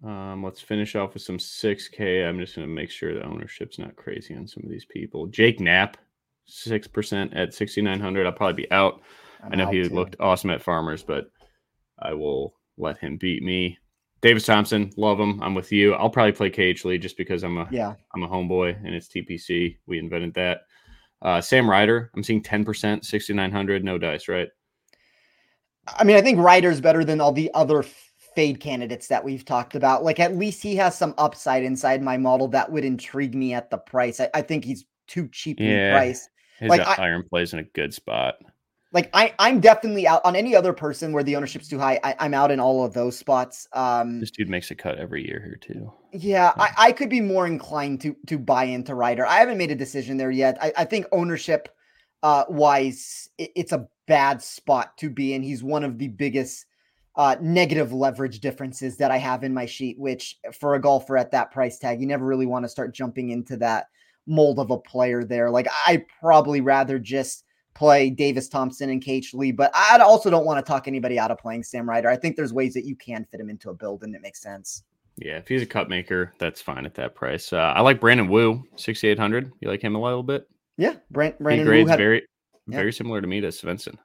Um, 0.04 0.44
let's 0.44 0.62
finish 0.62 0.96
off 0.96 1.14
with 1.14 1.24
some 1.24 1.38
6K. 1.38 2.28
I'm 2.28 2.40
just 2.40 2.56
going 2.56 2.68
to 2.68 2.74
make 2.74 2.92
sure 2.92 3.14
the 3.14 3.26
ownership's 3.26 3.80
not 3.80 3.96
crazy 3.96 4.36
on 4.36 4.48
some 4.48 4.64
of 4.64 4.70
these 4.70 4.86
people. 4.86 5.28
Jake 5.28 5.60
Knapp, 5.60 5.98
6% 6.50 7.36
at 7.36 7.54
6,900. 7.54 8.26
I'll 8.26 8.32
probably 8.32 8.64
be 8.64 8.72
out. 8.72 9.02
I'm 9.44 9.54
i 9.54 9.56
know 9.56 9.72
he 9.72 9.88
too. 9.88 9.96
looked 9.96 10.18
awesome 10.20 10.50
at 10.50 10.62
Farmers, 10.62 11.04
but 11.04 11.32
I 11.98 12.14
will 12.14 12.56
let 12.78 12.98
him 12.98 13.18
beat 13.18 13.44
me. 13.44 13.78
Davis 14.22 14.46
Thompson, 14.46 14.92
love 14.98 15.20
him. 15.20 15.42
I'm 15.42 15.56
with 15.56 15.72
you. 15.72 15.94
I'll 15.94 16.10
probably 16.10 16.34
play 16.34 16.50
K.H. 16.50 16.84
Lee 16.84 16.98
just 16.98 17.18
because 17.18 17.44
I'm 17.44 17.58
a 17.58 17.68
yeah 17.72 17.96
I'm 18.14 18.24
a 18.24 18.28
homeboy 18.28 18.78
and 18.86 18.94
it's 18.94 19.08
TPC. 19.08 19.78
We 19.86 20.00
invented 20.00 20.34
that. 20.34 20.62
Uh, 21.22 21.42
Sam 21.42 21.70
Ryder, 21.70 22.12
I'm 22.16 22.24
seeing 22.24 22.42
10%, 22.42 23.04
6,900, 23.04 23.84
no 23.84 23.98
dice, 23.98 24.28
right? 24.28 24.48
I 25.88 26.04
mean, 26.04 26.16
I 26.16 26.22
think 26.22 26.40
Ryder's 26.40 26.80
better 26.80 27.04
than 27.04 27.20
all 27.20 27.32
the 27.32 27.52
other 27.54 27.84
fade 28.36 28.60
candidates 28.60 29.08
that 29.08 29.24
we've 29.24 29.44
talked 29.44 29.76
about. 29.76 30.04
Like, 30.04 30.20
at 30.20 30.38
least 30.38 30.64
he 30.64 30.76
has 30.78 30.98
some 30.98 31.14
upside 31.18 31.64
inside 31.64 32.02
my 32.02 32.16
model 32.16 32.48
that 32.50 32.72
would 32.72 32.86
intrigue 32.86 33.36
me 33.36 33.54
at 33.54 33.70
the 33.70 33.78
price. 33.78 34.20
I, 34.20 34.30
I 34.34 34.42
think 34.42 34.64
he's 34.64 34.86
too 35.08 35.28
cheaply 35.30 35.72
yeah, 35.72 35.92
priced. 35.92 36.30
His 36.60 36.70
like, 36.70 37.00
iron 37.00 37.24
I, 37.26 37.30
plays 37.30 37.54
in 37.54 37.60
a 37.60 37.64
good 37.64 37.94
spot. 37.94 38.36
Like 38.92 39.10
I, 39.14 39.34
I'm 39.38 39.60
definitely 39.60 40.08
out 40.08 40.22
on 40.26 40.36
any 40.36 40.56
other 40.56 40.74
person 40.74 41.12
where 41.12 41.24
the 41.24 41.36
ownership's 41.36 41.68
too 41.68 41.78
high. 41.78 42.00
I, 42.04 42.26
am 42.26 42.34
out 42.34 42.50
in 42.50 42.60
all 42.60 42.84
of 42.84 42.94
those 42.94 43.18
spots. 43.18 43.68
Um, 43.74 44.20
this 44.20 44.32
dude 44.32 44.50
makes 44.50 44.72
a 44.72 44.76
cut 44.76 44.98
every 44.98 45.28
year 45.28 45.40
here 45.44 45.60
too. 45.62 45.94
Yeah, 46.12 46.54
I, 46.58 46.72
I 46.78 46.92
could 46.92 47.10
be 47.10 47.22
more 47.22 47.46
inclined 47.46 48.02
to 48.02 48.16
to 48.28 48.40
buy 48.40 48.64
into 48.64 48.96
Ryder. 48.96 49.28
I 49.28 49.38
haven't 49.38 49.60
made 49.60 49.70
a 49.70 49.76
decision 49.76 50.18
there 50.18 50.32
yet. 50.32 50.58
I, 50.60 50.74
I 50.78 50.86
think 50.86 51.06
ownership 51.12 51.70
uh, 52.24 52.46
wise, 52.50 53.30
it, 53.38 53.52
it's 53.56 53.74
a 53.74 53.88
bad 54.08 54.42
spot 54.42 54.98
to 54.98 55.10
be 55.10 55.36
in. 55.36 55.44
He's 55.44 55.64
one 55.64 55.84
of 55.84 56.00
the 56.00 56.08
biggest 56.08 56.66
uh, 57.16 57.36
negative 57.40 57.94
leverage 57.94 58.40
differences 58.40 58.98
that 58.98 59.12
I 59.12 59.18
have 59.18 59.44
in 59.44 59.54
my 59.54 59.68
sheet. 59.68 60.00
Which 60.00 60.40
for 60.60 60.74
a 60.74 60.82
golfer 60.82 61.16
at 61.16 61.30
that 61.32 61.52
price 61.52 61.78
tag, 61.78 62.02
you 62.02 62.08
never 62.08 62.26
really 62.26 62.48
want 62.48 62.66
to 62.66 62.70
start 62.70 62.96
jumping 62.96 63.30
into 63.30 63.56
that 63.58 63.86
mold 64.26 64.58
of 64.58 64.72
a 64.72 64.80
player 64.80 65.24
there. 65.24 65.52
Like 65.52 65.68
I'd 65.86 66.06
probably 66.20 66.62
rather 66.62 66.98
just 66.98 67.44
play 67.74 68.10
Davis 68.10 68.50
Thompson 68.50 68.90
and 68.90 69.02
K.H. 69.02 69.34
Lee, 69.34 69.52
but 69.52 69.72
I 69.74 69.98
also 70.00 70.30
don't 70.30 70.46
want 70.46 70.64
to 70.64 70.70
talk 70.70 70.88
anybody 70.88 71.18
out 71.18 71.32
of 71.32 71.38
playing 71.38 71.64
Sam 71.64 71.88
Ryder. 71.88 72.10
I 72.10 72.18
think 72.18 72.36
there's 72.36 72.54
ways 72.54 72.74
that 72.74 72.86
you 72.86 72.96
can 72.96 73.26
fit 73.32 73.40
him 73.40 73.50
into 73.50 73.70
a 73.70 73.74
build 73.74 74.04
and 74.04 74.14
it 74.16 74.22
makes 74.22 74.42
sense. 74.42 74.84
Yeah, 75.18 75.38
if 75.38 75.48
he's 75.48 75.62
a 75.62 75.66
cut 75.66 75.90
maker, 75.90 76.34
that's 76.40 76.62
fine 76.62 76.86
at 76.86 76.94
that 76.96 77.14
price. 77.14 77.52
Uh, 77.52 77.74
I 77.76 77.82
like 77.82 78.00
Brandon 78.00 78.30
Wu, 78.30 78.64
6,800. 78.76 79.52
You 79.60 79.70
like 79.70 79.82
him 79.82 79.96
a 79.96 80.02
little 80.02 80.24
bit? 80.24 80.48
Yeah, 80.78 80.96
Brand, 81.12 81.36
Brandon 81.40 81.66
he 81.66 81.70
grades 81.70 81.90
had, 81.90 82.00
very, 82.00 82.26
yeah. 82.68 82.78
very 82.78 82.94
similar 82.94 83.20
to 83.20 83.28
me 83.28 83.42
to 83.42 83.48
Svensson. 83.48 83.96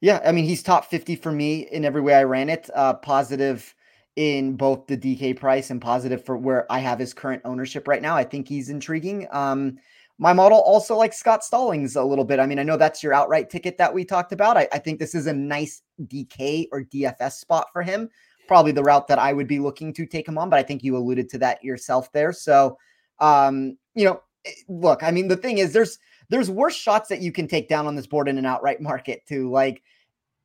Yeah, 0.00 0.20
I 0.24 0.32
mean, 0.32 0.44
he's 0.44 0.62
top 0.62 0.86
50 0.86 1.16
for 1.16 1.32
me 1.32 1.68
in 1.70 1.84
every 1.84 2.00
way 2.00 2.14
I 2.14 2.24
ran 2.24 2.48
it. 2.48 2.68
Uh, 2.74 2.94
positive 2.94 3.74
in 4.16 4.56
both 4.56 4.88
the 4.88 4.96
DK 4.96 5.36
price 5.38 5.70
and 5.70 5.80
positive 5.80 6.24
for 6.24 6.36
where 6.36 6.70
I 6.70 6.80
have 6.80 6.98
his 6.98 7.14
current 7.14 7.42
ownership 7.44 7.86
right 7.86 8.02
now. 8.02 8.16
I 8.16 8.24
think 8.24 8.48
he's 8.48 8.68
intriguing. 8.68 9.28
Um, 9.30 9.78
my 10.18 10.32
model 10.32 10.58
also 10.58 10.96
likes 10.96 11.16
Scott 11.16 11.44
Stallings 11.44 11.94
a 11.94 12.02
little 12.02 12.24
bit. 12.24 12.40
I 12.40 12.46
mean, 12.46 12.58
I 12.58 12.64
know 12.64 12.76
that's 12.76 13.02
your 13.02 13.14
outright 13.14 13.50
ticket 13.50 13.78
that 13.78 13.94
we 13.94 14.04
talked 14.04 14.32
about. 14.32 14.56
I, 14.56 14.68
I, 14.72 14.78
think 14.78 14.98
this 14.98 15.14
is 15.14 15.28
a 15.28 15.32
nice 15.32 15.82
DK 16.02 16.66
or 16.72 16.82
DFS 16.82 17.32
spot 17.32 17.68
for 17.72 17.82
him. 17.82 18.10
Probably 18.48 18.72
the 18.72 18.82
route 18.82 19.06
that 19.06 19.20
I 19.20 19.32
would 19.32 19.46
be 19.46 19.60
looking 19.60 19.92
to 19.94 20.06
take 20.06 20.26
him 20.26 20.36
on, 20.36 20.50
but 20.50 20.58
I 20.58 20.64
think 20.64 20.82
you 20.82 20.96
alluded 20.96 21.28
to 21.30 21.38
that 21.38 21.62
yourself 21.62 22.10
there. 22.10 22.32
So, 22.32 22.76
um, 23.20 23.78
you 23.94 24.06
know, 24.06 24.20
eh, 24.44 24.50
look, 24.68 25.04
I 25.04 25.12
mean, 25.12 25.28
the 25.28 25.36
thing 25.36 25.58
is, 25.58 25.72
there's 25.72 25.98
there's 26.30 26.50
worse 26.50 26.74
shots 26.74 27.08
that 27.10 27.20
you 27.20 27.30
can 27.30 27.46
take 27.46 27.68
down 27.68 27.86
on 27.86 27.94
this 27.94 28.06
board 28.06 28.28
in 28.28 28.38
an 28.38 28.46
outright 28.46 28.80
market 28.80 29.24
too. 29.26 29.50
Like, 29.50 29.82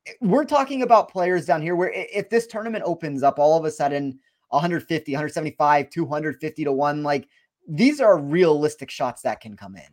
eh, 0.05 0.11
we're 0.21 0.45
talking 0.45 0.83
about 0.83 1.09
players 1.09 1.45
down 1.45 1.63
here 1.63 1.75
where 1.75 1.91
if 1.95 2.29
this 2.29 2.45
tournament 2.45 2.83
opens 2.85 3.23
up 3.23 3.39
all 3.39 3.57
of 3.57 3.65
a 3.65 3.71
sudden 3.71 4.19
150, 4.49 5.13
175, 5.13 5.89
250 5.89 6.63
to 6.63 6.71
one, 6.71 7.01
like 7.01 7.27
these 7.67 7.99
are 7.99 8.17
realistic 8.17 8.89
shots 8.91 9.21
that 9.21 9.41
can 9.41 9.55
come 9.55 9.75
in. 9.75 9.83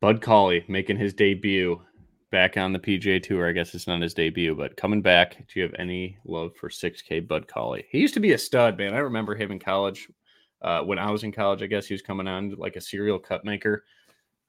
Bud 0.00 0.20
Cauley 0.20 0.64
making 0.68 0.96
his 0.96 1.14
debut 1.14 1.80
back 2.32 2.56
on 2.56 2.72
the 2.72 2.78
PGA 2.78 3.22
Tour. 3.22 3.48
I 3.48 3.52
guess 3.52 3.74
it's 3.74 3.86
not 3.86 4.02
his 4.02 4.14
debut, 4.14 4.54
but 4.54 4.76
coming 4.76 5.02
back. 5.02 5.36
Do 5.36 5.60
you 5.60 5.62
have 5.62 5.74
any 5.78 6.16
love 6.24 6.56
for 6.56 6.68
6K 6.68 7.28
Bud 7.28 7.46
Cauley? 7.46 7.84
He 7.90 8.00
used 8.00 8.14
to 8.14 8.20
be 8.20 8.32
a 8.32 8.38
stud, 8.38 8.76
man. 8.78 8.94
I 8.94 8.98
remember 8.98 9.36
him 9.36 9.52
in 9.52 9.60
college. 9.60 10.08
Uh, 10.60 10.82
when 10.82 10.98
I 10.98 11.10
was 11.10 11.22
in 11.22 11.32
college, 11.32 11.62
I 11.62 11.66
guess 11.66 11.86
he 11.86 11.94
was 11.94 12.02
coming 12.02 12.26
on 12.26 12.54
like 12.56 12.76
a 12.76 12.80
serial 12.80 13.18
cut 13.18 13.44
maker. 13.44 13.84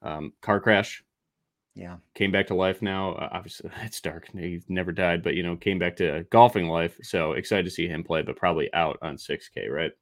Um, 0.02 0.32
car 0.40 0.60
crash. 0.60 1.04
Yeah. 1.74 1.96
Came 2.14 2.30
back 2.30 2.46
to 2.48 2.54
life 2.54 2.82
now. 2.82 3.12
Uh, 3.12 3.28
obviously, 3.32 3.70
it's 3.82 4.00
dark. 4.00 4.28
He 4.32 4.60
never 4.68 4.92
died, 4.92 5.22
but, 5.22 5.34
you 5.34 5.42
know, 5.42 5.56
came 5.56 5.78
back 5.78 5.96
to 5.96 6.24
golfing 6.30 6.68
life. 6.68 6.96
So 7.02 7.32
excited 7.32 7.64
to 7.64 7.70
see 7.70 7.86
him 7.86 8.02
play, 8.02 8.22
but 8.22 8.36
probably 8.36 8.72
out 8.74 8.98
on 9.02 9.16
6K, 9.16 9.70
right? 9.70 9.92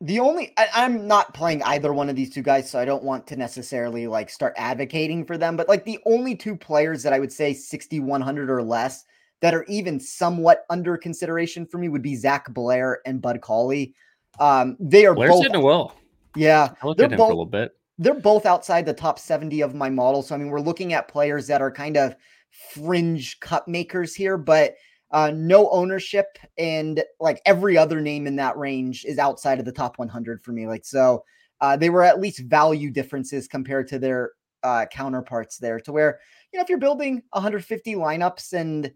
The 0.00 0.20
only 0.20 0.52
I, 0.56 0.68
am 0.74 1.06
not 1.06 1.34
playing 1.34 1.62
either 1.62 1.92
one 1.92 2.08
of 2.08 2.16
these 2.16 2.30
two 2.30 2.42
guys, 2.42 2.70
so 2.70 2.78
I 2.78 2.84
don't 2.84 3.04
want 3.04 3.26
to 3.28 3.36
necessarily 3.36 4.06
like 4.06 4.28
start 4.28 4.54
advocating 4.56 5.24
for 5.24 5.38
them. 5.38 5.56
But 5.56 5.68
like 5.68 5.84
the 5.84 6.00
only 6.06 6.34
two 6.34 6.56
players 6.56 7.02
that 7.02 7.12
I 7.12 7.18
would 7.18 7.32
say 7.32 7.54
6100 7.54 8.50
or 8.50 8.62
less 8.62 9.04
that 9.40 9.54
are 9.54 9.64
even 9.64 10.00
somewhat 10.00 10.64
under 10.70 10.96
consideration 10.96 11.66
for 11.66 11.78
me 11.78 11.88
would 11.88 12.02
be 12.02 12.16
Zach 12.16 12.52
Blair 12.52 13.00
and 13.06 13.20
Bud 13.20 13.40
Cauley. 13.40 13.94
Um, 14.40 14.76
they 14.80 15.06
are 15.06 15.14
Blair's 15.14 15.32
both 15.32 15.42
hitting 15.44 15.62
well. 15.62 15.94
Yeah, 16.36 16.70
I 16.82 16.86
looked 16.86 17.00
at 17.00 17.12
him 17.12 17.18
both, 17.18 17.28
for 17.28 17.32
a 17.32 17.36
little 17.36 17.46
bit. 17.46 17.76
They're 17.98 18.14
both 18.14 18.46
outside 18.46 18.86
the 18.86 18.94
top 18.94 19.18
70 19.18 19.60
of 19.60 19.74
my 19.74 19.90
model. 19.90 20.22
So 20.22 20.34
I 20.34 20.38
mean, 20.38 20.48
we're 20.48 20.60
looking 20.60 20.92
at 20.92 21.08
players 21.08 21.46
that 21.46 21.62
are 21.62 21.70
kind 21.70 21.96
of 21.96 22.16
fringe 22.50 23.38
cup 23.40 23.68
makers 23.68 24.14
here, 24.14 24.36
but 24.36 24.74
uh, 25.14 25.30
no 25.32 25.70
ownership, 25.70 26.38
and 26.58 27.04
like 27.20 27.40
every 27.46 27.78
other 27.78 28.00
name 28.00 28.26
in 28.26 28.34
that 28.34 28.58
range 28.58 29.04
is 29.04 29.16
outside 29.16 29.60
of 29.60 29.64
the 29.64 29.70
top 29.70 29.96
100 29.96 30.42
for 30.42 30.50
me. 30.50 30.66
Like, 30.66 30.84
so 30.84 31.24
uh, 31.60 31.76
they 31.76 31.88
were 31.88 32.02
at 32.02 32.20
least 32.20 32.40
value 32.40 32.90
differences 32.90 33.46
compared 33.46 33.86
to 33.86 34.00
their 34.00 34.32
uh, 34.64 34.86
counterparts 34.86 35.56
there, 35.58 35.78
to 35.78 35.92
where, 35.92 36.18
you 36.52 36.58
know, 36.58 36.64
if 36.64 36.68
you're 36.68 36.78
building 36.78 37.22
150 37.30 37.94
lineups 37.94 38.54
and 38.54 38.92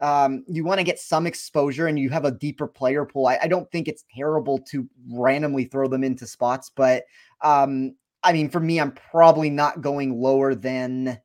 um, 0.00 0.44
you 0.48 0.64
want 0.64 0.78
to 0.80 0.84
get 0.84 0.98
some 0.98 1.24
exposure 1.24 1.86
and 1.86 2.00
you 2.00 2.10
have 2.10 2.24
a 2.24 2.32
deeper 2.32 2.66
player 2.66 3.04
pool, 3.04 3.28
I, 3.28 3.38
I, 3.42 3.46
don't 3.46 3.70
think 3.70 3.86
it's 3.86 4.04
terrible 4.12 4.58
to 4.70 4.88
randomly 5.08 5.66
throw 5.66 5.86
them 5.86 6.02
into 6.02 6.26
spots. 6.26 6.72
But 6.74 7.04
um, 7.42 7.94
I 8.24 8.32
mean, 8.32 8.50
for 8.50 8.58
me, 8.58 8.80
I'm 8.80 8.92
probably 8.92 9.50
not 9.50 9.82
going 9.82 10.20
lower 10.20 10.56
than. 10.56 11.20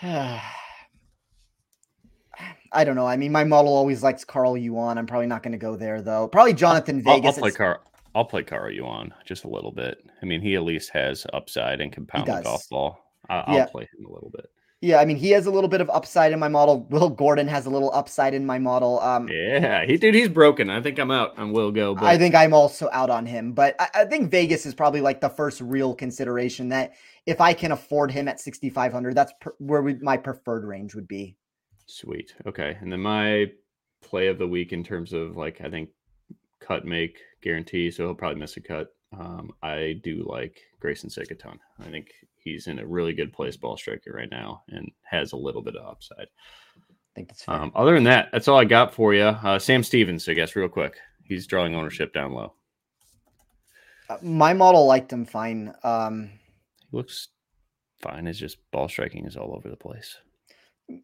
I 2.74 2.84
don't 2.84 2.96
know. 2.96 3.06
I 3.06 3.16
mean, 3.16 3.32
my 3.32 3.44
model 3.44 3.72
always 3.72 4.02
likes 4.02 4.24
Carl 4.24 4.56
Yuan. 4.56 4.98
I'm 4.98 5.06
probably 5.06 5.26
not 5.26 5.42
going 5.42 5.52
to 5.52 5.58
go 5.58 5.76
there 5.76 6.02
though. 6.02 6.28
Probably 6.28 6.54
Jhonattan 6.54 7.06
I'll, 7.06 7.14
Vegas. 7.14 7.36
I'll, 7.36 7.42
play 7.42 7.50
Carl. 7.52 7.80
I'll 8.14 8.24
play 8.24 8.42
Carl 8.42 8.70
Yuan 8.70 9.12
just 9.24 9.44
a 9.44 9.48
little 9.48 9.72
bit. 9.72 9.98
I 10.22 10.26
mean, 10.26 10.40
he 10.40 10.54
at 10.54 10.62
least 10.62 10.90
has 10.90 11.26
upside 11.32 11.80
and 11.80 11.92
can 11.92 12.06
pound 12.06 12.26
the 12.26 12.40
golf 12.42 12.68
ball. 12.68 13.00
I, 13.28 13.44
will 13.48 13.56
yeah. 13.56 13.66
play 13.66 13.88
him 13.96 14.06
a 14.06 14.12
little 14.12 14.30
bit. 14.30 14.50
Yeah, 14.84 14.98
I 15.00 15.06
mean, 15.06 15.16
he 15.16 15.30
has 15.30 15.46
a 15.46 15.50
little 15.50 15.70
bit 15.70 15.80
of 15.80 15.88
upside 15.88 16.32
in 16.32 16.38
my 16.38 16.48
model. 16.48 16.86
Will 16.90 17.08
Gordon 17.08 17.48
has 17.48 17.64
a 17.64 17.70
little 17.70 17.90
upside 17.94 18.34
in 18.34 18.44
my 18.44 18.58
model. 18.58 19.00
Um, 19.00 19.30
yeah, 19.30 19.86
he 19.86 19.96
dude, 19.96 20.14
he's 20.14 20.28
broken. 20.28 20.68
I 20.68 20.82
think 20.82 20.98
I'm 20.98 21.10
out 21.10 21.38
on 21.38 21.52
Will 21.52 21.72
Go. 21.72 21.94
But... 21.94 22.04
I 22.04 22.18
think 22.18 22.34
I'm 22.34 22.52
also 22.52 22.90
out 22.92 23.08
on 23.08 23.24
him. 23.24 23.54
But 23.54 23.76
I, 23.78 23.88
I 23.94 24.04
think 24.04 24.30
Vegas 24.30 24.66
is 24.66 24.74
probably 24.74 25.00
like 25.00 25.22
the 25.22 25.30
first 25.30 25.62
real 25.62 25.94
consideration 25.94 26.68
that 26.68 26.92
if 27.24 27.40
I 27.40 27.54
can 27.54 27.72
afford 27.72 28.12
him 28.12 28.28
at 28.28 28.40
6,500, 28.40 29.14
that's 29.14 29.32
per- 29.40 29.54
where 29.58 29.80
we, 29.80 29.94
my 29.94 30.18
preferred 30.18 30.66
range 30.66 30.94
would 30.94 31.08
be. 31.08 31.34
Sweet. 31.86 32.34
Okay. 32.46 32.76
And 32.80 32.92
then 32.92 33.00
my 33.00 33.50
play 34.02 34.28
of 34.28 34.38
the 34.38 34.46
week 34.46 34.72
in 34.72 34.84
terms 34.84 35.12
of 35.12 35.36
like 35.36 35.60
I 35.62 35.70
think 35.70 35.90
cut 36.60 36.84
make 36.84 37.18
guarantee, 37.42 37.90
so 37.90 38.04
he'll 38.04 38.14
probably 38.14 38.40
miss 38.40 38.56
a 38.56 38.60
cut. 38.60 38.94
Um, 39.18 39.52
I 39.62 40.00
do 40.02 40.24
like 40.28 40.60
Greyson 40.82 41.38
ton. 41.38 41.58
I 41.80 41.90
think 41.90 42.12
he's 42.36 42.66
in 42.66 42.78
a 42.78 42.86
really 42.86 43.12
good 43.12 43.32
place 43.32 43.56
ball 43.56 43.76
striker 43.76 44.12
right 44.12 44.30
now 44.30 44.62
and 44.68 44.90
has 45.02 45.32
a 45.32 45.36
little 45.36 45.62
bit 45.62 45.76
of 45.76 45.86
upside. 45.86 46.26
I 46.76 47.14
think 47.14 47.28
that's 47.28 47.44
fair. 47.44 47.54
Um, 47.54 47.72
other 47.74 47.94
than 47.94 48.04
that, 48.04 48.30
that's 48.32 48.48
all 48.48 48.58
I 48.58 48.64
got 48.64 48.92
for 48.92 49.14
you. 49.14 49.22
Uh, 49.22 49.58
Sam 49.58 49.82
Stevens, 49.82 50.28
I 50.28 50.34
guess, 50.34 50.56
real 50.56 50.68
quick. 50.68 50.96
He's 51.22 51.46
drawing 51.46 51.74
ownership 51.74 52.12
down 52.12 52.32
low. 52.32 52.54
Uh, 54.08 54.18
my 54.20 54.52
model 54.52 54.86
liked 54.86 55.12
him 55.12 55.24
fine. 55.24 55.72
Um, 55.82 56.30
he 56.90 56.96
looks 56.96 57.28
fine. 58.00 58.26
It's 58.26 58.38
just 58.38 58.58
ball 58.70 58.88
striking 58.88 59.26
is 59.26 59.36
all 59.36 59.54
over 59.54 59.70
the 59.70 59.76
place. 59.76 60.18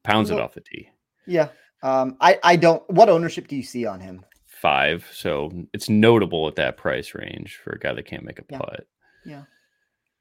Pounds 0.04 0.30
well, 0.30 0.38
it 0.38 0.42
off 0.42 0.54
the 0.54 0.60
tee. 0.60 0.88
Yeah. 1.26 1.48
Um, 1.82 2.16
I, 2.20 2.38
I 2.42 2.56
don't. 2.56 2.82
What 2.90 3.08
ownership 3.08 3.48
do 3.48 3.56
you 3.56 3.62
see 3.62 3.86
on 3.86 4.00
him? 4.00 4.24
Five. 4.46 5.08
So 5.12 5.50
it's 5.72 5.88
notable 5.88 6.46
at 6.48 6.56
that 6.56 6.76
price 6.76 7.14
range 7.14 7.60
for 7.62 7.72
a 7.72 7.78
guy 7.78 7.94
that 7.94 8.04
can't 8.04 8.24
make 8.24 8.38
a 8.38 8.44
putt. 8.44 8.86
Yeah. 9.24 9.32
yeah. 9.32 9.42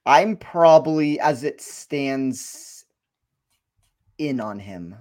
I'm 0.05 0.37
probably, 0.37 1.19
as 1.19 1.43
it 1.43 1.61
stands, 1.61 2.85
in 4.17 4.39
on 4.39 4.59
him. 4.59 4.95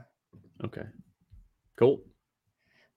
Okay. 0.65 0.85
Cool. 1.77 2.03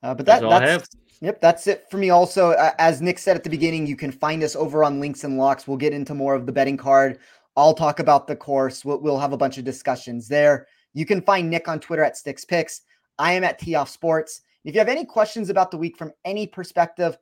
Uh, 0.04 0.16
but 0.16 0.26
that, 0.26 0.42
that's, 0.42 0.66
that's 0.66 0.90
yep, 1.22 1.40
that's 1.40 1.68
it 1.68 1.86
for 1.92 1.98
me. 1.98 2.10
Also, 2.10 2.52
uh, 2.52 2.72
as 2.80 3.02
Nick 3.02 3.20
said 3.20 3.38
at 3.38 3.44
the 3.44 3.50
beginning, 3.50 3.86
you 3.86 3.96
can 3.96 4.12
find 4.12 4.44
us 4.44 4.56
over 4.56 4.84
on 4.84 5.00
Links 5.00 5.24
and 5.24 5.38
Locks. 5.38 5.68
We'll 5.68 5.78
get 5.78 5.94
into 5.94 6.16
more 6.16 6.34
of 6.34 6.48
the 6.48 6.52
betting 6.52 6.78
card. 6.78 7.20
I'll 7.56 7.76
talk 7.76 8.00
about 8.00 8.28
the 8.28 8.36
course. 8.36 8.84
We'll, 8.84 9.00
we'll 9.00 9.20
have 9.20 9.34
a 9.34 9.38
bunch 9.38 9.58
of 9.58 9.64
discussions 9.64 10.28
there. 10.28 10.68
You 10.94 11.06
can 11.06 11.22
find 11.22 11.50
Nick 11.50 11.68
on 11.68 11.80
Twitter 11.80 12.04
at 12.04 12.16
Stix 12.16 12.48
Picks. 12.48 12.82
I 13.18 13.34
am 13.34 13.44
at 13.44 13.60
TeeOff 13.60 13.88
Sports. 13.88 14.42
If 14.64 14.74
you 14.74 14.80
have 14.80 14.90
any 14.90 15.06
questions 15.06 15.50
about 15.50 15.72
the 15.72 15.78
week 15.78 15.98
from 15.98 16.12
any 16.26 16.46
perspective, 16.48 17.18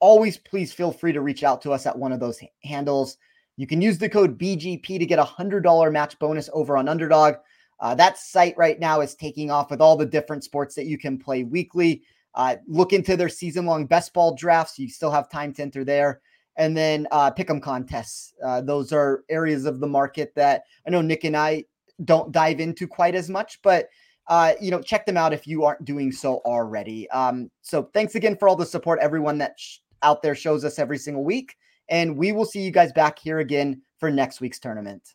always 0.00 0.38
please 0.38 0.72
feel 0.72 0.92
free 0.92 1.12
to 1.12 1.20
reach 1.20 1.44
out 1.44 1.60
to 1.62 1.72
us 1.72 1.86
at 1.86 1.98
one 1.98 2.12
of 2.12 2.20
those 2.20 2.40
handles. 2.64 3.16
You 3.56 3.66
can 3.66 3.82
use 3.82 3.98
the 3.98 4.08
code 4.08 4.38
BGP 4.38 4.98
to 4.98 5.06
get 5.06 5.18
a 5.18 5.24
$100 5.24 5.92
match 5.92 6.18
bonus 6.18 6.48
over 6.52 6.76
on 6.76 6.88
Underdog. 6.88 7.34
Uh, 7.80 7.94
that 7.96 8.18
site 8.18 8.56
right 8.56 8.78
now 8.78 9.00
is 9.00 9.14
taking 9.14 9.50
off 9.50 9.70
with 9.70 9.80
all 9.80 9.96
the 9.96 10.06
different 10.06 10.44
sports 10.44 10.74
that 10.76 10.86
you 10.86 10.96
can 10.98 11.18
play 11.18 11.44
weekly. 11.44 12.02
Uh, 12.34 12.56
look 12.68 12.92
into 12.92 13.16
their 13.16 13.28
season 13.28 13.66
long 13.66 13.86
best 13.86 14.12
ball 14.14 14.34
drafts. 14.34 14.78
You 14.78 14.88
still 14.88 15.10
have 15.10 15.28
time 15.28 15.52
to 15.54 15.62
enter 15.62 15.84
there. 15.84 16.20
and 16.58 16.76
then 16.76 17.06
uh, 17.12 17.30
pick'em 17.30 17.62
contests. 17.62 18.34
Uh, 18.44 18.60
those 18.60 18.92
are 18.92 19.24
areas 19.28 19.64
of 19.64 19.80
the 19.80 19.86
market 19.86 20.32
that 20.34 20.64
I 20.86 20.90
know 20.90 21.00
Nick 21.00 21.24
and 21.24 21.36
I 21.36 21.64
don't 22.04 22.32
dive 22.32 22.60
into 22.60 22.86
quite 22.86 23.14
as 23.14 23.28
much, 23.28 23.60
but 23.62 23.88
uh, 24.28 24.52
you 24.60 24.70
know, 24.70 24.80
check 24.80 25.06
them 25.06 25.16
out 25.16 25.32
if 25.32 25.46
you 25.46 25.64
aren't 25.64 25.84
doing 25.84 26.12
so 26.12 26.38
already. 26.44 27.08
Um, 27.10 27.50
so 27.62 27.90
thanks 27.94 28.14
again 28.14 28.36
for 28.36 28.48
all 28.48 28.56
the 28.56 28.66
support, 28.66 28.98
everyone 29.00 29.38
that 29.38 29.54
sh- 29.58 29.78
out 30.02 30.22
there 30.22 30.34
shows 30.34 30.64
us 30.64 30.78
every 30.78 30.98
single 30.98 31.24
week, 31.24 31.56
and 31.88 32.16
we 32.16 32.32
will 32.32 32.44
see 32.44 32.60
you 32.60 32.70
guys 32.70 32.92
back 32.92 33.18
here 33.18 33.38
again 33.38 33.82
for 33.98 34.10
next 34.10 34.40
week's 34.40 34.58
tournament. 34.58 35.14